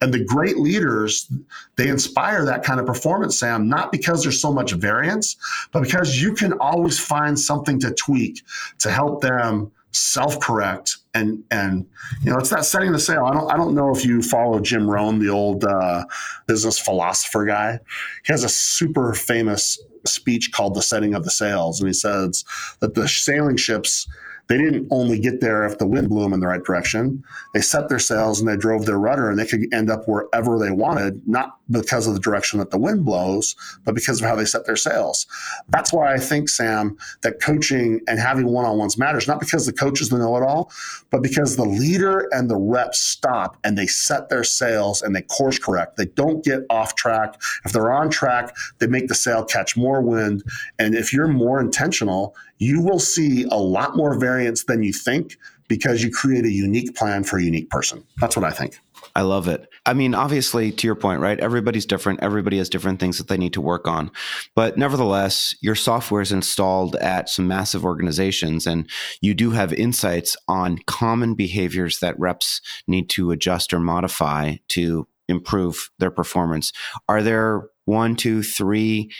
and 0.00 0.12
the 0.12 0.24
great 0.24 0.58
leaders 0.58 1.30
they 1.76 1.88
inspire 1.88 2.44
that 2.44 2.62
kind 2.62 2.80
of 2.80 2.86
performance 2.86 3.38
sam 3.38 3.68
not 3.68 3.90
because 3.90 4.22
there's 4.22 4.40
so 4.40 4.52
much 4.52 4.72
variance 4.72 5.36
but 5.72 5.82
because 5.82 6.20
you 6.20 6.34
can 6.34 6.52
always 6.54 6.98
find 6.98 7.38
something 7.38 7.80
to 7.80 7.90
tweak 7.92 8.42
to 8.78 8.90
help 8.90 9.20
them 9.22 9.70
self-correct 9.96 10.98
and 11.14 11.42
and 11.50 11.86
you 12.22 12.30
know 12.30 12.38
it's 12.38 12.50
that 12.50 12.64
setting 12.64 12.92
the 12.92 12.98
sail. 12.98 13.24
I 13.24 13.32
don't 13.32 13.50
I 13.50 13.56
don't 13.56 13.74
know 13.74 13.94
if 13.94 14.04
you 14.04 14.22
follow 14.22 14.60
Jim 14.60 14.88
Rohn, 14.88 15.18
the 15.18 15.30
old 15.30 15.64
uh, 15.64 16.04
business 16.46 16.78
philosopher 16.78 17.46
guy. 17.46 17.80
He 18.24 18.32
has 18.32 18.44
a 18.44 18.48
super 18.48 19.14
famous 19.14 19.78
speech 20.04 20.52
called 20.52 20.74
"The 20.74 20.82
Setting 20.82 21.14
of 21.14 21.24
the 21.24 21.30
Sails," 21.30 21.80
and 21.80 21.88
he 21.88 21.94
says 21.94 22.44
that 22.80 22.94
the 22.94 23.08
sailing 23.08 23.56
ships 23.56 24.06
they 24.48 24.56
didn't 24.58 24.88
only 24.90 25.18
get 25.18 25.40
there 25.40 25.64
if 25.64 25.78
the 25.78 25.86
wind 25.86 26.08
blew 26.08 26.22
them 26.22 26.32
in 26.32 26.40
the 26.40 26.46
right 26.46 26.62
direction. 26.62 27.24
They 27.54 27.60
set 27.60 27.88
their 27.88 27.98
sails 27.98 28.40
and 28.40 28.48
they 28.48 28.56
drove 28.56 28.86
their 28.86 28.98
rudder, 28.98 29.30
and 29.30 29.38
they 29.38 29.46
could 29.46 29.72
end 29.72 29.90
up 29.90 30.06
wherever 30.06 30.58
they 30.58 30.70
wanted, 30.70 31.26
not 31.26 31.58
because 31.70 32.06
of 32.06 32.14
the 32.14 32.20
direction 32.20 32.58
that 32.60 32.70
the 32.70 32.78
wind 32.78 33.04
blows, 33.04 33.56
but 33.84 33.94
because 33.94 34.20
of 34.20 34.28
how 34.28 34.36
they 34.36 34.44
set 34.44 34.66
their 34.66 34.76
sails. 34.76 35.26
That's 35.68 35.92
why 35.92 36.12
I 36.14 36.18
think, 36.18 36.48
Sam, 36.48 36.96
that 37.22 37.40
coaching 37.40 38.00
and 38.06 38.20
having 38.20 38.46
one 38.46 38.64
on 38.64 38.78
ones 38.78 38.96
matters, 38.96 39.26
not 39.26 39.40
because 39.40 39.66
the 39.66 39.72
coach 39.72 40.00
is 40.00 40.10
the 40.10 40.18
know 40.18 40.36
it 40.36 40.42
all, 40.42 40.70
but 41.10 41.22
because 41.22 41.56
the 41.56 41.64
leader 41.64 42.28
and 42.30 42.48
the 42.48 42.56
reps 42.56 43.00
stop 43.00 43.56
and 43.64 43.76
they 43.76 43.86
set 43.86 44.28
their 44.28 44.44
sails 44.44 45.02
and 45.02 45.14
they 45.14 45.22
course 45.22 45.58
correct. 45.58 45.96
They 45.96 46.06
don't 46.06 46.44
get 46.44 46.60
off 46.70 46.94
track. 46.94 47.40
If 47.64 47.72
they're 47.72 47.92
on 47.92 48.10
track, 48.10 48.54
they 48.78 48.86
make 48.86 49.08
the 49.08 49.14
sail 49.14 49.44
catch 49.44 49.76
more 49.76 50.00
wind. 50.00 50.42
And 50.78 50.94
if 50.94 51.12
you're 51.12 51.28
more 51.28 51.60
intentional, 51.60 52.34
you 52.58 52.82
will 52.82 52.98
see 52.98 53.44
a 53.44 53.56
lot 53.56 53.96
more 53.96 54.18
variance 54.18 54.64
than 54.64 54.82
you 54.82 54.92
think 54.92 55.36
because 55.68 56.02
you 56.02 56.10
create 56.10 56.44
a 56.44 56.50
unique 56.50 56.94
plan 56.94 57.24
for 57.24 57.38
a 57.38 57.42
unique 57.42 57.70
person. 57.70 58.04
That's 58.20 58.36
what 58.36 58.44
I 58.44 58.50
think. 58.50 58.78
I 59.14 59.22
love 59.22 59.48
it. 59.48 59.68
I 59.84 59.94
mean, 59.94 60.14
obviously, 60.14 60.72
to 60.72 60.86
your 60.86 60.94
point, 60.94 61.20
right? 61.20 61.38
Everybody's 61.38 61.86
different. 61.86 62.22
Everybody 62.22 62.58
has 62.58 62.68
different 62.68 63.00
things 63.00 63.18
that 63.18 63.28
they 63.28 63.36
need 63.36 63.52
to 63.54 63.60
work 63.60 63.86
on. 63.86 64.10
But 64.54 64.76
nevertheless, 64.76 65.54
your 65.60 65.74
software 65.74 66.22
is 66.22 66.32
installed 66.32 66.96
at 66.96 67.28
some 67.28 67.46
massive 67.46 67.84
organizations, 67.84 68.66
and 68.66 68.88
you 69.20 69.32
do 69.32 69.50
have 69.50 69.72
insights 69.72 70.36
on 70.48 70.80
common 70.86 71.34
behaviors 71.34 71.98
that 72.00 72.18
reps 72.18 72.60
need 72.86 73.08
to 73.10 73.30
adjust 73.30 73.72
or 73.72 73.80
modify 73.80 74.56
to 74.68 75.06
improve 75.28 75.90
their 75.98 76.10
performance. 76.10 76.72
Are 77.08 77.22
there 77.22 77.68
one, 77.86 78.16
two, 78.16 78.42
three 78.42 79.10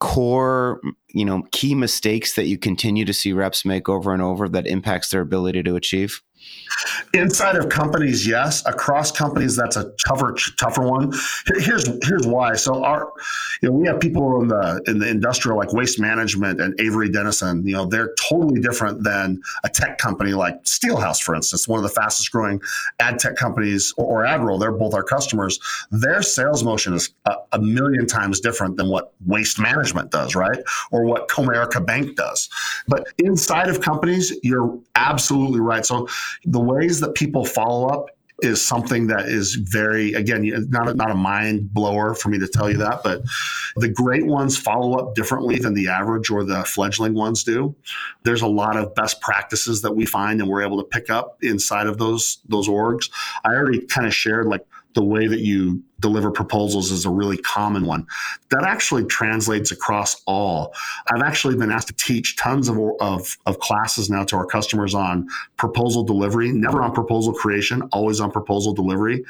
core, 0.00 0.80
you 1.08 1.24
know, 1.24 1.42
key 1.52 1.74
mistakes 1.74 2.34
that 2.34 2.46
you 2.46 2.58
continue 2.58 3.04
to 3.04 3.12
see 3.12 3.32
reps 3.32 3.64
make 3.64 3.88
over 3.88 4.12
and 4.12 4.22
over 4.22 4.48
that 4.48 4.66
impacts 4.66 5.10
their 5.10 5.20
ability 5.20 5.62
to 5.62 5.76
achieve? 5.76 6.22
Inside 7.14 7.56
of 7.56 7.68
companies, 7.68 8.26
yes. 8.26 8.64
Across 8.66 9.12
companies, 9.12 9.56
that's 9.56 9.76
a 9.76 9.90
tougher 10.06 10.36
tougher 10.58 10.82
one. 10.82 11.12
Here's 11.58 11.86
here's 12.06 12.26
why. 12.26 12.54
So 12.54 12.84
our, 12.84 13.12
you 13.62 13.70
know, 13.70 13.74
we 13.74 13.86
have 13.86 14.00
people 14.00 14.42
in 14.42 14.48
the 14.48 14.82
in 14.86 14.98
the 14.98 15.08
industrial 15.08 15.56
like 15.56 15.72
waste 15.72 15.98
management 15.98 16.60
and 16.60 16.78
Avery 16.80 17.08
Dennison. 17.08 17.66
You 17.66 17.74
know, 17.74 17.86
they're 17.86 18.14
totally 18.28 18.60
different 18.60 19.04
than 19.04 19.40
a 19.64 19.70
tech 19.70 19.98
company 19.98 20.32
like 20.32 20.62
Steelhouse, 20.64 21.22
for 21.22 21.34
instance, 21.34 21.66
one 21.66 21.78
of 21.78 21.82
the 21.82 21.88
fastest 21.88 22.30
growing 22.30 22.60
ad 23.00 23.18
tech 23.18 23.36
companies, 23.36 23.94
or, 23.96 24.22
or 24.22 24.26
AdRoll. 24.26 24.60
They're 24.60 24.72
both 24.72 24.92
our 24.92 25.04
customers. 25.04 25.58
Their 25.90 26.22
sales 26.22 26.62
motion 26.62 26.92
is 26.92 27.10
a, 27.24 27.36
a 27.52 27.58
million 27.58 28.06
times 28.06 28.40
different 28.40 28.76
than 28.76 28.88
what 28.88 29.12
waste 29.24 29.58
management 29.58 30.10
does, 30.10 30.34
right? 30.34 30.58
Or 30.90 31.04
what 31.04 31.28
Comerica 31.28 31.84
Bank 31.84 32.16
does. 32.16 32.50
But 32.86 33.08
inside 33.18 33.68
of 33.68 33.80
companies, 33.80 34.36
you're 34.42 34.78
absolutely 34.94 35.60
right. 35.60 35.86
So 35.86 36.08
The 36.44 36.60
ways 36.60 37.00
that 37.00 37.14
people 37.14 37.44
follow 37.44 37.88
up 37.88 38.06
is 38.42 38.62
something 38.62 39.06
that 39.06 39.26
is 39.26 39.54
very 39.54 40.12
again 40.12 40.44
not 40.68 40.88
a, 40.88 40.94
not 40.94 41.10
a 41.10 41.14
mind 41.14 41.72
blower 41.72 42.14
for 42.14 42.28
me 42.28 42.38
to 42.38 42.46
tell 42.46 42.70
you 42.70 42.76
that 42.76 43.02
but 43.02 43.22
the 43.76 43.88
great 43.88 44.26
ones 44.26 44.58
follow 44.58 44.98
up 44.98 45.14
differently 45.14 45.58
than 45.58 45.72
the 45.72 45.88
average 45.88 46.28
or 46.30 46.44
the 46.44 46.62
fledgling 46.64 47.14
ones 47.14 47.44
do. 47.44 47.74
There's 48.24 48.42
a 48.42 48.46
lot 48.46 48.76
of 48.76 48.94
best 48.94 49.20
practices 49.22 49.80
that 49.82 49.92
we 49.92 50.04
find 50.04 50.40
and 50.40 50.50
we're 50.50 50.62
able 50.62 50.76
to 50.78 50.84
pick 50.84 51.08
up 51.08 51.38
inside 51.42 51.86
of 51.86 51.96
those 51.96 52.38
those 52.46 52.68
orgs. 52.68 53.10
I 53.44 53.54
already 53.54 53.80
kind 53.86 54.06
of 54.06 54.14
shared 54.14 54.46
like 54.46 54.66
the 54.96 55.04
way 55.04 55.26
that 55.26 55.40
you 55.40 55.84
deliver 56.00 56.30
proposals 56.30 56.90
is 56.90 57.04
a 57.04 57.10
really 57.10 57.36
common 57.36 57.84
one. 57.84 58.06
That 58.48 58.64
actually 58.64 59.04
translates 59.04 59.70
across 59.70 60.22
all. 60.26 60.74
I've 61.12 61.22
actually 61.22 61.54
been 61.56 61.70
asked 61.70 61.88
to 61.88 61.94
teach 61.94 62.36
tons 62.36 62.68
of, 62.68 62.78
of, 63.00 63.36
of, 63.44 63.58
classes 63.58 64.08
now 64.08 64.24
to 64.24 64.36
our 64.36 64.46
customers 64.46 64.94
on 64.94 65.28
proposal 65.58 66.02
delivery, 66.02 66.50
never 66.50 66.80
on 66.82 66.92
proposal 66.92 67.34
creation, 67.34 67.82
always 67.92 68.20
on 68.20 68.30
proposal 68.30 68.72
delivery. 68.72 69.22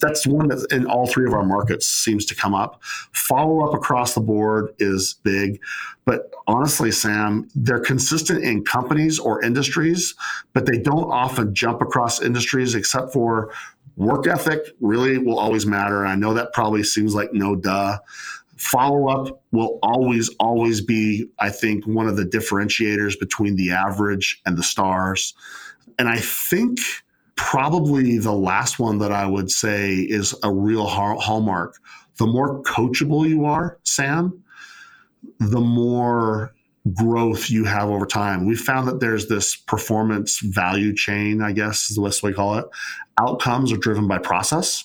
That's 0.00 0.26
one 0.26 0.48
that 0.48 0.66
in 0.70 0.86
all 0.86 1.06
three 1.06 1.26
of 1.26 1.34
our 1.34 1.44
markets 1.44 1.86
seems 1.86 2.24
to 2.26 2.34
come 2.34 2.54
up. 2.54 2.82
Follow 3.12 3.60
up 3.60 3.74
across 3.74 4.14
the 4.14 4.20
board 4.22 4.74
is 4.78 5.14
big. 5.22 5.60
But 6.06 6.32
honestly, 6.46 6.90
Sam, 6.90 7.48
they're 7.54 7.78
consistent 7.80 8.42
in 8.42 8.64
companies 8.64 9.18
or 9.18 9.44
industries, 9.44 10.14
but 10.54 10.64
they 10.64 10.78
don't 10.78 11.10
often 11.10 11.54
jump 11.54 11.82
across 11.82 12.22
industries 12.22 12.74
except 12.74 13.12
for 13.12 13.52
Work 13.96 14.26
ethic 14.26 14.60
really 14.80 15.18
will 15.18 15.38
always 15.38 15.66
matter. 15.66 16.06
I 16.06 16.14
know 16.14 16.34
that 16.34 16.52
probably 16.52 16.82
seems 16.82 17.14
like 17.14 17.32
no 17.32 17.54
duh. 17.56 17.98
Follow 18.56 19.08
up 19.08 19.42
will 19.52 19.78
always, 19.82 20.28
always 20.38 20.80
be, 20.80 21.28
I 21.38 21.50
think, 21.50 21.86
one 21.86 22.08
of 22.08 22.16
the 22.16 22.24
differentiators 22.24 23.18
between 23.18 23.56
the 23.56 23.72
average 23.72 24.40
and 24.44 24.56
the 24.56 24.62
stars. 24.62 25.34
And 25.98 26.08
I 26.08 26.18
think 26.18 26.78
probably 27.36 28.18
the 28.18 28.32
last 28.32 28.78
one 28.78 28.98
that 28.98 29.12
I 29.12 29.26
would 29.26 29.50
say 29.50 29.94
is 29.94 30.34
a 30.42 30.52
real 30.52 30.86
hallmark. 30.86 31.76
The 32.18 32.26
more 32.26 32.62
coachable 32.62 33.26
you 33.26 33.46
are, 33.46 33.78
Sam, 33.82 34.44
the 35.38 35.60
more 35.60 36.54
growth 36.94 37.50
you 37.50 37.64
have 37.64 37.90
over 37.90 38.06
time. 38.06 38.46
We 38.46 38.56
found 38.56 38.88
that 38.88 39.00
there's 39.00 39.28
this 39.28 39.56
performance 39.56 40.40
value 40.40 40.94
chain, 40.94 41.42
I 41.42 41.52
guess 41.52 41.90
is 41.90 41.96
the 41.96 42.02
best 42.02 42.22
way 42.22 42.30
to 42.30 42.36
call 42.36 42.56
it. 42.56 42.66
Outcomes 43.18 43.72
are 43.72 43.76
driven 43.76 44.08
by 44.08 44.18
process. 44.18 44.84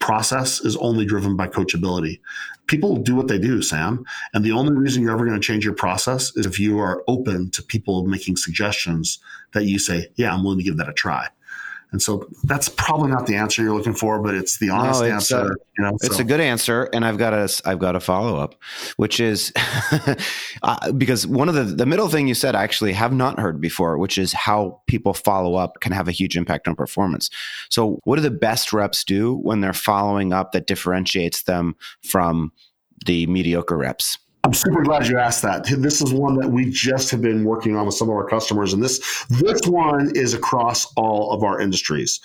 Process 0.00 0.60
is 0.60 0.76
only 0.76 1.04
driven 1.04 1.36
by 1.36 1.48
coachability. 1.48 2.20
People 2.66 2.96
do 2.96 3.16
what 3.16 3.28
they 3.28 3.38
do, 3.38 3.62
Sam. 3.62 4.04
And 4.34 4.44
the 4.44 4.52
only 4.52 4.74
reason 4.74 5.02
you're 5.02 5.12
ever 5.12 5.24
going 5.24 5.40
to 5.40 5.46
change 5.46 5.64
your 5.64 5.74
process 5.74 6.36
is 6.36 6.46
if 6.46 6.60
you 6.60 6.78
are 6.78 7.02
open 7.08 7.50
to 7.52 7.62
people 7.62 8.04
making 8.06 8.36
suggestions 8.36 9.18
that 9.54 9.64
you 9.64 9.78
say, 9.78 10.08
yeah, 10.16 10.32
I'm 10.32 10.44
willing 10.44 10.58
to 10.58 10.64
give 10.64 10.76
that 10.76 10.88
a 10.88 10.92
try. 10.92 11.28
And 11.90 12.02
so 12.02 12.28
that's 12.44 12.68
probably 12.68 13.10
not 13.10 13.26
the 13.26 13.36
answer 13.36 13.62
you're 13.62 13.74
looking 13.74 13.94
for, 13.94 14.20
but 14.20 14.34
it's 14.34 14.58
the 14.58 14.68
honest 14.68 15.00
no, 15.00 15.06
it's 15.06 15.32
answer. 15.32 15.52
A, 15.52 15.56
you 15.78 15.84
know, 15.84 15.96
it's 16.02 16.16
so. 16.16 16.22
a 16.22 16.24
good 16.24 16.40
answer, 16.40 16.84
and 16.92 17.02
I've 17.02 17.16
got 17.16 17.32
a 17.32 17.48
I've 17.64 17.78
got 17.78 17.96
a 17.96 18.00
follow 18.00 18.36
up, 18.36 18.56
which 18.96 19.20
is 19.20 19.52
uh, 20.62 20.92
because 20.92 21.26
one 21.26 21.48
of 21.48 21.54
the 21.54 21.64
the 21.64 21.86
middle 21.86 22.08
thing 22.08 22.28
you 22.28 22.34
said 22.34 22.54
I 22.54 22.62
actually 22.62 22.92
have 22.92 23.12
not 23.12 23.40
heard 23.40 23.58
before, 23.58 23.96
which 23.96 24.18
is 24.18 24.34
how 24.34 24.82
people 24.86 25.14
follow 25.14 25.54
up 25.54 25.80
can 25.80 25.92
have 25.92 26.08
a 26.08 26.12
huge 26.12 26.36
impact 26.36 26.68
on 26.68 26.76
performance. 26.76 27.30
So, 27.70 28.00
what 28.04 28.16
do 28.16 28.22
the 28.22 28.30
best 28.30 28.72
reps 28.74 29.02
do 29.02 29.36
when 29.36 29.62
they're 29.62 29.72
following 29.72 30.34
up 30.34 30.52
that 30.52 30.66
differentiates 30.66 31.44
them 31.44 31.74
from 32.02 32.52
the 33.06 33.26
mediocre 33.28 33.78
reps? 33.78 34.18
I'm 34.48 34.54
super 34.54 34.82
glad 34.82 35.06
you 35.06 35.18
asked 35.18 35.42
that. 35.42 35.66
This 35.66 36.00
is 36.00 36.14
one 36.14 36.36
that 36.38 36.48
we 36.48 36.70
just 36.70 37.10
have 37.10 37.20
been 37.20 37.44
working 37.44 37.76
on 37.76 37.84
with 37.84 37.96
some 37.96 38.08
of 38.08 38.14
our 38.14 38.26
customers, 38.26 38.72
and 38.72 38.82
this 38.82 39.26
this 39.28 39.60
one 39.66 40.10
is 40.14 40.32
across 40.32 40.90
all 40.94 41.32
of 41.32 41.44
our 41.44 41.60
industries. 41.60 42.18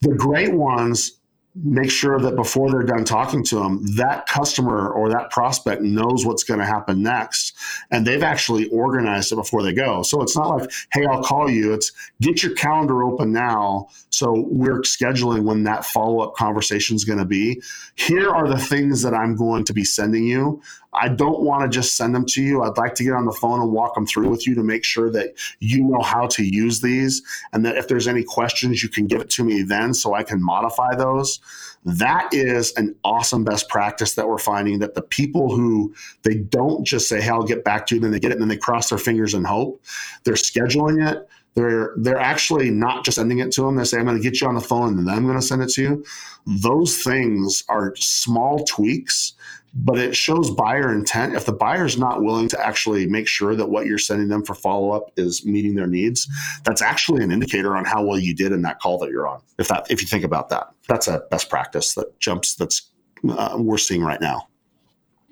The 0.00 0.14
great 0.14 0.54
ones 0.54 1.20
make 1.54 1.90
sure 1.90 2.18
that 2.18 2.34
before 2.34 2.70
they're 2.70 2.82
done 2.82 3.04
talking 3.04 3.44
to 3.44 3.56
them, 3.56 3.84
that 3.96 4.26
customer 4.26 4.90
or 4.90 5.10
that 5.10 5.30
prospect 5.30 5.82
knows 5.82 6.24
what's 6.24 6.44
going 6.44 6.60
to 6.60 6.66
happen 6.66 7.02
next. 7.02 7.54
And 7.90 8.06
they've 8.06 8.22
actually 8.22 8.68
organized 8.68 9.32
it 9.32 9.36
before 9.36 9.62
they 9.62 9.74
go. 9.74 10.02
So 10.02 10.22
it's 10.22 10.34
not 10.34 10.48
like, 10.48 10.70
hey, 10.92 11.04
I'll 11.04 11.22
call 11.22 11.50
you. 11.50 11.74
It's 11.74 11.92
get 12.22 12.42
your 12.42 12.54
calendar 12.54 13.02
open 13.02 13.32
now. 13.32 13.88
So 14.08 14.46
we're 14.48 14.80
scheduling 14.80 15.42
when 15.42 15.64
that 15.64 15.84
follow 15.84 16.20
up 16.20 16.34
conversation 16.36 16.96
is 16.96 17.04
going 17.04 17.18
to 17.18 17.26
be. 17.26 17.60
Here 17.96 18.30
are 18.30 18.48
the 18.48 18.58
things 18.58 19.02
that 19.02 19.12
I'm 19.12 19.36
going 19.36 19.64
to 19.64 19.74
be 19.74 19.84
sending 19.84 20.24
you. 20.24 20.62
I 20.94 21.08
don't 21.08 21.40
want 21.40 21.62
to 21.62 21.68
just 21.68 21.96
send 21.96 22.14
them 22.14 22.26
to 22.26 22.42
you. 22.42 22.62
I'd 22.62 22.76
like 22.76 22.94
to 22.96 23.04
get 23.04 23.14
on 23.14 23.24
the 23.24 23.32
phone 23.32 23.60
and 23.60 23.72
walk 23.72 23.94
them 23.94 24.06
through 24.06 24.28
with 24.28 24.46
you 24.46 24.54
to 24.54 24.62
make 24.62 24.84
sure 24.84 25.10
that 25.10 25.34
you 25.60 25.82
know 25.84 26.02
how 26.02 26.26
to 26.28 26.44
use 26.44 26.80
these 26.80 27.22
and 27.52 27.64
that 27.64 27.76
if 27.76 27.88
there's 27.88 28.06
any 28.06 28.22
questions, 28.22 28.82
you 28.82 28.88
can 28.88 29.06
give 29.06 29.20
it 29.20 29.30
to 29.30 29.44
me 29.44 29.62
then 29.62 29.94
so 29.94 30.14
I 30.14 30.22
can 30.22 30.42
modify 30.42 30.94
those. 30.94 31.40
That 31.84 32.28
is 32.32 32.72
an 32.76 32.94
awesome 33.04 33.42
best 33.42 33.68
practice 33.68 34.14
that 34.14 34.28
we're 34.28 34.38
finding 34.38 34.80
that 34.80 34.94
the 34.94 35.02
people 35.02 35.54
who 35.54 35.94
they 36.22 36.34
don't 36.34 36.84
just 36.84 37.08
say, 37.08 37.20
Hey, 37.20 37.30
I'll 37.30 37.42
get 37.42 37.64
back 37.64 37.86
to 37.86 37.94
you, 37.94 38.00
then 38.00 38.10
they 38.10 38.20
get 38.20 38.30
it 38.30 38.34
and 38.34 38.42
then 38.42 38.48
they 38.48 38.56
cross 38.56 38.90
their 38.90 38.98
fingers 38.98 39.34
and 39.34 39.46
hope. 39.46 39.82
They're 40.24 40.34
scheduling 40.34 41.10
it. 41.10 41.26
They're 41.54 41.92
they're 41.96 42.18
actually 42.18 42.70
not 42.70 43.04
just 43.04 43.16
sending 43.16 43.40
it 43.40 43.52
to 43.52 43.62
them. 43.62 43.76
They 43.76 43.84
say, 43.84 43.98
I'm 43.98 44.06
going 44.06 44.16
to 44.16 44.22
get 44.22 44.40
you 44.40 44.46
on 44.46 44.54
the 44.54 44.60
phone 44.60 44.96
and 44.96 45.06
then 45.06 45.14
I'm 45.14 45.24
going 45.24 45.38
to 45.38 45.42
send 45.42 45.62
it 45.62 45.68
to 45.70 45.82
you. 45.82 46.04
Those 46.46 47.02
things 47.02 47.64
are 47.68 47.94
small 47.96 48.64
tweaks 48.64 49.34
but 49.74 49.98
it 49.98 50.14
shows 50.14 50.50
buyer 50.50 50.92
intent. 50.92 51.34
If 51.34 51.46
the 51.46 51.52
buyer's 51.52 51.98
not 51.98 52.22
willing 52.22 52.48
to 52.48 52.66
actually 52.66 53.06
make 53.06 53.26
sure 53.26 53.54
that 53.56 53.70
what 53.70 53.86
you're 53.86 53.98
sending 53.98 54.28
them 54.28 54.44
for 54.44 54.54
follow 54.54 54.90
up 54.90 55.10
is 55.16 55.44
meeting 55.46 55.74
their 55.74 55.86
needs, 55.86 56.28
that's 56.64 56.82
actually 56.82 57.24
an 57.24 57.32
indicator 57.32 57.76
on 57.76 57.84
how 57.84 58.04
well 58.04 58.18
you 58.18 58.34
did 58.34 58.52
in 58.52 58.62
that 58.62 58.80
call 58.80 58.98
that 58.98 59.10
you're 59.10 59.26
on. 59.26 59.40
If 59.58 59.68
that, 59.68 59.90
if 59.90 60.02
you 60.02 60.08
think 60.08 60.24
about 60.24 60.50
that, 60.50 60.68
that's 60.88 61.08
a 61.08 61.22
best 61.30 61.48
practice 61.48 61.94
that 61.94 62.18
jumps. 62.20 62.54
That's 62.54 62.90
uh, 63.28 63.56
we're 63.58 63.78
seeing 63.78 64.02
right 64.02 64.20
now. 64.20 64.48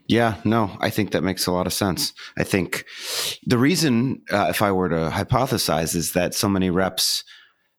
Yeah, 0.06 0.40
no, 0.44 0.76
I 0.80 0.90
think 0.90 1.12
that 1.12 1.22
makes 1.22 1.46
a 1.46 1.52
lot 1.52 1.68
of 1.68 1.72
sense. 1.72 2.12
I 2.36 2.42
think 2.42 2.84
the 3.46 3.58
reason, 3.58 4.22
uh, 4.32 4.46
if 4.50 4.60
I 4.60 4.72
were 4.72 4.88
to 4.88 5.10
hypothesize, 5.10 5.94
is 5.94 6.14
that 6.14 6.34
so 6.34 6.48
many 6.48 6.68
reps 6.68 7.22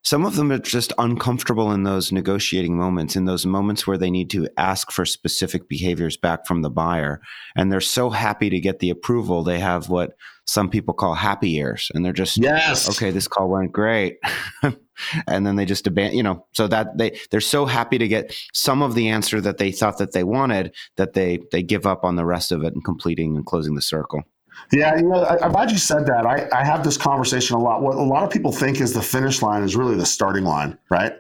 some 0.04 0.26
of 0.26 0.36
them 0.36 0.52
are 0.52 0.58
just 0.58 0.94
uncomfortable 0.98 1.72
in 1.72 1.84
those 1.84 2.12
negotiating 2.12 2.76
moments, 2.76 3.16
in 3.16 3.26
those 3.26 3.46
moments 3.46 3.86
where 3.86 3.98
they 3.98 4.10
need 4.10 4.30
to 4.32 4.48
ask 4.58 4.92
for 4.92 5.06
specific 5.06 5.70
behaviors 5.70 6.18
back 6.18 6.48
from 6.48 6.64
the 6.64 6.72
buyer. 6.72 7.22
And 7.56 7.72
they're 7.72 7.82
so 7.82 8.10
happy 8.10 8.50
to 8.50 8.60
get 8.60 8.80
the 8.80 8.90
approval. 8.90 9.44
They 9.44 9.60
have 9.60 9.90
what 9.90 10.14
some 10.46 10.70
people 10.70 10.96
call 10.96 11.14
happy 11.14 11.56
ears. 11.56 11.92
And 11.94 12.04
they're 12.04 12.14
just, 12.14 12.38
yes. 12.38 12.90
okay, 12.90 13.12
this 13.12 13.28
call 13.28 13.50
went 13.50 13.72
great. 13.72 14.18
and 15.28 15.46
then 15.46 15.56
they 15.56 15.66
just 15.66 15.86
abandon, 15.86 16.18
you 16.18 16.24
know, 16.24 16.46
so 16.54 16.68
that 16.68 16.98
they, 16.98 17.20
they're 17.30 17.40
so 17.40 17.66
happy 17.66 18.00
to 18.00 18.08
get 18.08 18.36
some 18.54 18.82
of 18.82 18.96
the 18.96 19.10
answer 19.10 19.40
that 19.40 19.60
they 19.60 19.72
thought 19.72 20.00
that 20.00 20.14
they 20.14 20.24
wanted 20.24 20.74
that 20.98 21.14
they, 21.14 21.40
they 21.52 21.62
give 21.62 21.86
up 21.86 22.04
on 22.04 22.16
the 22.16 22.26
rest 22.26 22.52
of 22.52 22.64
it 22.64 22.74
and 22.74 22.84
completing 22.84 23.36
and 23.36 23.46
closing 23.46 23.76
the 23.76 23.82
circle. 23.82 24.24
Yeah, 24.72 24.96
you 24.96 25.04
know, 25.04 25.24
I, 25.24 25.46
am 25.46 25.52
glad 25.52 25.72
you 25.72 25.78
said 25.78 26.06
that. 26.06 26.26
I, 26.26 26.48
I 26.54 26.64
have 26.64 26.84
this 26.84 26.98
conversation 26.98 27.56
a 27.56 27.60
lot. 27.60 27.82
What 27.82 27.96
a 27.96 28.02
lot 28.02 28.24
of 28.24 28.30
people 28.30 28.52
think 28.52 28.80
is 28.80 28.94
the 28.94 29.02
finish 29.02 29.42
line 29.42 29.64
is 29.64 29.76
really 29.76 29.96
the 29.96 30.06
starting 30.06 30.46
line, 30.46 30.78
right? 30.90 31.14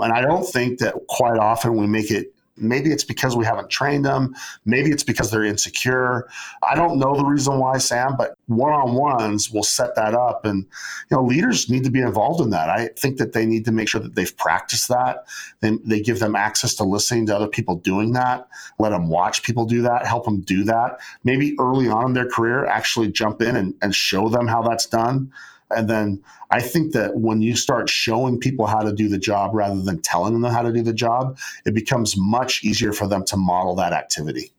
And 0.00 0.12
I 0.12 0.20
don't 0.20 0.44
think 0.44 0.80
that 0.80 0.94
quite 1.08 1.38
often 1.38 1.76
we 1.76 1.86
make 1.86 2.10
it 2.10 2.34
Maybe 2.60 2.90
it's 2.90 3.04
because 3.04 3.36
we 3.36 3.44
haven't 3.44 3.70
trained 3.70 4.04
them. 4.04 4.34
Maybe 4.64 4.90
it's 4.90 5.02
because 5.02 5.30
they're 5.30 5.44
insecure. 5.44 6.28
I 6.62 6.74
don't 6.74 6.98
know 6.98 7.16
the 7.16 7.24
reason 7.24 7.58
why, 7.58 7.78
Sam, 7.78 8.16
but 8.16 8.36
one 8.46 8.72
on 8.72 8.94
ones 8.94 9.50
will 9.50 9.62
set 9.62 9.94
that 9.96 10.14
up. 10.14 10.44
And, 10.44 10.64
you 11.10 11.16
know, 11.16 11.24
leaders 11.24 11.70
need 11.70 11.84
to 11.84 11.90
be 11.90 12.00
involved 12.00 12.40
in 12.40 12.50
that. 12.50 12.68
I 12.68 12.88
think 12.98 13.18
that 13.18 13.32
they 13.32 13.46
need 13.46 13.64
to 13.64 13.72
make 13.72 13.88
sure 13.88 14.00
that 14.00 14.14
they've 14.14 14.36
practiced 14.36 14.88
that. 14.88 15.24
They, 15.60 15.76
they 15.84 16.00
give 16.00 16.18
them 16.18 16.36
access 16.36 16.74
to 16.76 16.84
listening 16.84 17.26
to 17.26 17.36
other 17.36 17.48
people 17.48 17.76
doing 17.76 18.12
that, 18.12 18.48
let 18.78 18.90
them 18.90 19.08
watch 19.08 19.42
people 19.42 19.64
do 19.64 19.82
that, 19.82 20.06
help 20.06 20.24
them 20.24 20.40
do 20.40 20.64
that. 20.64 20.98
Maybe 21.24 21.56
early 21.58 21.88
on 21.88 22.06
in 22.06 22.12
their 22.12 22.28
career, 22.28 22.66
actually 22.66 23.08
jump 23.08 23.42
in 23.42 23.56
and, 23.56 23.74
and 23.82 23.94
show 23.94 24.28
them 24.28 24.46
how 24.46 24.62
that's 24.62 24.86
done. 24.86 25.32
And 25.70 25.88
then 25.88 26.22
I 26.50 26.60
think 26.60 26.92
that 26.92 27.16
when 27.16 27.42
you 27.42 27.56
start 27.56 27.88
showing 27.88 28.38
people 28.38 28.66
how 28.66 28.80
to 28.80 28.92
do 28.92 29.08
the 29.08 29.18
job 29.18 29.54
rather 29.54 29.80
than 29.80 30.00
telling 30.02 30.40
them 30.40 30.50
how 30.50 30.62
to 30.62 30.72
do 30.72 30.82
the 30.82 30.92
job, 30.92 31.38
it 31.64 31.74
becomes 31.74 32.16
much 32.16 32.64
easier 32.64 32.92
for 32.92 33.06
them 33.06 33.24
to 33.26 33.36
model 33.36 33.74
that 33.76 33.92
activity. 33.92 34.52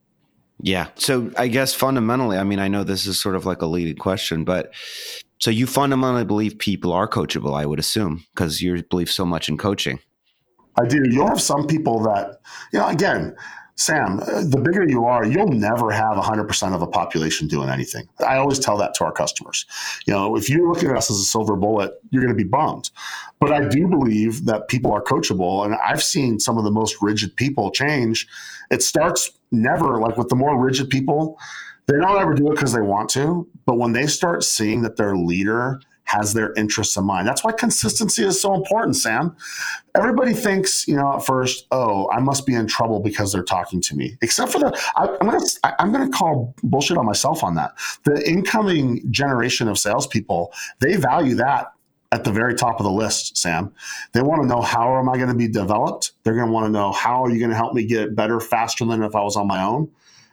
Yeah. 0.61 0.87
So 0.95 1.31
I 1.37 1.47
guess 1.47 1.73
fundamentally, 1.73 2.37
I 2.37 2.43
mean, 2.43 2.59
I 2.59 2.67
know 2.67 2.83
this 2.83 3.05
is 3.05 3.19
sort 3.19 3.35
of 3.35 3.45
like 3.45 3.61
a 3.61 3.65
leading 3.65 3.97
question, 3.97 4.43
but 4.43 4.73
so 5.39 5.49
you 5.49 5.65
fundamentally 5.65 6.23
believe 6.23 6.59
people 6.59 6.93
are 6.93 7.07
coachable, 7.07 7.59
I 7.59 7.65
would 7.65 7.79
assume, 7.79 8.23
because 8.33 8.61
you 8.61 8.83
believe 8.83 9.09
so 9.09 9.25
much 9.25 9.49
in 9.49 9.57
coaching. 9.57 9.99
I 10.79 10.85
do. 10.85 11.01
You'll 11.09 11.27
have 11.27 11.41
some 11.41 11.67
people 11.67 12.01
that, 12.03 12.39
you 12.71 12.79
know, 12.79 12.87
again, 12.87 13.35
Sam, 13.75 14.19
uh, 14.19 14.43
the 14.43 14.61
bigger 14.63 14.87
you 14.87 15.05
are, 15.05 15.25
you'll 15.25 15.47
never 15.47 15.91
have 15.91 16.17
100% 16.17 16.75
of 16.75 16.81
a 16.81 16.87
population 16.87 17.47
doing 17.47 17.69
anything. 17.69 18.07
I 18.25 18.37
always 18.37 18.59
tell 18.59 18.77
that 18.77 18.93
to 18.95 19.05
our 19.05 19.11
customers. 19.11 19.65
You 20.05 20.13
know, 20.13 20.35
if 20.35 20.49
you 20.49 20.67
look 20.67 20.83
at 20.83 20.95
us 20.95 21.09
as 21.09 21.17
a 21.17 21.23
silver 21.23 21.55
bullet, 21.55 21.93
you're 22.09 22.21
going 22.21 22.35
to 22.35 22.43
be 22.43 22.47
bummed. 22.47 22.91
But 23.39 23.51
I 23.51 23.67
do 23.67 23.87
believe 23.87 24.45
that 24.45 24.67
people 24.67 24.91
are 24.91 25.01
coachable. 25.01 25.65
And 25.65 25.75
I've 25.75 26.03
seen 26.03 26.39
some 26.39 26.57
of 26.57 26.63
the 26.63 26.71
most 26.71 27.01
rigid 27.01 27.35
people 27.35 27.71
change. 27.71 28.27
It 28.69 28.83
starts 28.83 29.31
never 29.51 29.99
like 29.99 30.17
with 30.17 30.29
the 30.29 30.35
more 30.35 30.59
rigid 30.59 30.89
people, 30.89 31.37
they 31.87 31.97
don't 31.97 32.21
ever 32.21 32.33
do 32.33 32.47
it 32.47 32.51
because 32.51 32.73
they 32.73 32.81
want 32.81 33.09
to. 33.11 33.47
But 33.65 33.77
when 33.77 33.91
they 33.91 34.07
start 34.07 34.43
seeing 34.43 34.81
that 34.83 34.97
their 34.97 35.15
leader 35.15 35.81
has 36.11 36.33
their 36.33 36.53
interests 36.53 36.97
in 36.97 37.05
mind. 37.05 37.27
That's 37.27 37.43
why 37.43 37.51
consistency 37.51 38.23
is 38.23 38.41
so 38.41 38.53
important, 38.53 38.95
Sam. 38.95 39.35
Everybody 39.95 40.33
thinks, 40.33 40.87
you 40.87 40.95
know, 40.95 41.15
at 41.15 41.25
first, 41.25 41.67
oh, 41.71 42.09
I 42.11 42.19
must 42.19 42.45
be 42.45 42.53
in 42.53 42.67
trouble 42.67 42.99
because 42.99 43.31
they're 43.31 43.43
talking 43.43 43.81
to 43.81 43.95
me. 43.95 44.17
Except 44.21 44.51
for 44.51 44.59
the, 44.59 44.91
I, 44.95 45.05
am 45.21 45.29
gonna, 45.29 45.43
I'm 45.79 45.91
gonna 45.91 46.09
call 46.09 46.53
bullshit 46.63 46.97
on 46.97 47.05
myself 47.05 47.43
on 47.43 47.55
that. 47.55 47.73
The 48.03 48.27
incoming 48.29 49.09
generation 49.11 49.67
of 49.67 49.77
salespeople, 49.77 50.53
they 50.79 50.95
value 50.97 51.35
that 51.35 51.73
at 52.11 52.25
the 52.25 52.31
very 52.31 52.55
top 52.55 52.79
of 52.79 52.83
the 52.83 52.91
list, 52.91 53.37
Sam. 53.37 53.73
They 54.11 54.21
want 54.21 54.41
to 54.41 54.47
know 54.47 54.61
how 54.61 54.97
am 54.97 55.07
I 55.07 55.15
going 55.15 55.29
to 55.29 55.35
be 55.35 55.47
developed? 55.47 56.11
They're 56.23 56.35
going 56.35 56.47
to 56.47 56.51
want 56.51 56.65
to 56.65 56.71
know 56.71 56.91
how 56.91 57.23
are 57.23 57.29
you 57.29 57.39
going 57.39 57.51
to 57.51 57.55
help 57.55 57.73
me 57.73 57.85
get 57.85 58.15
better 58.15 58.39
faster 58.41 58.85
than 58.85 59.01
if 59.01 59.15
I 59.15 59.21
was 59.21 59.37
on 59.37 59.47
my 59.47 59.63
own? 59.63 59.89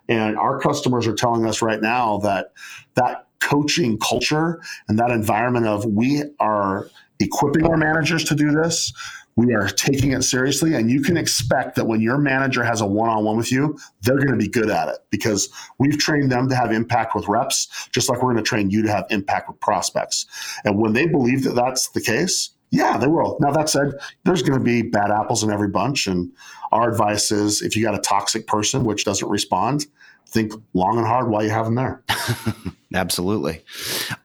And 0.09 0.37
our 0.37 0.59
customers 0.59 1.07
are 1.07 1.14
telling 1.14 1.47
us 1.47 1.62
right 1.62 1.81
now 1.81 2.18
that 2.18 2.53
that 2.95 3.28
coaching 3.41 3.99
culture 3.99 4.61
and 4.89 4.99
that 4.99 5.11
environment 5.11 5.66
of 5.66 5.84
we 5.84 6.22
are 6.41 6.91
equipping 7.20 7.66
our 7.66 7.76
managers 7.76 8.24
to 8.24 8.34
do 8.34 8.51
this. 8.51 8.93
We 9.36 9.55
are 9.55 9.68
taking 9.68 10.12
it 10.12 10.22
seriously, 10.22 10.74
and 10.74 10.91
you 10.91 11.01
can 11.01 11.16
expect 11.16 11.76
that 11.76 11.86
when 11.86 12.01
your 12.01 12.18
manager 12.18 12.64
has 12.64 12.80
a 12.80 12.86
one 12.86 13.09
on 13.09 13.24
one 13.24 13.36
with 13.36 13.53
you, 13.53 13.78
they're 14.03 14.16
going 14.16 14.32
to 14.32 14.36
be 14.36 14.49
good 14.49 14.68
at 14.68 14.89
it 14.89 14.99
because 15.11 15.49
we've 15.78 15.97
trained 15.97 16.32
them 16.32 16.49
to 16.49 16.57
have 16.57 16.72
impact 16.72 17.14
with 17.14 17.28
reps, 17.28 17.89
just 17.93 18.09
like 18.09 18.20
we're 18.20 18.32
going 18.32 18.43
to 18.43 18.49
train 18.49 18.68
you 18.70 18.82
to 18.82 18.91
have 18.91 19.07
impact 19.11 19.49
with 19.49 19.61
prospects. 19.61 20.26
And 20.64 20.80
when 20.80 20.93
they 20.93 21.07
believe 21.07 21.45
that 21.45 21.55
that's 21.55 21.91
the 21.91 22.01
case, 22.01 22.51
yeah, 22.70 22.99
they 22.99 23.07
will. 23.07 23.39
Now, 23.41 23.53
that 23.53 23.68
said, 23.68 23.93
there's 24.24 24.43
going 24.43 24.59
to 24.59 24.64
be 24.64 24.82
bad 24.82 25.11
apples 25.11 25.45
in 25.45 25.51
every 25.51 25.68
bunch. 25.68 26.07
And 26.07 26.32
our 26.72 26.91
advice 26.91 27.30
is 27.30 27.62
if 27.62 27.76
you 27.76 27.82
got 27.84 27.95
a 27.95 28.01
toxic 28.01 28.47
person 28.47 28.84
which 28.84 29.05
doesn't 29.05 29.28
respond, 29.28 29.86
think 30.26 30.53
long 30.74 30.99
and 30.99 31.07
hard 31.07 31.30
while 31.30 31.43
you 31.43 31.51
have 31.51 31.64
them 31.64 31.76
there. 31.76 32.03
Absolutely. 32.95 33.62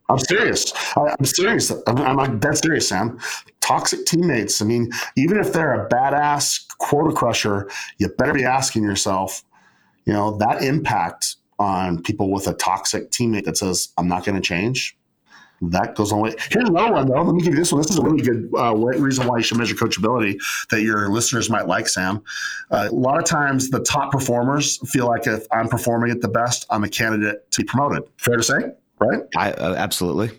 I'm 0.09 0.19
serious. 0.19 0.71
I, 0.95 1.15
am 1.19 1.25
serious. 1.25 1.71
I'm, 1.85 1.97
I'm 1.97 2.15
like 2.15 2.39
dead 2.39 2.57
serious, 2.57 2.87
Sam. 2.87 3.19
Toxic 3.59 4.05
teammates. 4.05 4.61
I 4.61 4.65
mean, 4.65 4.89
even 5.17 5.37
if 5.37 5.51
they're 5.51 5.85
a 5.85 5.89
badass 5.89 6.65
quota 6.77 7.13
crusher, 7.13 7.69
you 7.97 8.07
better 8.17 8.33
be 8.33 8.45
asking 8.45 8.83
yourself, 8.83 9.43
you 10.05 10.13
know, 10.13 10.37
that 10.37 10.63
impact 10.63 11.35
on 11.59 12.01
people 12.01 12.31
with 12.31 12.47
a 12.47 12.53
toxic 12.53 13.11
teammate 13.11 13.45
that 13.45 13.57
says, 13.57 13.89
I'm 13.97 14.07
not 14.07 14.25
going 14.25 14.35
to 14.35 14.41
change 14.41 14.97
that 15.71 15.95
goes 15.95 16.11
on. 16.11 16.33
Here's 16.49 16.69
another 16.69 16.93
one, 16.93 17.07
though. 17.07 17.21
Let 17.21 17.35
me 17.35 17.41
give 17.41 17.53
you 17.53 17.59
this 17.59 17.71
one. 17.71 17.81
This 17.81 17.91
is 17.91 17.97
a 17.97 18.01
really 18.01 18.21
good 18.21 18.49
uh, 18.57 18.75
reason 18.75 19.27
why 19.27 19.37
you 19.37 19.43
should 19.43 19.57
measure 19.57 19.75
coachability 19.75 20.39
that 20.69 20.81
your 20.81 21.09
listeners 21.09 21.49
might 21.49 21.67
like, 21.67 21.87
Sam. 21.87 22.23
Uh, 22.71 22.89
a 22.91 22.95
lot 22.95 23.17
of 23.17 23.25
times, 23.25 23.69
the 23.69 23.79
top 23.79 24.11
performers 24.11 24.77
feel 24.89 25.07
like 25.07 25.27
if 25.27 25.45
I'm 25.51 25.67
performing 25.67 26.11
at 26.11 26.21
the 26.21 26.27
best, 26.27 26.65
I'm 26.69 26.83
a 26.83 26.89
candidate 26.89 27.49
to 27.51 27.61
be 27.61 27.65
promoted. 27.65 28.03
Fair 28.17 28.37
to 28.37 28.43
say, 28.43 28.71
right? 28.99 29.21
I, 29.37 29.51
uh, 29.51 29.75
absolutely. 29.75 30.31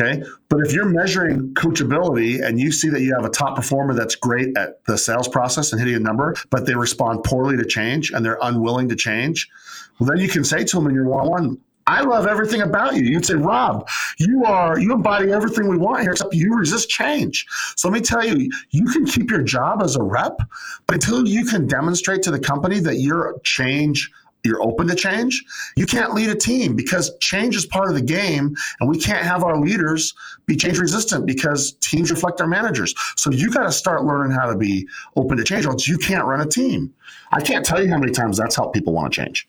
Okay. 0.00 0.22
But 0.48 0.60
if 0.60 0.72
you're 0.72 0.86
measuring 0.86 1.52
coachability 1.54 2.44
and 2.46 2.60
you 2.60 2.72
see 2.72 2.88
that 2.88 3.02
you 3.02 3.12
have 3.14 3.24
a 3.24 3.28
top 3.28 3.56
performer 3.56 3.92
that's 3.92 4.14
great 4.14 4.56
at 4.56 4.84
the 4.84 4.96
sales 4.96 5.28
process 5.28 5.72
and 5.72 5.80
hitting 5.80 5.96
a 5.96 6.00
number, 6.00 6.34
but 6.50 6.64
they 6.64 6.74
respond 6.74 7.24
poorly 7.24 7.56
to 7.56 7.64
change 7.64 8.12
and 8.12 8.24
they're 8.24 8.38
unwilling 8.42 8.88
to 8.88 8.96
change, 8.96 9.50
well, 9.98 10.08
then 10.08 10.18
you 10.18 10.28
can 10.28 10.44
say 10.44 10.64
to 10.64 10.76
them 10.76 10.86
in 10.86 10.94
your 10.94 11.06
one 11.06 11.20
on 11.20 11.28
one, 11.28 11.58
I 11.90 12.02
love 12.02 12.28
everything 12.28 12.62
about 12.62 12.94
you. 12.94 13.02
You'd 13.02 13.26
say, 13.26 13.34
Rob, 13.34 13.88
you 14.18 14.44
are 14.44 14.78
you 14.78 14.92
embody 14.92 15.32
everything 15.32 15.66
we 15.66 15.76
want 15.76 16.02
here, 16.02 16.12
except 16.12 16.32
you 16.32 16.54
resist 16.54 16.88
change. 16.88 17.44
So 17.76 17.88
let 17.88 17.94
me 17.94 18.00
tell 18.00 18.24
you, 18.24 18.48
you 18.70 18.84
can 18.86 19.04
keep 19.04 19.28
your 19.28 19.42
job 19.42 19.82
as 19.82 19.96
a 19.96 20.02
rep, 20.02 20.38
but 20.86 20.94
until 20.94 21.26
you 21.26 21.44
can 21.44 21.66
demonstrate 21.66 22.22
to 22.22 22.30
the 22.30 22.38
company 22.38 22.78
that 22.78 22.96
you're 22.96 23.40
change 23.42 24.08
you're 24.44 24.62
open 24.62 24.86
to 24.86 24.94
change, 24.94 25.44
you 25.76 25.84
can't 25.84 26.14
lead 26.14 26.30
a 26.30 26.34
team 26.34 26.74
because 26.74 27.14
change 27.18 27.56
is 27.56 27.66
part 27.66 27.88
of 27.90 27.94
the 27.94 28.02
game. 28.02 28.54
And 28.80 28.88
we 28.88 28.98
can't 28.98 29.22
have 29.24 29.44
our 29.44 29.60
leaders 29.60 30.14
be 30.46 30.56
change 30.56 30.78
resistant 30.78 31.26
because 31.26 31.72
teams 31.80 32.10
reflect 32.10 32.40
our 32.40 32.46
managers. 32.46 32.94
So 33.16 33.30
you 33.30 33.50
got 33.50 33.64
to 33.64 33.72
start 33.72 34.04
learning 34.04 34.32
how 34.32 34.46
to 34.46 34.56
be 34.56 34.88
open 35.16 35.36
to 35.36 35.44
change, 35.44 35.66
or 35.66 35.72
else 35.72 35.86
you 35.86 35.98
can't 35.98 36.24
run 36.24 36.40
a 36.40 36.46
team. 36.46 36.94
I 37.32 37.42
can't 37.42 37.66
tell 37.66 37.82
you 37.82 37.90
how 37.90 37.98
many 37.98 38.12
times 38.12 38.38
that's 38.38 38.56
helped 38.56 38.74
people 38.74 38.94
want 38.94 39.12
to 39.12 39.22
change. 39.24 39.46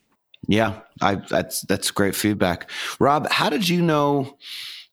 Yeah, 0.48 0.80
I, 1.02 1.16
that's 1.16 1.62
that's 1.62 1.92
great 1.92 2.16
feedback. 2.16 2.70
Rob, 3.00 3.30
how 3.30 3.50
did 3.50 3.68
you 3.68 3.82
know? 3.82 4.38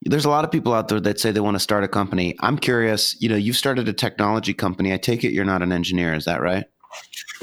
There's 0.03 0.25
a 0.25 0.31
lot 0.31 0.45
of 0.45 0.53
people 0.53 0.73
out 0.75 0.89
there 0.89 1.01
that 1.01 1.19
say 1.19 1.33
they 1.33 1.41
want 1.41 1.57
to 1.57 1.61
start 1.61 1.83
a 1.83 1.89
company. 1.89 2.37
I'm 2.41 2.57
curious. 2.57 3.21
You 3.21 3.29
know, 3.29 3.37
you've 3.37 3.57
started 3.57 3.89
a 3.89 3.93
technology 3.93 4.55
company. 4.55 4.93
I 4.93 4.97
take 4.97 5.25
it 5.25 5.33
you're 5.33 5.45
not 5.45 5.63
an 5.63 5.73
engineer. 5.73 6.15
Is 6.15 6.25
that 6.27 6.41
right? 6.41 6.67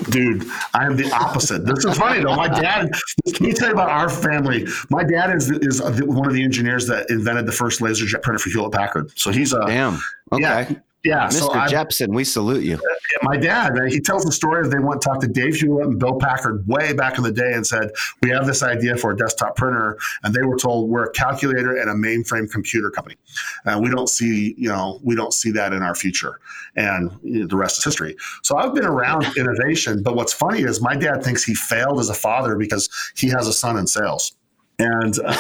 Dude, 0.10 0.46
I 0.74 0.86
am 0.86 0.98
the 0.98 1.10
opposite. 1.12 1.66
This 1.66 1.86
is 1.86 1.98
funny 1.98 2.22
though. 2.22 2.36
My 2.36 2.48
dad. 2.48 2.92
Can 3.34 3.46
you 3.46 3.54
tell 3.54 3.70
you 3.70 3.74
about 3.74 3.90
our 3.90 4.10
family? 4.10 4.68
My 4.90 5.04
dad 5.04 5.34
is 5.34 5.50
is 5.50 5.82
one 5.82 6.28
of 6.28 6.34
the 6.34 6.44
engineers 6.44 6.88
that 6.88 7.10
invented 7.10 7.46
the 7.46 7.52
first 7.52 7.82
laser 7.82 8.06
jet 8.06 8.22
printer 8.22 8.40
for 8.40 8.50
Hewlett 8.50 8.74
Packard. 8.74 9.18
So 9.18 9.32
he's 9.32 9.54
a 9.54 9.66
damn. 9.66 10.02
Okay. 10.32 10.42
Yeah, 10.42 10.74
yeah, 11.06 11.28
Mr. 11.28 11.34
So 11.34 11.50
Jeppsen, 11.50 12.14
we 12.16 12.24
salute 12.24 12.64
you. 12.64 12.80
My 13.22 13.38
dad, 13.38 13.78
uh, 13.78 13.84
he 13.84 14.00
tells 14.00 14.26
the 14.26 14.32
story 14.32 14.66
of 14.66 14.72
they 14.72 14.80
went 14.80 15.04
talk 15.04 15.22
to 15.22 15.28
Dave 15.28 15.56
Hewlett 15.56 15.86
and 15.88 16.00
Bill 16.00 16.18
Packard 16.18 16.68
way 16.68 16.94
back 16.94 17.18
in 17.18 17.24
the 17.24 17.32
day 17.32 17.54
and 17.54 17.66
said, 17.66 17.92
"We 18.24 18.32
have 18.32 18.48
this 18.48 18.64
idea 18.64 18.98
for 18.98 19.12
a 19.12 19.16
desktop 19.16 19.56
printer," 19.56 20.00
and 20.24 20.34
they 20.34 20.42
were 20.42 20.58
told, 20.58 20.90
"We're 20.90 21.06
a 21.06 21.12
calculator 21.12 21.76
and 21.76 21.90
a 21.90 21.94
mainframe 21.94 22.52
computer 22.52 22.90
company, 22.90 23.18
and 23.66 23.84
we 23.84 23.92
don't 23.92 24.10
see, 24.10 24.56
you 24.58 24.68
know, 24.68 25.00
we 25.04 25.16
don't 25.16 25.34
see 25.34 25.52
that 25.52 25.74
in 25.74 25.84
our 25.84 25.94
future." 25.94 26.40
And 26.76 27.12
you 27.22 27.42
know, 27.42 27.48
the 27.48 27.56
rest 27.56 27.78
is 27.78 27.84
history. 27.84 28.18
So 28.42 28.58
I've 28.58 28.74
been 28.74 28.86
around 28.86 29.26
innovation, 29.38 30.02
but 30.02 30.16
what's 30.16 30.34
funny 30.34 30.64
is 30.64 30.82
my 30.82 30.96
dad 30.96 31.24
thinks 31.24 31.44
he 31.44 31.54
failed 31.54 32.00
as 32.00 32.10
a 32.10 32.16
father 32.16 32.56
because 32.56 32.90
he 33.16 33.30
has 33.30 33.48
a 33.48 33.54
son 33.54 33.78
in 33.78 33.86
sales. 33.86 34.36
And 34.80 35.18
uh, 35.20 35.36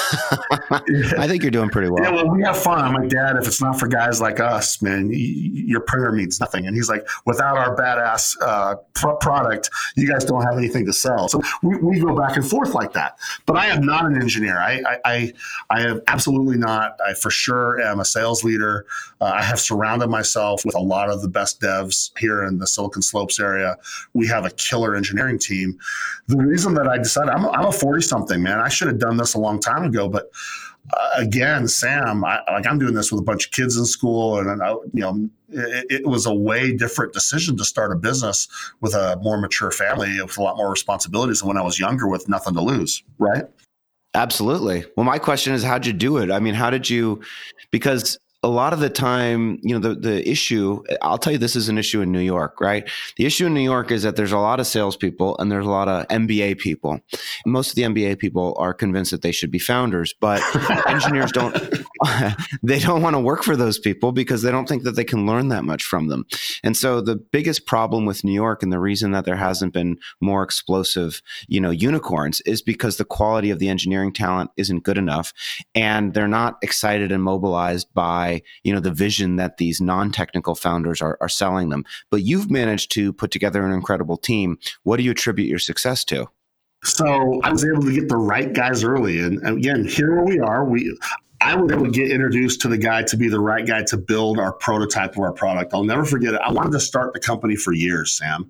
I 1.17 1.27
think 1.27 1.43
you're 1.43 1.51
doing 1.51 1.69
pretty 1.69 1.89
well. 1.89 2.03
Yeah, 2.03 2.11
well, 2.11 2.29
we 2.29 2.43
have 2.43 2.57
fun. 2.57 2.79
I'm 2.79 2.93
like, 2.93 3.09
Dad, 3.09 3.35
if 3.35 3.47
it's 3.47 3.61
not 3.61 3.79
for 3.79 3.87
guys 3.87 4.21
like 4.21 4.39
us, 4.39 4.81
man, 4.81 5.09
your 5.11 5.81
prayer 5.81 6.11
means 6.11 6.39
nothing. 6.39 6.67
And 6.67 6.75
he's 6.75 6.89
like, 6.89 7.07
without 7.25 7.57
our 7.57 7.75
badass 7.75 8.37
uh, 8.41 8.75
product, 9.19 9.69
you 9.95 10.07
guys 10.07 10.23
don't 10.23 10.43
have 10.43 10.57
anything 10.57 10.85
to 10.85 10.93
sell. 10.93 11.27
So 11.27 11.41
we, 11.61 11.75
we 11.77 11.99
go 11.99 12.15
back 12.15 12.37
and 12.37 12.47
forth 12.47 12.73
like 12.73 12.93
that. 12.93 13.17
But 13.45 13.57
I 13.57 13.67
am 13.67 13.85
not 13.85 14.05
an 14.05 14.21
engineer. 14.21 14.57
I 14.57 14.81
I, 14.85 14.97
I, 15.05 15.33
I 15.69 15.81
am 15.81 16.01
absolutely 16.07 16.57
not. 16.57 16.97
I 17.05 17.13
for 17.13 17.29
sure 17.29 17.81
am 17.81 17.99
a 17.99 18.05
sales 18.05 18.43
leader. 18.43 18.85
Uh, 19.19 19.31
I 19.33 19.43
have 19.43 19.59
surrounded 19.59 20.07
myself 20.07 20.63
with 20.65 20.75
a 20.75 20.81
lot 20.81 21.09
of 21.09 21.21
the 21.21 21.27
best 21.27 21.61
devs 21.61 22.11
here 22.17 22.43
in 22.43 22.59
the 22.59 22.67
Silicon 22.67 23.01
Slopes 23.01 23.39
area. 23.39 23.77
We 24.13 24.27
have 24.27 24.45
a 24.45 24.51
killer 24.51 24.95
engineering 24.95 25.39
team. 25.39 25.79
The 26.27 26.37
reason 26.37 26.73
that 26.75 26.87
I 26.87 26.97
decided 26.97 27.31
I'm, 27.31 27.45
I'm 27.47 27.65
a 27.65 27.71
40 27.71 28.01
something, 28.01 28.41
man. 28.41 28.59
I 28.59 28.69
should 28.69 28.87
have 28.87 28.99
done 28.99 29.17
this 29.17 29.24
this 29.25 29.33
a 29.33 29.39
long 29.39 29.59
time 29.59 29.83
ago, 29.83 30.07
but 30.07 30.29
uh, 30.93 31.09
again, 31.17 31.67
Sam, 31.67 32.23
I, 32.23 32.41
like 32.47 32.67
I'm 32.67 32.77
doing 32.77 32.93
this 32.93 33.11
with 33.11 33.19
a 33.19 33.23
bunch 33.23 33.47
of 33.47 33.51
kids 33.51 33.75
in 33.77 33.85
school, 33.85 34.39
and, 34.39 34.61
I, 34.61 34.69
you 34.69 35.01
know, 35.01 35.29
it, 35.49 35.87
it, 35.89 36.07
was 36.07 36.25
a 36.25 36.33
way 36.33 36.75
different 36.75 37.13
decision 37.13 37.57
to 37.57 37.65
start 37.65 37.91
a 37.91 37.95
business 37.95 38.47
with 38.81 38.93
a 38.93 39.17
more 39.21 39.39
mature 39.39 39.71
family 39.71 40.21
with 40.21 40.37
a 40.37 40.43
lot 40.43 40.57
more 40.57 40.69
responsibilities 40.69 41.39
than 41.39 41.47
when 41.47 41.57
I 41.57 41.63
was 41.63 41.79
younger 41.79 42.07
with 42.07 42.29
nothing 42.29 42.53
to 42.53 42.61
lose, 42.61 43.03
right? 43.17 43.45
Absolutely. 44.13 44.85
Well, 44.95 45.05
my 45.05 45.17
question 45.17 45.53
is, 45.53 45.63
how'd 45.63 45.85
you 45.85 45.93
do 45.93 46.17
it? 46.17 46.31
I 46.31 46.39
mean, 46.39 46.53
how 46.53 46.69
did 46.69 46.89
you? 46.89 47.21
Because 47.71 48.17
a 48.45 48.47
lot 48.47 48.73
of 48.73 48.79
the 48.79 48.91
time, 48.91 49.57
you 49.63 49.73
know, 49.73 49.79
the, 49.79 49.99
the 49.99 50.29
issue, 50.29 50.83
I'll 51.01 51.17
tell 51.17 51.33
you, 51.33 51.39
this 51.39 51.55
is 51.55 51.67
an 51.67 51.79
issue 51.79 52.01
in 52.01 52.11
New 52.11 52.19
York, 52.19 52.61
right? 52.61 52.87
The 53.17 53.25
issue 53.25 53.47
in 53.47 53.55
New 53.55 53.61
York 53.61 53.89
is 53.89 54.03
that 54.03 54.17
there's 54.17 54.31
a 54.31 54.37
lot 54.37 54.59
of 54.59 54.67
salespeople 54.67 55.35
and 55.39 55.51
there's 55.51 55.65
a 55.65 55.69
lot 55.69 55.87
of 55.87 56.07
MBA 56.09 56.59
people. 56.59 56.99
Most 57.47 57.69
of 57.69 57.75
the 57.75 57.81
MBA 57.81 58.19
people 58.19 58.55
are 58.59 58.71
convinced 58.71 59.09
that 59.09 59.23
they 59.23 59.31
should 59.31 59.49
be 59.49 59.57
founders, 59.57 60.13
but 60.21 60.43
engineers 60.87 61.31
don't, 61.31 61.55
they 62.63 62.79
don't 62.79 63.01
want 63.01 63.15
to 63.15 63.19
work 63.19 63.43
for 63.43 63.55
those 63.55 63.79
people 63.79 64.11
because 64.11 64.41
they 64.41 64.51
don't 64.51 64.67
think 64.67 64.83
that 64.83 64.95
they 64.95 65.03
can 65.03 65.25
learn 65.25 65.49
that 65.49 65.63
much 65.63 65.83
from 65.83 66.07
them. 66.07 66.25
And 66.63 66.75
so 66.75 67.01
the 67.01 67.15
biggest 67.15 67.65
problem 67.65 68.05
with 68.05 68.23
New 68.23 68.33
York 68.33 68.63
and 68.63 68.71
the 68.71 68.79
reason 68.79 69.11
that 69.11 69.25
there 69.25 69.35
hasn't 69.35 69.73
been 69.73 69.97
more 70.21 70.43
explosive, 70.43 71.21
you 71.47 71.59
know, 71.59 71.71
unicorns 71.71 72.41
is 72.41 72.61
because 72.61 72.97
the 72.97 73.05
quality 73.05 73.49
of 73.49 73.59
the 73.59 73.69
engineering 73.69 74.13
talent 74.13 74.51
isn't 74.57 74.83
good 74.83 74.97
enough 74.97 75.33
and 75.73 76.13
they're 76.13 76.27
not 76.27 76.57
excited 76.61 77.11
and 77.11 77.23
mobilized 77.23 77.93
by 77.93 78.41
you 78.63 78.73
know 78.73 78.79
the 78.79 78.91
vision 78.91 79.35
that 79.37 79.57
these 79.57 79.81
non-technical 79.81 80.55
founders 80.55 81.01
are, 81.01 81.17
are 81.21 81.29
selling 81.29 81.69
them. 81.69 81.83
But 82.09 82.23
you've 82.23 82.49
managed 82.51 82.91
to 82.91 83.13
put 83.13 83.31
together 83.31 83.65
an 83.65 83.73
incredible 83.73 84.17
team. 84.17 84.57
What 84.83 84.97
do 84.97 85.03
you 85.03 85.11
attribute 85.11 85.49
your 85.49 85.59
success 85.59 86.03
to? 86.05 86.27
So 86.83 87.41
I 87.43 87.51
was 87.51 87.65
able 87.65 87.81
to 87.83 87.93
get 87.93 88.09
the 88.09 88.17
right 88.17 88.53
guys 88.53 88.83
early, 88.83 89.19
and 89.19 89.45
again, 89.47 89.85
here 89.85 90.23
we 90.23 90.39
are, 90.39 90.65
we 90.65 90.95
I 91.41 91.55
was 91.55 91.71
able 91.71 91.85
to 91.85 91.91
get 91.91 92.11
introduced 92.11 92.61
to 92.61 92.67
the 92.67 92.77
guy 92.77 93.03
to 93.03 93.17
be 93.17 93.29
the 93.29 93.39
right 93.39 93.65
guy 93.65 93.83
to 93.83 93.97
build 93.97 94.39
our 94.39 94.53
prototype 94.53 95.11
of 95.11 95.19
our 95.19 95.33
product. 95.33 95.73
I'll 95.73 95.83
never 95.83 96.05
forget 96.05 96.33
it. 96.33 96.41
I 96.43 96.51
wanted 96.51 96.71
to 96.71 96.79
start 96.79 97.13
the 97.13 97.19
company 97.19 97.55
for 97.55 97.73
years, 97.73 98.17
Sam, 98.17 98.49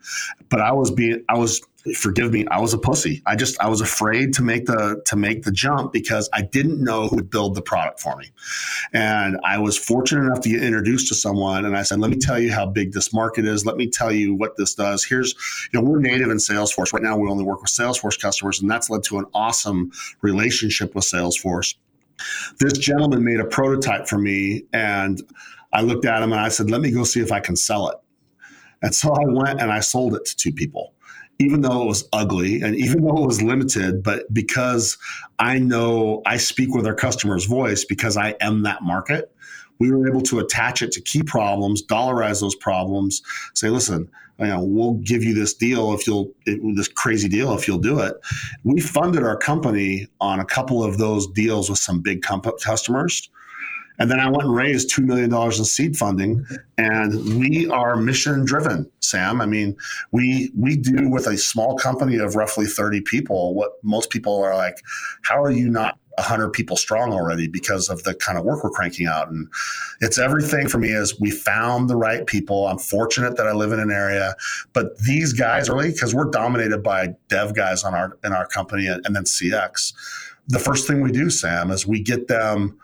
but 0.49 0.61
I 0.61 0.71
was 0.71 0.91
being 0.91 1.23
I 1.29 1.37
was 1.37 1.61
forgive 1.93 2.31
me, 2.31 2.47
I 2.47 2.59
was 2.59 2.73
a 2.73 2.77
pussy. 2.77 3.21
I 3.25 3.35
just 3.35 3.59
I 3.61 3.69
was 3.69 3.81
afraid 3.81 4.33
to 4.35 4.43
make 4.43 4.65
the 4.65 5.01
to 5.05 5.15
make 5.15 5.43
the 5.43 5.51
jump 5.51 5.93
because 5.93 6.29
I 6.33 6.41
didn't 6.41 6.83
know 6.83 7.07
who 7.07 7.17
would 7.17 7.29
build 7.29 7.55
the 7.55 7.61
product 7.61 7.99
for 7.99 8.15
me. 8.17 8.31
And 8.93 9.37
I 9.43 9.59
was 9.59 9.77
fortunate 9.77 10.21
enough 10.21 10.41
to 10.41 10.49
get 10.49 10.63
introduced 10.63 11.07
to 11.09 11.15
someone 11.15 11.65
and 11.65 11.77
I 11.77 11.83
said, 11.83 11.99
"Let 11.99 12.09
me 12.11 12.17
tell 12.17 12.39
you 12.39 12.51
how 12.51 12.65
big 12.65 12.93
this 12.93 13.13
market 13.13 13.45
is. 13.45 13.65
Let 13.65 13.77
me 13.77 13.87
tell 13.87 14.11
you 14.11 14.33
what 14.33 14.57
this 14.57 14.73
does. 14.73 15.03
Here's, 15.03 15.35
you 15.71 15.79
know, 15.79 15.87
we're 15.87 15.99
native 15.99 16.29
in 16.29 16.37
Salesforce. 16.37 16.91
Right 16.93 17.03
now 17.03 17.17
we 17.17 17.29
only 17.29 17.43
work 17.43 17.61
with 17.61 17.71
Salesforce 17.71 18.19
customers 18.19 18.61
and 18.61 18.69
that's 18.69 18.89
led 18.89 19.03
to 19.03 19.19
an 19.19 19.25
awesome 19.33 19.91
relationship 20.21 20.95
with 20.95 21.05
Salesforce 21.05 21.75
This 22.59 22.73
gentleman 22.77 23.23
made 23.23 23.39
a 23.39 23.45
prototype 23.45 24.07
for 24.07 24.17
me, 24.17 24.65
and 24.73 25.21
I 25.73 25.81
looked 25.81 26.05
at 26.05 26.23
him 26.23 26.31
and 26.31 26.41
I 26.41 26.49
said, 26.49 26.69
"Let 26.69 26.81
me 26.81 26.91
go 26.91 27.03
see 27.03 27.21
if 27.21 27.31
I 27.31 27.39
can 27.39 27.55
sell 27.55 27.89
it." 27.89 27.97
And 28.81 28.93
so 28.93 29.13
I 29.13 29.25
went 29.25 29.61
and 29.61 29.71
I 29.71 29.79
sold 29.79 30.15
it 30.15 30.25
to 30.25 30.35
two 30.35 30.51
people 30.51 30.93
even 31.39 31.61
though 31.61 31.81
it 31.81 31.85
was 31.85 32.07
ugly 32.13 32.61
and 32.61 32.75
even 32.75 33.01
though 33.05 33.17
it 33.17 33.25
was 33.25 33.41
limited, 33.41 34.03
but 34.03 34.31
because 34.33 34.97
I 35.39 35.59
know 35.59 36.21
I 36.25 36.37
speak 36.37 36.73
with 36.73 36.87
our 36.87 36.95
customer's 36.95 37.45
voice 37.45 37.85
because 37.85 38.17
I 38.17 38.35
am 38.41 38.63
that 38.63 38.83
market, 38.83 39.31
we 39.79 39.91
were 39.91 40.07
able 40.07 40.21
to 40.21 40.39
attach 40.39 40.81
it 40.81 40.91
to 40.93 41.01
key 41.01 41.23
problems, 41.23 41.85
dollarize 41.85 42.39
those 42.39 42.55
problems, 42.55 43.21
say, 43.53 43.69
listen, 43.69 44.09
you 44.39 44.47
know, 44.47 44.63
we'll 44.63 44.95
give 44.95 45.23
you 45.23 45.33
this 45.33 45.53
deal 45.53 45.93
if 45.93 46.05
you'll 46.05 46.31
this 46.45 46.87
crazy 46.87 47.29
deal 47.29 47.53
if 47.53 47.67
you'll 47.67 47.77
do 47.77 47.99
it. 47.99 48.15
We 48.63 48.81
funded 48.81 49.23
our 49.23 49.37
company 49.37 50.07
on 50.19 50.39
a 50.39 50.45
couple 50.45 50.83
of 50.83 50.97
those 50.97 51.27
deals 51.27 51.69
with 51.69 51.79
some 51.79 52.01
big 52.01 52.21
comp- 52.21 52.59
customers 52.61 53.29
and 53.99 54.09
then 54.09 54.19
I 54.19 54.29
went 54.29 54.43
and 54.43 54.55
raised 54.55 54.93
$2 54.93 55.03
million 55.03 55.33
in 55.33 55.65
seed 55.65 55.97
funding. 55.97 56.45
And 56.77 57.39
we 57.39 57.69
are 57.69 57.95
mission 57.95 58.45
driven, 58.45 58.89
Sam. 58.99 59.41
I 59.41 59.45
mean, 59.45 59.75
we 60.11 60.51
we 60.57 60.75
do 60.75 61.09
with 61.09 61.27
a 61.27 61.37
small 61.37 61.77
company 61.77 62.17
of 62.17 62.35
roughly 62.35 62.65
30 62.65 63.01
people 63.01 63.53
what 63.53 63.71
most 63.83 64.09
people 64.09 64.43
are 64.43 64.55
like, 64.55 64.77
how 65.23 65.41
are 65.41 65.51
you 65.51 65.69
not 65.69 65.97
100 66.17 66.51
people 66.51 66.77
strong 66.77 67.11
already 67.11 67.47
because 67.47 67.89
of 67.89 68.03
the 68.03 68.13
kind 68.15 68.37
of 68.37 68.45
work 68.45 68.63
we're 68.63 68.69
cranking 68.69 69.07
out 69.07 69.29
and 69.29 69.47
it's 70.01 70.17
everything 70.17 70.67
for 70.67 70.77
me 70.77 70.89
is 70.89 71.19
we 71.19 71.29
found 71.29 71.89
the 71.89 71.95
right 71.95 72.25
people 72.25 72.67
i'm 72.67 72.77
fortunate 72.77 73.35
that 73.35 73.47
i 73.47 73.51
live 73.51 73.73
in 73.73 73.79
an 73.79 73.91
area 73.91 74.33
but 74.71 74.97
these 74.99 75.33
guys 75.33 75.69
really 75.69 75.91
because 75.91 76.15
we're 76.15 76.29
dominated 76.29 76.81
by 76.81 77.09
dev 77.27 77.53
guys 77.53 77.83
on 77.83 77.93
our 77.93 78.17
in 78.23 78.31
our 78.31 78.47
company 78.47 78.87
and, 78.87 79.05
and 79.05 79.15
then 79.15 79.23
cx 79.23 79.93
the 80.47 80.59
first 80.59 80.87
thing 80.87 81.01
we 81.01 81.11
do 81.11 81.29
sam 81.29 81.69
is 81.69 81.85
we 81.85 82.01
get 82.01 82.27
them 82.27 82.77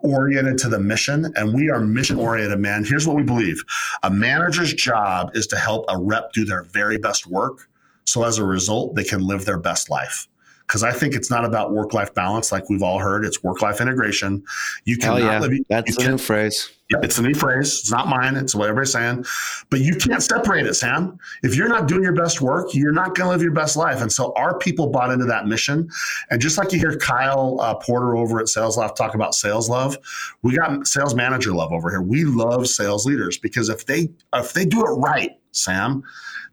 oriented 0.00 0.58
to 0.58 0.68
the 0.68 0.78
mission 0.78 1.32
and 1.36 1.54
we 1.54 1.70
are 1.70 1.80
mission 1.80 2.18
oriented 2.18 2.58
man. 2.58 2.84
Here's 2.84 3.06
what 3.06 3.16
we 3.16 3.22
believe. 3.22 3.62
A 4.02 4.10
manager's 4.10 4.72
job 4.74 5.30
is 5.34 5.46
to 5.48 5.56
help 5.56 5.84
a 5.88 5.98
rep 5.98 6.32
do 6.32 6.44
their 6.44 6.64
very 6.64 6.98
best 6.98 7.26
work 7.26 7.68
so 8.04 8.24
as 8.24 8.38
a 8.38 8.44
result 8.44 8.94
they 8.94 9.04
can 9.04 9.26
live 9.26 9.44
their 9.44 9.58
best 9.58 9.90
life 9.90 10.28
because 10.66 10.82
I 10.82 10.92
think 10.92 11.14
it's 11.14 11.30
not 11.30 11.44
about 11.44 11.72
work 11.72 11.94
life 11.94 12.12
balance 12.14 12.50
like 12.50 12.68
we've 12.68 12.82
all 12.82 12.98
heard. 12.98 13.24
It's 13.24 13.42
work 13.42 13.62
life 13.62 13.80
integration. 13.80 14.44
You 14.84 14.96
cannot 14.96 15.20
yeah. 15.20 15.38
live. 15.40 15.52
That's 15.68 15.96
a 15.96 16.10
new 16.10 16.18
phrase. 16.18 16.70
It's 16.88 17.18
a 17.18 17.22
new 17.22 17.34
phrase. 17.34 17.80
It's 17.80 17.90
not 17.90 18.08
mine. 18.08 18.36
It's 18.36 18.54
what 18.54 18.68
everybody's 18.68 18.92
saying. 18.92 19.24
But 19.70 19.80
you 19.80 19.96
can't 19.96 20.22
separate 20.22 20.66
it, 20.66 20.74
Sam. 20.74 21.18
If 21.42 21.56
you're 21.56 21.68
not 21.68 21.88
doing 21.88 22.02
your 22.02 22.14
best 22.14 22.40
work, 22.40 22.74
you're 22.74 22.92
not 22.92 23.16
going 23.16 23.26
to 23.26 23.30
live 23.30 23.42
your 23.42 23.52
best 23.52 23.76
life. 23.76 24.00
And 24.00 24.12
so 24.12 24.32
our 24.36 24.56
people 24.58 24.88
bought 24.88 25.10
into 25.10 25.24
that 25.26 25.46
mission. 25.46 25.88
And 26.30 26.40
just 26.40 26.58
like 26.58 26.72
you 26.72 26.78
hear 26.78 26.96
Kyle 26.96 27.58
uh, 27.60 27.74
Porter 27.74 28.16
over 28.16 28.38
at 28.38 28.46
SalesLoft 28.46 28.94
talk 28.94 29.14
about 29.14 29.34
sales 29.34 29.68
love, 29.68 29.98
we 30.42 30.56
got 30.56 30.86
sales 30.86 31.14
manager 31.14 31.52
love 31.52 31.72
over 31.72 31.90
here. 31.90 32.02
We 32.02 32.24
love 32.24 32.68
sales 32.68 33.04
leaders 33.04 33.36
because 33.36 33.68
if 33.68 33.86
they 33.86 34.08
if 34.34 34.52
they 34.52 34.64
do 34.64 34.84
it 34.84 34.90
right, 34.90 35.32
Sam, 35.50 36.04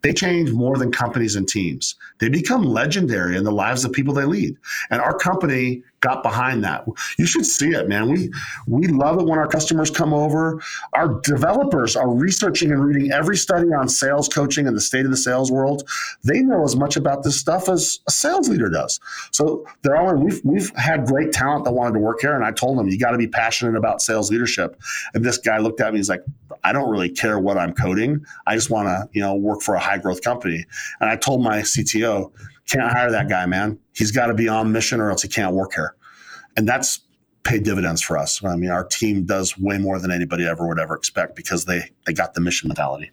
they 0.01 0.13
change 0.13 0.51
more 0.51 0.77
than 0.77 0.91
companies 0.91 1.35
and 1.35 1.47
teams. 1.47 1.95
They 2.23 2.29
become 2.29 2.63
legendary 2.63 3.35
in 3.35 3.43
the 3.43 3.51
lives 3.51 3.83
of 3.83 3.91
people 3.91 4.13
they 4.13 4.23
lead. 4.23 4.55
And 4.89 5.01
our 5.01 5.13
company 5.13 5.83
got 5.99 6.23
behind 6.23 6.63
that. 6.63 6.85
You 7.17 7.25
should 7.25 7.45
see 7.45 7.71
it, 7.71 7.89
man. 7.89 8.09
We 8.09 8.31
we 8.65 8.87
love 8.87 9.19
it 9.19 9.25
when 9.25 9.39
our 9.39 9.47
customers 9.47 9.91
come 9.91 10.13
over. 10.13 10.61
Our 10.93 11.19
developers 11.21 11.97
are 11.97 12.09
researching 12.09 12.71
and 12.71 12.81
reading 12.81 13.11
every 13.11 13.35
study 13.35 13.73
on 13.73 13.89
sales 13.89 14.29
coaching 14.29 14.67
and 14.67 14.77
the 14.77 14.81
state 14.81 15.03
of 15.03 15.11
the 15.11 15.17
sales 15.17 15.51
world. 15.51 15.89
They 16.23 16.39
know 16.39 16.63
as 16.63 16.77
much 16.77 16.95
about 16.95 17.23
this 17.23 17.37
stuff 17.37 17.67
as 17.67 17.99
a 18.07 18.11
sales 18.11 18.47
leader 18.47 18.69
does. 18.69 19.01
So 19.31 19.65
they're 19.81 19.97
all 19.97 20.15
we've 20.15 20.39
we've 20.45 20.73
had 20.77 21.05
great 21.05 21.33
talent 21.33 21.65
that 21.65 21.73
wanted 21.73 21.95
to 21.95 21.99
work 21.99 22.21
here, 22.21 22.35
and 22.35 22.45
I 22.45 22.51
told 22.51 22.77
them 22.77 22.87
you 22.87 22.97
got 22.97 23.11
to 23.11 23.17
be 23.17 23.27
passionate 23.27 23.75
about 23.77 24.01
sales 24.01 24.31
leadership. 24.31 24.79
And 25.13 25.25
this 25.25 25.37
guy 25.37 25.57
looked 25.57 25.81
at 25.81 25.91
me, 25.91 25.99
he's 25.99 26.09
like, 26.09 26.23
I 26.63 26.71
don't 26.71 26.89
really 26.89 27.09
care 27.09 27.39
what 27.39 27.57
I'm 27.57 27.73
coding. 27.73 28.25
I 28.45 28.55
just 28.55 28.69
want 28.69 28.87
to 28.87 29.09
you 29.13 29.21
know 29.21 29.35
work 29.35 29.61
for 29.61 29.75
a 29.75 29.79
high 29.79 29.97
growth 29.97 30.21
company. 30.21 30.65
And 30.99 31.09
I 31.09 31.15
told 31.15 31.41
my 31.41 31.59
CTO 31.59 32.12
can't 32.67 32.91
hire 32.91 33.11
that 33.11 33.29
guy, 33.29 33.45
man. 33.45 33.79
He's 33.93 34.11
got 34.11 34.27
to 34.27 34.33
be 34.33 34.47
on 34.47 34.71
mission 34.71 34.99
or 34.99 35.09
else 35.09 35.21
he 35.21 35.27
can't 35.27 35.53
work 35.53 35.73
here. 35.73 35.95
And 36.55 36.67
that's 36.67 37.01
paid 37.43 37.63
dividends 37.63 38.01
for 38.01 38.17
us. 38.17 38.43
I 38.43 38.55
mean, 38.55 38.69
our 38.69 38.85
team 38.85 39.25
does 39.25 39.57
way 39.57 39.77
more 39.77 39.99
than 39.99 40.11
anybody 40.11 40.47
ever 40.47 40.67
would 40.67 40.79
ever 40.79 40.95
expect 40.95 41.35
because 41.35 41.65
they 41.65 41.91
they 42.05 42.13
got 42.13 42.33
the 42.33 42.41
mission 42.41 42.69
mentality. 42.69 43.11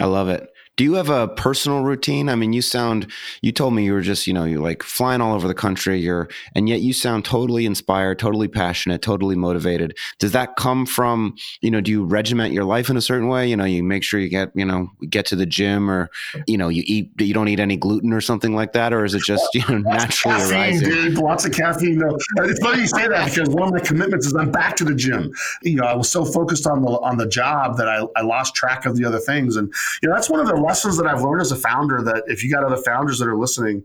I 0.00 0.06
love 0.06 0.28
it. 0.28 0.50
Do 0.78 0.84
you 0.84 0.94
have 0.94 1.10
a 1.10 1.28
personal 1.28 1.82
routine? 1.82 2.30
I 2.30 2.34
mean, 2.34 2.54
you 2.54 2.62
sound, 2.62 3.06
you 3.42 3.52
told 3.52 3.74
me 3.74 3.84
you 3.84 3.92
were 3.92 4.00
just, 4.00 4.26
you 4.26 4.32
know, 4.32 4.44
you're 4.44 4.62
like 4.62 4.82
flying 4.82 5.20
all 5.20 5.34
over 5.34 5.46
the 5.46 5.54
country, 5.54 6.00
you're, 6.00 6.28
and 6.54 6.66
yet 6.66 6.80
you 6.80 6.94
sound 6.94 7.26
totally 7.26 7.66
inspired, 7.66 8.18
totally 8.18 8.48
passionate, 8.48 9.02
totally 9.02 9.36
motivated. 9.36 9.94
Does 10.18 10.32
that 10.32 10.56
come 10.56 10.86
from, 10.86 11.36
you 11.60 11.70
know, 11.70 11.82
do 11.82 11.90
you 11.90 12.04
regiment 12.04 12.54
your 12.54 12.64
life 12.64 12.88
in 12.88 12.96
a 12.96 13.02
certain 13.02 13.28
way? 13.28 13.46
You 13.48 13.56
know, 13.56 13.64
you 13.64 13.82
make 13.82 14.02
sure 14.02 14.18
you 14.18 14.30
get, 14.30 14.50
you 14.54 14.64
know, 14.64 14.88
get 15.10 15.26
to 15.26 15.36
the 15.36 15.44
gym 15.44 15.90
or, 15.90 16.08
you 16.46 16.56
know, 16.56 16.70
you 16.70 16.82
eat, 16.86 17.10
you 17.18 17.34
don't 17.34 17.48
eat 17.48 17.60
any 17.60 17.76
gluten 17.76 18.14
or 18.14 18.22
something 18.22 18.54
like 18.54 18.72
that? 18.72 18.94
Or 18.94 19.04
is 19.04 19.14
it 19.14 19.22
just, 19.26 19.46
you 19.52 19.62
know, 19.68 19.76
naturally 19.76 20.38
caffeine, 20.38 20.56
arising? 20.56 20.88
Dude, 20.88 21.18
lots 21.18 21.44
of 21.44 21.52
caffeine. 21.52 21.98
No. 21.98 22.16
It's 22.38 22.60
funny 22.60 22.80
you 22.80 22.86
say 22.86 23.08
that 23.08 23.28
because 23.28 23.50
one 23.50 23.68
of 23.68 23.74
my 23.74 23.80
commitments 23.80 24.26
is 24.26 24.34
I'm 24.34 24.50
back 24.50 24.76
to 24.76 24.84
the 24.84 24.94
gym. 24.94 25.32
You 25.62 25.76
know, 25.76 25.84
I 25.84 25.94
was 25.94 26.10
so 26.10 26.24
focused 26.24 26.66
on 26.66 26.80
the, 26.80 26.88
on 26.88 27.18
the 27.18 27.28
job 27.28 27.76
that 27.76 27.88
I, 27.88 28.06
I 28.16 28.22
lost 28.22 28.54
track 28.54 28.86
of 28.86 28.96
the 28.96 29.04
other 29.04 29.18
things. 29.18 29.56
And, 29.56 29.70
you 30.02 30.08
know, 30.08 30.14
that's 30.14 30.30
one 30.30 30.40
of 30.40 30.46
the 30.46 30.61
lessons 30.62 30.96
that 30.96 31.06
I've 31.06 31.22
learned 31.22 31.40
as 31.40 31.52
a 31.52 31.56
founder 31.56 32.02
that 32.02 32.24
if 32.26 32.42
you 32.42 32.50
got 32.50 32.64
other 32.64 32.76
founders 32.76 33.18
that 33.18 33.28
are 33.28 33.36
listening, 33.36 33.84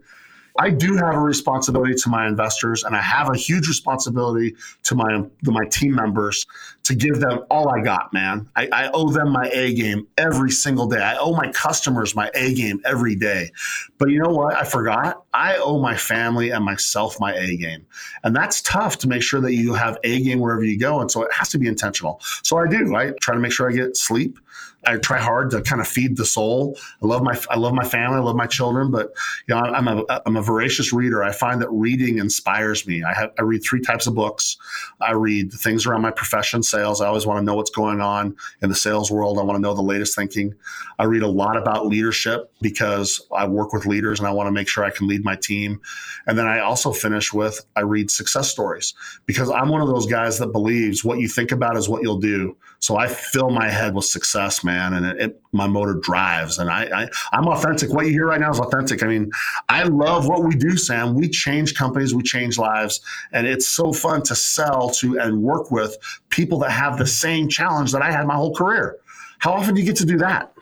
I 0.58 0.70
do 0.70 0.96
have 0.96 1.14
a 1.14 1.20
responsibility 1.20 1.94
to 1.94 2.08
my 2.08 2.26
investors, 2.26 2.82
and 2.82 2.96
I 2.96 3.00
have 3.00 3.30
a 3.30 3.36
huge 3.36 3.68
responsibility 3.68 4.56
to 4.84 4.96
my 4.96 5.22
to 5.44 5.52
my 5.52 5.64
team 5.66 5.94
members 5.94 6.46
to 6.82 6.96
give 6.96 7.20
them 7.20 7.44
all 7.48 7.68
I 7.68 7.80
got, 7.80 8.12
man. 8.12 8.48
I, 8.56 8.68
I, 8.72 8.90
owe 8.92 9.10
them 9.10 9.30
my 9.30 9.48
A 9.52 9.74
game 9.74 10.08
every 10.16 10.50
single 10.50 10.86
day. 10.86 11.00
I 11.00 11.16
owe 11.18 11.34
my 11.34 11.52
customers 11.52 12.16
my 12.16 12.30
A 12.34 12.54
game 12.54 12.80
every 12.84 13.14
day. 13.14 13.50
But 13.98 14.08
you 14.08 14.18
know 14.20 14.30
what? 14.30 14.56
I 14.56 14.64
forgot. 14.64 15.22
I 15.32 15.58
owe 15.58 15.78
my 15.78 15.96
family 15.96 16.50
and 16.50 16.64
myself 16.64 17.20
my 17.20 17.34
A 17.34 17.56
game, 17.56 17.86
and 18.24 18.34
that's 18.34 18.60
tough 18.62 18.98
to 18.98 19.08
make 19.08 19.22
sure 19.22 19.40
that 19.40 19.54
you 19.54 19.74
have 19.74 19.98
A 20.02 20.20
game 20.22 20.40
wherever 20.40 20.64
you 20.64 20.78
go. 20.78 21.00
And 21.00 21.10
so 21.10 21.22
it 21.22 21.32
has 21.32 21.50
to 21.50 21.58
be 21.58 21.68
intentional. 21.68 22.20
So 22.42 22.58
I 22.58 22.66
do. 22.66 22.96
I 22.96 23.12
try 23.20 23.34
to 23.34 23.40
make 23.40 23.52
sure 23.52 23.70
I 23.70 23.72
get 23.72 23.96
sleep. 23.96 24.40
I 24.86 24.96
try 24.96 25.18
hard 25.18 25.50
to 25.50 25.60
kind 25.60 25.80
of 25.80 25.88
feed 25.88 26.16
the 26.16 26.24
soul. 26.24 26.78
I 27.02 27.06
love 27.06 27.22
my 27.22 27.38
I 27.50 27.56
love 27.56 27.74
my 27.74 27.84
family. 27.84 28.16
I 28.16 28.20
love 28.20 28.36
my 28.36 28.46
children, 28.46 28.90
but 28.90 29.12
you 29.46 29.54
know 29.54 29.60
I'm 29.60 29.88
a 29.88 30.04
I'm 30.24 30.36
a 30.36 30.42
voracious 30.42 30.92
reader. 30.92 31.24
I 31.24 31.32
find 31.32 31.60
that 31.60 31.70
reading 31.70 32.18
inspires 32.18 32.86
me. 32.86 33.02
I 33.02 33.12
have 33.12 33.32
I 33.38 33.42
read 33.42 33.62
three 33.64 33.80
types 33.80 34.06
of 34.06 34.14
books. 34.14 34.56
I 35.00 35.12
read 35.12 35.52
things 35.52 35.86
around 35.86 36.02
my 36.02 36.12
profession, 36.12 36.62
sales. 36.62 37.00
I 37.00 37.08
always 37.08 37.26
want 37.26 37.38
to 37.38 37.44
know 37.44 37.54
what's 37.54 37.70
going 37.70 38.00
on 38.00 38.36
in 38.62 38.68
the 38.68 38.74
sales 38.74 39.10
world. 39.10 39.38
I 39.38 39.42
want 39.42 39.56
to 39.56 39.62
know 39.62 39.74
the 39.74 39.82
latest 39.82 40.14
thinking. 40.14 40.54
I 40.98 41.04
read 41.04 41.22
a 41.22 41.28
lot 41.28 41.56
about 41.56 41.86
leadership 41.86 42.52
because 42.60 43.20
I 43.32 43.46
work 43.46 43.72
with 43.72 43.84
leaders 43.86 44.20
and 44.20 44.28
I 44.28 44.32
want 44.32 44.46
to 44.46 44.52
make 44.52 44.68
sure 44.68 44.84
I 44.84 44.90
can 44.90 45.08
lead 45.08 45.24
my 45.24 45.36
team. 45.36 45.80
And 46.26 46.38
then 46.38 46.46
I 46.46 46.60
also 46.60 46.92
finish 46.92 47.32
with 47.32 47.64
I 47.76 47.80
read 47.80 48.10
success 48.10 48.50
stories 48.50 48.94
because 49.26 49.50
I'm 49.50 49.68
one 49.68 49.80
of 49.80 49.88
those 49.88 50.06
guys 50.06 50.38
that 50.38 50.52
believes 50.52 51.04
what 51.04 51.18
you 51.18 51.28
think 51.28 51.52
about 51.52 51.76
is 51.76 51.88
what 51.88 52.02
you'll 52.02 52.20
do. 52.20 52.56
So 52.80 52.96
I 52.96 53.08
fill 53.08 53.50
my 53.50 53.68
head 53.68 53.94
with 53.94 54.04
success, 54.04 54.62
man, 54.68 54.92
and 54.92 55.06
it, 55.06 55.20
it, 55.20 55.42
my 55.52 55.66
motor 55.66 55.94
drives. 55.94 56.58
And 56.58 56.70
I, 56.70 57.08
I, 57.32 57.38
am 57.38 57.48
authentic. 57.48 57.90
What 57.90 58.06
you 58.06 58.12
hear 58.12 58.26
right 58.26 58.40
now 58.40 58.50
is 58.50 58.60
authentic. 58.60 59.02
I 59.02 59.06
mean, 59.06 59.30
I 59.68 59.84
love 59.84 60.28
what 60.28 60.44
we 60.44 60.54
do, 60.54 60.76
Sam. 60.76 61.14
We 61.14 61.28
change 61.28 61.74
companies, 61.74 62.14
we 62.14 62.22
change 62.22 62.58
lives, 62.58 63.00
and 63.32 63.46
it's 63.46 63.66
so 63.66 63.92
fun 63.92 64.22
to 64.24 64.34
sell 64.34 64.90
to 64.90 65.18
and 65.18 65.42
work 65.42 65.70
with 65.70 65.96
people 66.28 66.58
that 66.60 66.70
have 66.70 66.98
the 66.98 67.06
same 67.06 67.48
challenge 67.48 67.92
that 67.92 68.02
I 68.02 68.12
had 68.12 68.26
my 68.26 68.34
whole 68.34 68.54
career. 68.54 68.98
How 69.38 69.52
often 69.52 69.74
do 69.74 69.80
you 69.80 69.86
get 69.86 69.96
to 69.96 70.06
do 70.06 70.18
that? 70.18 70.52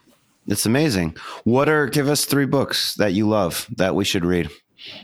It's 0.46 0.66
amazing. 0.66 1.16
What 1.42 1.68
are 1.68 1.86
give 1.86 2.08
us 2.08 2.24
three 2.24 2.46
books 2.46 2.94
that 2.94 3.12
you 3.12 3.28
love 3.28 3.66
that 3.76 3.96
we 3.96 4.04
should 4.04 4.24
read? 4.24 4.50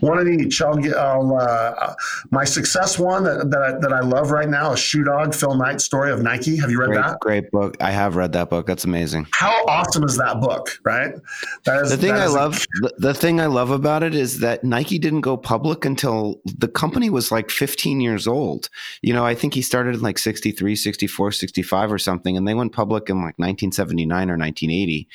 One 0.01 0.19
of 0.19 0.27
each. 0.27 0.61
I'll 0.61 0.75
get. 0.75 0.95
I'll, 0.95 1.35
uh, 1.35 1.95
my 2.31 2.43
success 2.43 2.99
one 2.99 3.23
that 3.23 3.49
that 3.49 3.61
I, 3.61 3.79
that 3.79 3.93
I 3.93 4.01
love 4.01 4.31
right 4.31 4.49
now 4.49 4.73
is 4.73 4.79
Shoe 4.79 5.03
Dog 5.03 5.33
Phil 5.33 5.55
Knight 5.55 5.81
story 5.81 6.11
of 6.11 6.21
Nike. 6.21 6.57
Have 6.57 6.69
you 6.69 6.79
read 6.79 6.87
great, 6.87 7.01
that? 7.01 7.19
Great 7.19 7.51
book. 7.51 7.77
I 7.81 7.91
have 7.91 8.15
read 8.15 8.33
that 8.33 8.49
book. 8.49 8.67
That's 8.67 8.85
amazing. 8.85 9.27
How 9.33 9.65
awesome 9.65 10.03
is 10.03 10.17
that 10.17 10.39
book? 10.41 10.79
Right. 10.83 11.13
That 11.65 11.83
is, 11.83 11.91
the 11.91 11.97
thing 11.97 12.13
I 12.13 12.27
love. 12.27 12.65
The 12.97 13.13
thing 13.13 13.39
I 13.39 13.47
love 13.47 13.71
about 13.71 14.03
it 14.03 14.15
is 14.15 14.39
that 14.39 14.63
Nike 14.63 14.99
didn't 14.99 15.21
go 15.21 15.37
public 15.37 15.85
until 15.85 16.41
the 16.45 16.67
company 16.67 17.09
was 17.09 17.31
like 17.31 17.49
15 17.49 18.01
years 18.01 18.27
old. 18.27 18.69
You 19.01 19.13
know, 19.13 19.25
I 19.25 19.35
think 19.35 19.53
he 19.53 19.61
started 19.61 19.95
in 19.95 20.01
like 20.01 20.17
63, 20.17 20.75
64, 20.75 21.31
65 21.31 21.91
or 21.91 21.97
something, 21.97 22.37
and 22.37 22.47
they 22.47 22.53
went 22.53 22.73
public 22.73 23.09
in 23.09 23.17
like 23.17 23.37
1979 23.39 24.29
or 24.29 24.37
1980. 24.37 25.07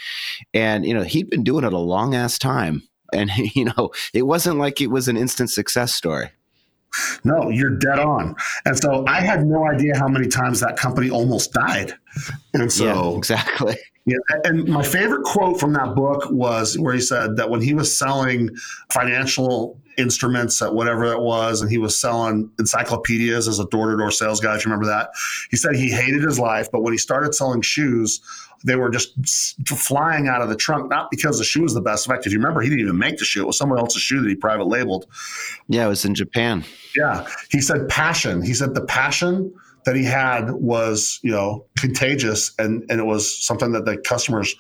And 0.54 0.84
you 0.84 0.94
know, 0.94 1.02
he'd 1.02 1.30
been 1.30 1.44
doing 1.44 1.64
it 1.64 1.72
a 1.72 1.78
long 1.78 2.14
ass 2.14 2.38
time 2.38 2.82
and 3.12 3.30
you 3.54 3.64
know 3.64 3.90
it 4.12 4.22
wasn't 4.22 4.58
like 4.58 4.80
it 4.80 4.88
was 4.88 5.08
an 5.08 5.16
instant 5.16 5.50
success 5.50 5.94
story. 5.94 6.30
No 7.22 7.50
you're 7.50 7.76
dead 7.76 7.98
on. 7.98 8.34
And 8.64 8.76
so 8.76 9.04
i 9.06 9.20
had 9.20 9.44
no 9.44 9.68
idea 9.68 9.96
how 9.96 10.08
many 10.08 10.26
times 10.26 10.60
that 10.60 10.76
company 10.76 11.10
almost 11.10 11.52
died. 11.52 11.92
And 12.54 12.72
so 12.72 12.84
yeah, 12.84 13.18
exactly. 13.18 13.76
Yeah, 14.08 14.16
and 14.44 14.66
my 14.66 14.82
favorite 14.82 15.22
quote 15.24 15.60
from 15.60 15.74
that 15.74 15.94
book 15.94 16.30
was 16.30 16.78
where 16.78 16.94
he 16.94 17.00
said 17.00 17.36
that 17.36 17.50
when 17.50 17.60
he 17.60 17.74
was 17.74 17.94
selling 17.96 18.48
financial 18.90 19.78
instruments 19.98 20.62
at 20.62 20.74
whatever 20.74 21.12
it 21.12 21.20
was, 21.20 21.60
and 21.60 21.70
he 21.70 21.76
was 21.76 21.98
selling 22.00 22.50
encyclopedias 22.58 23.46
as 23.48 23.58
a 23.58 23.66
door 23.66 23.90
to 23.90 23.98
door 23.98 24.10
sales 24.10 24.40
guy, 24.40 24.56
if 24.56 24.64
you 24.64 24.70
remember 24.70 24.86
that, 24.86 25.10
he 25.50 25.58
said 25.58 25.74
he 25.74 25.90
hated 25.90 26.22
his 26.22 26.38
life, 26.38 26.70
but 26.72 26.80
when 26.80 26.94
he 26.94 26.98
started 26.98 27.34
selling 27.34 27.60
shoes, 27.60 28.22
they 28.64 28.76
were 28.76 28.90
just 28.90 29.14
flying 29.66 30.28
out 30.28 30.42
of 30.42 30.48
the 30.48 30.56
trunk, 30.56 30.90
not 30.90 31.10
because 31.10 31.38
the 31.38 31.44
shoe 31.44 31.62
was 31.62 31.74
the 31.74 31.80
best. 31.80 32.06
In 32.06 32.12
fact, 32.12 32.26
if 32.26 32.32
you 32.32 32.38
remember, 32.38 32.60
he 32.60 32.68
didn't 32.68 32.84
even 32.84 32.98
make 32.98 33.18
the 33.18 33.24
shoe. 33.24 33.42
It 33.42 33.46
was 33.46 33.58
someone 33.58 33.78
else's 33.78 34.02
shoe 34.02 34.20
that 34.20 34.28
he 34.28 34.34
private 34.34 34.66
labeled. 34.66 35.06
Yeah, 35.68 35.86
it 35.86 35.88
was 35.88 36.04
in 36.04 36.14
Japan. 36.14 36.64
Yeah. 36.96 37.26
He 37.50 37.60
said 37.60 37.88
passion. 37.88 38.42
He 38.42 38.54
said 38.54 38.74
the 38.74 38.84
passion 38.84 39.52
that 39.84 39.96
he 39.96 40.04
had 40.04 40.50
was, 40.52 41.20
you 41.22 41.30
know, 41.30 41.64
contagious 41.78 42.52
and, 42.58 42.84
and 42.90 43.00
it 43.00 43.04
was 43.04 43.42
something 43.44 43.72
that 43.72 43.84
the 43.84 43.96
customers 43.96 44.54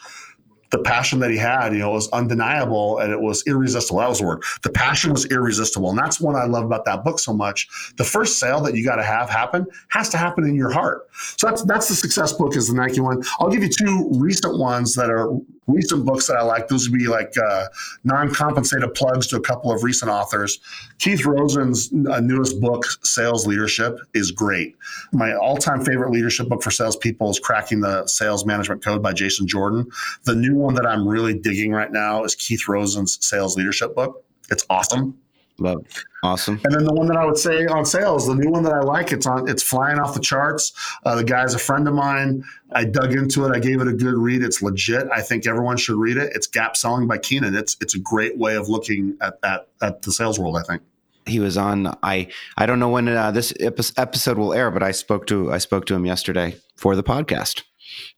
the 0.70 0.78
passion 0.78 1.20
that 1.20 1.30
he 1.30 1.36
had, 1.36 1.72
you 1.72 1.78
know, 1.78 1.90
was 1.90 2.08
undeniable 2.10 2.98
and 2.98 3.12
it 3.12 3.20
was 3.20 3.42
irresistible. 3.46 4.00
That 4.00 4.08
was 4.08 4.18
the 4.18 4.26
word. 4.26 4.42
The 4.62 4.70
passion 4.70 5.12
was 5.12 5.26
irresistible. 5.26 5.90
And 5.90 5.98
that's 5.98 6.20
what 6.20 6.34
I 6.34 6.44
love 6.44 6.64
about 6.64 6.84
that 6.84 7.04
book 7.04 7.18
so 7.18 7.32
much. 7.32 7.68
The 7.96 8.04
first 8.04 8.38
sale 8.38 8.60
that 8.62 8.74
you 8.74 8.84
got 8.84 8.96
to 8.96 9.02
have 9.02 9.30
happen 9.30 9.66
has 9.88 10.08
to 10.10 10.18
happen 10.18 10.44
in 10.44 10.54
your 10.54 10.70
heart. 10.70 11.08
So 11.36 11.46
that's 11.46 11.62
that's 11.62 11.88
the 11.88 11.94
success 11.94 12.32
book 12.32 12.56
is 12.56 12.68
the 12.68 12.74
Nike 12.74 13.00
one. 13.00 13.22
I'll 13.40 13.50
give 13.50 13.62
you 13.62 13.68
two 13.68 14.08
recent 14.14 14.58
ones 14.58 14.94
that 14.94 15.10
are 15.10 15.30
recent 15.68 16.04
books 16.04 16.26
that 16.26 16.36
I 16.36 16.42
like. 16.42 16.68
Those 16.68 16.88
would 16.88 16.98
be 16.98 17.06
like 17.06 17.32
uh, 17.38 17.66
non-compensated 18.04 18.94
plugs 18.94 19.26
to 19.28 19.36
a 19.36 19.40
couple 19.40 19.70
of 19.70 19.84
recent 19.84 20.10
authors. 20.10 20.58
Keith 20.98 21.24
Rosen's 21.24 21.92
uh, 22.10 22.20
newest 22.20 22.60
book, 22.60 22.84
Sales 23.04 23.46
Leadership, 23.46 23.98
is 24.14 24.32
great. 24.32 24.74
My 25.12 25.34
all-time 25.34 25.84
favorite 25.84 26.10
leadership 26.10 26.48
book 26.48 26.62
for 26.62 26.70
salespeople 26.70 27.30
is 27.30 27.38
Cracking 27.38 27.80
the 27.80 28.06
Sales 28.06 28.44
Management 28.44 28.82
Code 28.82 29.02
by 29.02 29.12
Jason 29.12 29.46
Jordan. 29.46 29.86
The 30.24 30.34
new 30.34 30.54
one 30.54 30.74
that 30.74 30.86
I'm 30.86 31.06
really 31.06 31.38
digging 31.38 31.72
right 31.72 31.92
now 31.92 32.24
is 32.24 32.34
Keith 32.34 32.66
Rosen's 32.66 33.24
Sales 33.24 33.56
Leadership 33.56 33.94
book. 33.94 34.24
It's 34.50 34.64
awesome. 34.70 35.18
Love. 35.58 35.84
Awesome. 36.22 36.60
And 36.64 36.74
then 36.74 36.84
the 36.84 36.92
one 36.92 37.08
that 37.08 37.16
I 37.16 37.24
would 37.24 37.36
say 37.36 37.66
on 37.66 37.84
sales, 37.84 38.26
the 38.26 38.34
new 38.34 38.50
one 38.50 38.62
that 38.62 38.72
I 38.72 38.80
like, 38.80 39.12
it's 39.12 39.26
on, 39.26 39.48
it's 39.48 39.62
flying 39.62 39.98
off 39.98 40.14
the 40.14 40.20
charts. 40.20 40.72
Uh, 41.04 41.16
the 41.16 41.24
guy's 41.24 41.54
a 41.54 41.58
friend 41.58 41.88
of 41.88 41.94
mine. 41.94 42.44
I 42.72 42.84
dug 42.84 43.12
into 43.12 43.44
it. 43.44 43.54
I 43.54 43.58
gave 43.58 43.80
it 43.80 43.88
a 43.88 43.92
good 43.92 44.14
read. 44.14 44.42
It's 44.42 44.62
legit. 44.62 45.08
I 45.12 45.20
think 45.20 45.46
everyone 45.46 45.76
should 45.76 45.96
read 45.96 46.16
it. 46.16 46.32
It's 46.34 46.46
Gap 46.46 46.76
Selling 46.76 47.08
by 47.08 47.18
Keenan. 47.18 47.56
It's 47.56 47.76
it's 47.80 47.94
a 47.94 47.98
great 47.98 48.38
way 48.38 48.56
of 48.56 48.68
looking 48.68 49.16
at 49.20 49.38
at, 49.42 49.68
at 49.82 50.02
the 50.02 50.12
sales 50.12 50.38
world. 50.38 50.56
I 50.56 50.62
think 50.62 50.82
he 51.26 51.40
was 51.40 51.56
on. 51.56 51.96
I 52.02 52.28
I 52.56 52.66
don't 52.66 52.78
know 52.78 52.90
when 52.90 53.08
uh, 53.08 53.30
this 53.32 53.52
episode 53.58 54.38
will 54.38 54.54
air, 54.54 54.70
but 54.70 54.82
I 54.82 54.92
spoke 54.92 55.26
to 55.26 55.52
I 55.52 55.58
spoke 55.58 55.86
to 55.86 55.94
him 55.94 56.06
yesterday 56.06 56.56
for 56.76 56.94
the 56.94 57.02
podcast, 57.02 57.62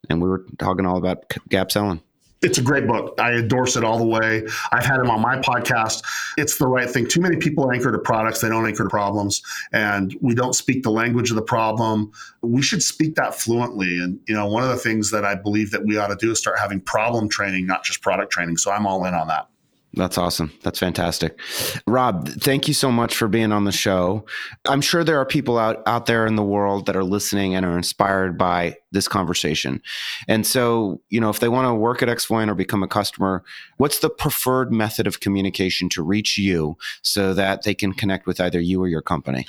and 0.09 0.23
we 0.23 0.29
were 0.29 0.45
talking 0.59 0.85
all 0.85 0.97
about 0.97 1.25
Gap 1.49 1.73
Selling 1.73 2.03
it's 2.43 2.59
a 2.59 2.63
great 2.63 2.87
book. 2.87 3.15
I 3.19 3.35
endorse 3.35 3.77
it 3.77 3.85
all 3.85 3.99
the 3.99 4.07
way. 4.07 4.47
I've 4.73 4.85
had 4.85 4.99
him 4.99 5.11
on 5.11 5.21
my 5.21 5.37
podcast. 5.37 6.03
It's 6.39 6.57
the 6.57 6.67
right 6.67 6.89
thing. 6.89 7.07
Too 7.07 7.21
many 7.21 7.37
people 7.37 7.71
anchor 7.71 7.93
to 7.93 7.99
products, 7.99 8.41
they 8.41 8.49
don't 8.49 8.67
anchor 8.67 8.85
to 8.85 8.89
problems. 8.89 9.43
And 9.73 10.17
we 10.23 10.35
don't 10.35 10.55
speak 10.55 10.83
the 10.83 10.91
language 10.91 11.31
of 11.31 11.37
the 11.37 11.43
problem. 11.43 12.13
We 12.41 12.63
should 12.63 12.83
speak 12.83 13.15
that 13.17 13.35
fluently. 13.35 13.99
And, 13.99 14.19
you 14.27 14.35
know, 14.35 14.47
one 14.47 14.63
of 14.63 14.71
the 14.71 14.79
things 14.79 15.11
that 15.11 15.25
I 15.25 15.35
believe 15.35 15.71
that 15.73 15.85
we 15.85 15.99
ought 15.99 16.09
to 16.09 16.17
do 16.17 16.31
is 16.31 16.39
start 16.39 16.59
having 16.59 16.81
problem 16.81 17.29
training, 17.29 17.67
not 17.67 17.85
just 17.85 18.01
product 18.01 18.33
training. 18.33 18.57
So 18.57 18.71
I'm 18.71 18.87
all 18.87 19.05
in 19.05 19.13
on 19.13 19.29
that. 19.29 19.50
That's 19.95 20.19
awesome. 20.19 20.53
That's 20.63 20.79
fantastic. 20.79 21.41
Rob, 21.85 22.29
thank 22.29 22.69
you 22.69 22.75
so 22.75 22.93
much 22.93 23.17
for 23.17 23.27
being 23.27 23.51
on 23.51 23.65
the 23.65 23.73
show. 23.73 24.25
I'm 24.69 24.81
sure 24.81 25.03
there 25.03 25.19
are 25.19 25.27
people 25.27 25.59
out, 25.59 25.83
out 25.85 26.07
there 26.07 26.27
in 26.27 26.37
the 26.37 26.45
world 26.45 26.87
that 26.87 26.95
are 26.95 27.03
listening 27.03 27.57
and 27.57 27.67
are 27.67 27.77
inspired 27.77 28.39
by 28.39 28.77
this 28.93 29.09
conversation. 29.09 29.83
And 30.29 30.47
so, 30.47 31.01
you 31.09 31.21
know, 31.21 31.29
if 31.29 31.41
they 31.41 31.49
want 31.49 31.67
to 31.67 31.75
work 31.75 32.03
at 32.03 32.09
Xvoyant 32.09 32.49
or 32.49 32.55
become 32.55 32.85
a 32.85 32.89
customer, 32.89 33.43
what's 33.79 33.99
the 33.99 34.11
preferred 34.11 34.73
method 34.73 35.09
of 35.09 35.19
communication 35.19 35.89
to 35.91 36.05
reach 36.05 36.39
you 36.39 36.77
so 37.03 37.35
that 37.35 37.65
they 37.65 37.75
can 37.75 37.93
connect 37.93 38.27
with 38.27 38.41
either 38.41 38.61
you 38.61 38.81
or 38.81 38.87
your 38.87 39.03
company? 39.03 39.47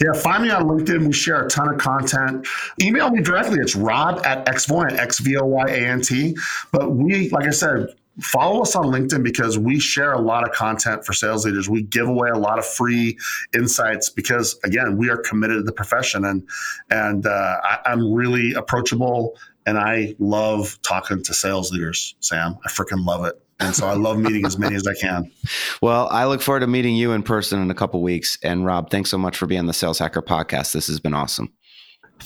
Yeah, 0.00 0.12
find 0.12 0.42
me 0.42 0.50
on 0.50 0.64
LinkedIn. 0.64 1.06
We 1.06 1.12
share 1.12 1.46
a 1.46 1.48
ton 1.48 1.72
of 1.72 1.78
content. 1.78 2.48
Email 2.82 3.10
me 3.10 3.22
directly. 3.22 3.60
It's 3.60 3.76
rob 3.76 4.24
at 4.26 4.44
xvoyant, 4.46 4.98
X 4.98 5.20
V 5.20 5.36
O 5.36 5.44
Y 5.44 5.68
A 5.68 5.86
N 5.88 6.00
T. 6.00 6.36
But 6.72 6.92
we, 6.92 7.30
like 7.30 7.46
I 7.46 7.50
said, 7.50 7.94
follow 8.20 8.62
us 8.62 8.76
on 8.76 8.86
LinkedIn 8.86 9.22
because 9.22 9.58
we 9.58 9.78
share 9.80 10.12
a 10.12 10.20
lot 10.20 10.48
of 10.48 10.54
content 10.54 11.04
for 11.04 11.12
sales 11.12 11.44
leaders. 11.44 11.68
We 11.68 11.82
give 11.82 12.08
away 12.08 12.30
a 12.30 12.38
lot 12.38 12.58
of 12.58 12.66
free 12.66 13.18
insights 13.54 14.08
because 14.08 14.58
again, 14.64 14.96
we 14.96 15.10
are 15.10 15.16
committed 15.16 15.58
to 15.58 15.62
the 15.62 15.72
profession 15.72 16.24
and 16.24 16.48
and 16.90 17.26
uh, 17.26 17.60
I, 17.62 17.92
am 17.92 18.12
really 18.12 18.52
approachable 18.54 19.36
and 19.66 19.78
I 19.78 20.14
love 20.18 20.78
talking 20.82 21.22
to 21.22 21.34
sales 21.34 21.72
leaders. 21.72 22.14
Sam, 22.20 22.56
I 22.64 22.68
freaking 22.68 23.04
love 23.04 23.24
it. 23.24 23.40
And 23.60 23.74
so 23.74 23.86
I 23.86 23.94
love 23.94 24.18
meeting 24.18 24.44
as 24.44 24.58
many 24.58 24.74
as 24.74 24.86
I 24.86 24.94
can. 24.94 25.30
Well, 25.80 26.08
I 26.10 26.24
look 26.24 26.40
forward 26.40 26.60
to 26.60 26.66
meeting 26.66 26.96
you 26.96 27.12
in 27.12 27.22
person 27.22 27.60
in 27.60 27.70
a 27.70 27.74
couple 27.74 28.00
weeks. 28.00 28.38
And 28.42 28.64
Rob, 28.64 28.90
thanks 28.90 29.10
so 29.10 29.18
much 29.18 29.36
for 29.36 29.44
being 29.46 29.58
on 29.58 29.66
the 29.66 29.74
Sales 29.74 29.98
Hacker 29.98 30.22
podcast. 30.22 30.72
This 30.72 30.86
has 30.86 30.98
been 30.98 31.12
awesome. 31.12 31.52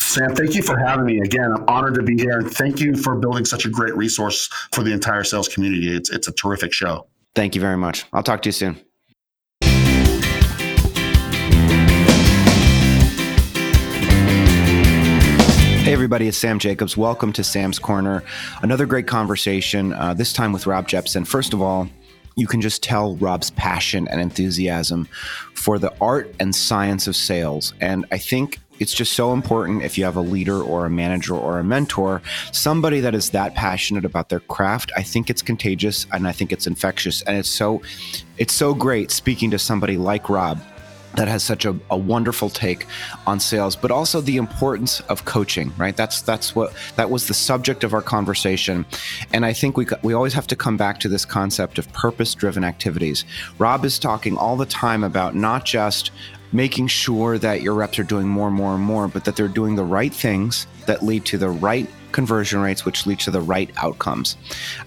Sam, 0.01 0.35
thank 0.35 0.55
you 0.55 0.63
for 0.63 0.79
having 0.79 1.05
me. 1.05 1.21
Again, 1.21 1.53
I'm 1.53 1.65
honored 1.69 1.95
to 1.95 2.03
be 2.03 2.17
here. 2.17 2.39
And 2.39 2.51
thank 2.51 2.81
you 2.81 2.97
for 2.97 3.17
building 3.17 3.45
such 3.45 3.67
a 3.67 3.69
great 3.69 3.97
resource 3.97 4.47
for 4.73 4.83
the 4.83 4.93
entire 4.93 5.25
sales 5.25 5.49
community. 5.49 5.95
It's, 5.95 6.09
it's 6.11 6.29
a 6.29 6.33
terrific 6.33 6.73
show. 6.73 7.09
Thank 7.35 7.55
you 7.55 7.61
very 7.61 7.77
much. 7.77 8.05
I'll 8.13 8.23
talk 8.23 8.43
to 8.43 8.49
you 8.49 8.53
soon. 8.53 8.75
Hey, 15.83 15.93
everybody, 15.93 16.29
it's 16.29 16.37
Sam 16.37 16.59
Jacobs. 16.59 16.97
Welcome 16.97 17.33
to 17.33 17.43
Sam's 17.43 17.79
Corner. 17.79 18.23
Another 18.63 18.87
great 18.87 19.07
conversation, 19.07 19.93
uh, 19.95 20.15
this 20.15 20.33
time 20.33 20.53
with 20.53 20.67
Rob 20.67 20.87
Jeppsen. 20.89 21.27
First 21.27 21.53
of 21.53 21.61
all, 21.61 21.89
you 22.37 22.47
can 22.47 22.61
just 22.61 22.83
tell 22.83 23.17
Rob's 23.17 23.51
passion 23.51 24.07
and 24.09 24.21
enthusiasm 24.21 25.09
for 25.55 25.79
the 25.79 25.93
art 26.01 26.35
and 26.39 26.55
science 26.55 27.07
of 27.09 27.17
sales. 27.17 27.75
And 27.81 28.07
I 28.13 28.19
think 28.19 28.59
it's 28.81 28.93
just 28.93 29.13
so 29.13 29.33
important 29.33 29.83
if 29.83 29.99
you 29.99 30.05
have 30.05 30.17
a 30.17 30.21
leader 30.21 30.63
or 30.63 30.87
a 30.87 30.91
manager 30.91 31.35
or 31.35 31.59
a 31.59 31.65
mentor, 31.65 32.23
somebody 32.53 33.01
that 33.01 33.15
is 33.15 33.31
that 33.31 33.55
passionate 33.55 34.05
about 34.05 34.29
their 34.29 34.41
craft. 34.41 34.93
I 34.97 35.03
think 35.03 35.31
it's 35.31 35.43
contagious 35.43 36.07
and 36.13 36.27
I 36.27 36.33
think 36.33 36.53
it's 36.53 36.67
infectious. 36.67 37.23
And 37.23 37.37
it's 37.37 37.51
so 37.51 37.83
it's 38.37 38.55
so 38.55 38.75
great 38.75 39.11
speaking 39.11 39.51
to 39.51 39.59
somebody 39.59 39.97
like 39.97 40.29
Rob 40.29 40.61
that 41.17 41.27
has 41.27 41.43
such 41.43 41.65
a, 41.65 41.77
a, 41.91 41.97
wonderful 41.97 42.49
take 42.49 42.87
on 43.27 43.41
sales 43.41 43.75
but 43.75 43.91
also 43.91 44.21
the 44.21 44.37
importance 44.37 45.01
of 45.09 45.25
coaching 45.25 45.73
right 45.77 45.97
that's 45.97 46.21
that's 46.23 46.55
what 46.55 46.73
that 46.97 47.11
was 47.11 47.27
the 47.27 47.35
subject 47.35 47.83
of 47.83 47.93
our 47.93 48.03
conversation 48.03 48.85
and 49.33 49.45
i 49.45 49.53
think 49.53 49.77
we 49.77 49.87
we 50.03 50.13
always 50.13 50.33
have 50.33 50.47
to 50.47 50.55
come 50.55 50.77
back 50.77 51.01
to 51.01 51.09
this 51.09 51.25
concept 51.25 51.79
of 51.79 51.91
purpose 51.93 52.35
driven 52.35 52.63
activities 52.63 53.25
rob 53.59 53.85
is 53.85 53.99
talking 53.99 54.37
all 54.37 54.57
the 54.57 54.67
time 54.67 55.03
about 55.03 55.35
not 55.35 55.65
just 55.65 56.11
making 56.53 56.87
sure 56.87 57.39
that 57.39 57.63
your 57.63 57.75
reps 57.75 57.99
are 57.99 58.05
doing 58.05 58.29
more 58.29 58.49
and 58.49 58.57
more 58.57 58.75
and 58.75 58.83
more, 58.83 59.09
but 59.09 59.25
that 59.25 59.37
they're 59.37 59.49
doing 59.49 59.77
the 59.77 59.85
right 59.85 60.13
things 60.13 60.67
that 60.87 61.03
lead 61.03 61.25
to 61.27 61.39
the 61.39 61.51
right 61.51 61.89
conversion 62.13 62.61
rates, 62.61 62.85
which 62.85 63.07
lead 63.07 63.21
to 63.21 63.31
the 63.31 63.41
right 63.41 63.71
outcomes. 63.77 64.37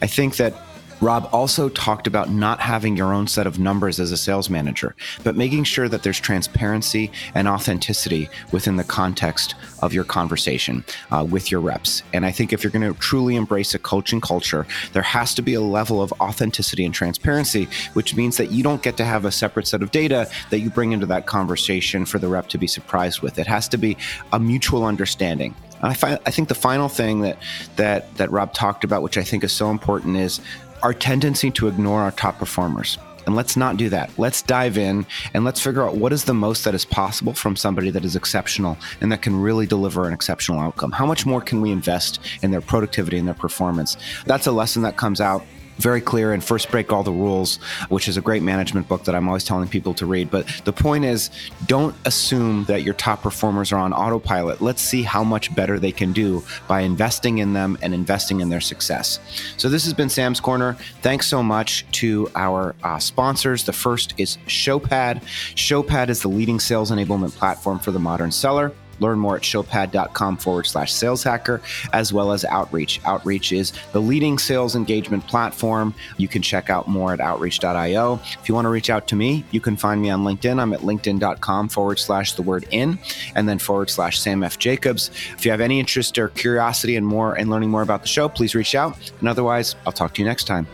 I 0.01 0.07
think 0.07 0.37
that 0.37 0.53
Rob 1.01 1.27
also 1.31 1.67
talked 1.69 2.05
about 2.05 2.29
not 2.29 2.59
having 2.59 2.95
your 2.95 3.11
own 3.11 3.25
set 3.25 3.47
of 3.47 3.57
numbers 3.57 3.99
as 3.99 4.11
a 4.11 4.17
sales 4.17 4.51
manager, 4.51 4.95
but 5.23 5.35
making 5.35 5.63
sure 5.63 5.89
that 5.89 6.03
there's 6.03 6.19
transparency 6.19 7.11
and 7.33 7.47
authenticity 7.47 8.29
within 8.51 8.75
the 8.75 8.83
context 8.83 9.55
of 9.81 9.93
your 9.93 10.03
conversation 10.03 10.85
uh, 11.11 11.25
with 11.27 11.49
your 11.49 11.59
reps. 11.59 12.03
And 12.13 12.23
I 12.23 12.31
think 12.31 12.53
if 12.53 12.63
you're 12.63 12.71
going 12.71 12.93
to 12.93 12.99
truly 12.99 13.35
embrace 13.35 13.73
a 13.73 13.79
coaching 13.79 14.21
culture, 14.21 14.67
there 14.93 15.01
has 15.01 15.33
to 15.33 15.41
be 15.41 15.55
a 15.55 15.61
level 15.61 16.03
of 16.03 16.13
authenticity 16.21 16.85
and 16.85 16.93
transparency, 16.93 17.67
which 17.93 18.15
means 18.15 18.37
that 18.37 18.51
you 18.51 18.61
don't 18.61 18.83
get 18.83 18.95
to 18.97 19.05
have 19.05 19.25
a 19.25 19.31
separate 19.31 19.65
set 19.65 19.81
of 19.81 19.89
data 19.89 20.29
that 20.51 20.59
you 20.59 20.69
bring 20.69 20.91
into 20.91 21.07
that 21.07 21.25
conversation 21.25 22.05
for 22.05 22.19
the 22.19 22.27
rep 22.27 22.47
to 22.49 22.59
be 22.59 22.67
surprised 22.67 23.21
with. 23.21 23.39
It 23.39 23.47
has 23.47 23.67
to 23.69 23.77
be 23.77 23.97
a 24.31 24.39
mutual 24.39 24.85
understanding. 24.85 25.55
I, 25.81 25.95
find, 25.95 26.19
I 26.27 26.31
think 26.31 26.47
the 26.47 26.55
final 26.55 26.89
thing 26.89 27.21
that 27.21 27.39
that 27.77 28.15
that 28.17 28.31
Rob 28.31 28.53
talked 28.53 28.83
about, 28.83 29.01
which 29.01 29.17
I 29.17 29.23
think 29.23 29.43
is 29.43 29.51
so 29.51 29.71
important, 29.71 30.15
is 30.15 30.39
our 30.83 30.93
tendency 30.93 31.51
to 31.51 31.67
ignore 31.67 32.01
our 32.01 32.11
top 32.11 32.39
performers. 32.39 32.97
And 33.25 33.35
let's 33.35 33.55
not 33.55 33.77
do 33.77 33.89
that. 33.89 34.09
Let's 34.17 34.41
dive 34.41 34.77
in 34.77 35.05
and 35.33 35.43
let's 35.43 35.61
figure 35.61 35.83
out 35.83 35.95
what 35.95 36.11
is 36.11 36.25
the 36.25 36.33
most 36.33 36.63
that 36.63 36.73
is 36.73 36.85
possible 36.85 37.33
from 37.33 37.55
somebody 37.55 37.91
that 37.91 38.03
is 38.03 38.15
exceptional 38.15 38.77
and 38.99 39.11
that 39.11 39.21
can 39.21 39.39
really 39.39 39.67
deliver 39.67 40.07
an 40.07 40.13
exceptional 40.13 40.59
outcome. 40.59 40.91
How 40.91 41.05
much 41.05 41.25
more 41.25 41.41
can 41.41 41.61
we 41.61 41.71
invest 41.71 42.19
in 42.41 42.51
their 42.51 42.61
productivity 42.61 43.17
and 43.17 43.27
their 43.27 43.35
performance? 43.35 43.95
That's 44.25 44.47
a 44.47 44.51
lesson 44.51 44.81
that 44.83 44.97
comes 44.97 45.21
out 45.21 45.45
very 45.77 46.01
clear 46.01 46.33
and 46.33 46.43
First 46.43 46.69
Break 46.71 46.91
All 46.91 47.03
the 47.03 47.11
Rules, 47.11 47.57
which 47.89 48.07
is 48.07 48.17
a 48.17 48.21
great 48.21 48.43
management 48.43 48.87
book 48.87 49.05
that 49.05 49.15
I'm 49.15 49.27
always 49.27 49.43
telling 49.43 49.67
people 49.67 49.93
to 49.95 50.05
read. 50.05 50.29
But 50.29 50.47
the 50.65 50.73
point 50.73 51.05
is, 51.05 51.29
don't 51.65 51.95
assume 52.05 52.65
that 52.65 52.83
your 52.83 52.93
top 52.93 53.21
performers 53.21 53.71
are 53.71 53.79
on 53.79 53.93
autopilot. 53.93 54.61
Let's 54.61 54.81
see 54.81 55.03
how 55.03 55.23
much 55.23 55.53
better 55.55 55.79
they 55.79 55.91
can 55.91 56.13
do 56.13 56.43
by 56.67 56.81
investing 56.81 57.39
in 57.39 57.53
them 57.53 57.77
and 57.81 57.93
investing 57.93 58.41
in 58.41 58.49
their 58.49 58.61
success. 58.61 59.19
So, 59.57 59.69
this 59.69 59.83
has 59.85 59.93
been 59.93 60.09
Sam's 60.09 60.39
Corner. 60.39 60.73
Thanks 61.01 61.27
so 61.27 61.41
much 61.43 61.85
to 61.93 62.29
our 62.35 62.75
uh, 62.83 62.99
sponsors. 62.99 63.63
The 63.63 63.73
first 63.73 64.13
is 64.17 64.37
Showpad. 64.47 65.23
Showpad 65.55 66.09
is 66.09 66.21
the 66.21 66.29
leading 66.29 66.59
sales 66.59 66.91
enablement 66.91 67.35
platform 67.35 67.79
for 67.79 67.91
the 67.91 67.99
modern 67.99 68.31
seller. 68.31 68.73
Learn 69.01 69.19
more 69.19 69.35
at 69.35 69.41
showpad.com 69.41 70.37
forward 70.37 70.65
slash 70.65 70.93
sales 70.93 71.23
hacker, 71.23 71.61
as 71.93 72.13
well 72.13 72.31
as 72.31 72.45
Outreach. 72.45 73.01
Outreach 73.05 73.51
is 73.51 73.73
the 73.91 74.01
leading 74.01 74.37
sales 74.37 74.75
engagement 74.75 75.27
platform. 75.27 75.93
You 76.17 76.27
can 76.27 76.41
check 76.41 76.69
out 76.69 76.87
more 76.87 77.13
at 77.13 77.19
outreach.io. 77.19 78.19
If 78.39 78.47
you 78.47 78.55
want 78.55 78.65
to 78.65 78.69
reach 78.69 78.89
out 78.89 79.07
to 79.07 79.15
me, 79.15 79.43
you 79.51 79.59
can 79.59 79.75
find 79.75 80.01
me 80.01 80.09
on 80.09 80.23
LinkedIn. 80.23 80.59
I'm 80.59 80.73
at 80.73 80.81
linkedin.com 80.81 81.69
forward 81.69 81.99
slash 81.99 82.33
the 82.33 82.41
word 82.41 82.65
in 82.71 82.99
and 83.35 83.49
then 83.49 83.59
forward 83.59 83.89
slash 83.89 84.19
Sam 84.19 84.43
F. 84.43 84.57
Jacobs. 84.59 85.09
If 85.33 85.45
you 85.45 85.51
have 85.51 85.61
any 85.61 85.79
interest 85.79 86.17
or 86.17 86.29
curiosity 86.29 86.95
and 86.95 87.05
more 87.05 87.35
and 87.35 87.49
learning 87.49 87.69
more 87.69 87.81
about 87.81 88.01
the 88.01 88.07
show, 88.07 88.29
please 88.29 88.55
reach 88.55 88.75
out. 88.75 88.97
And 89.19 89.27
otherwise, 89.27 89.75
I'll 89.85 89.93
talk 89.93 90.13
to 90.15 90.21
you 90.21 90.27
next 90.27 90.45
time. 90.45 90.67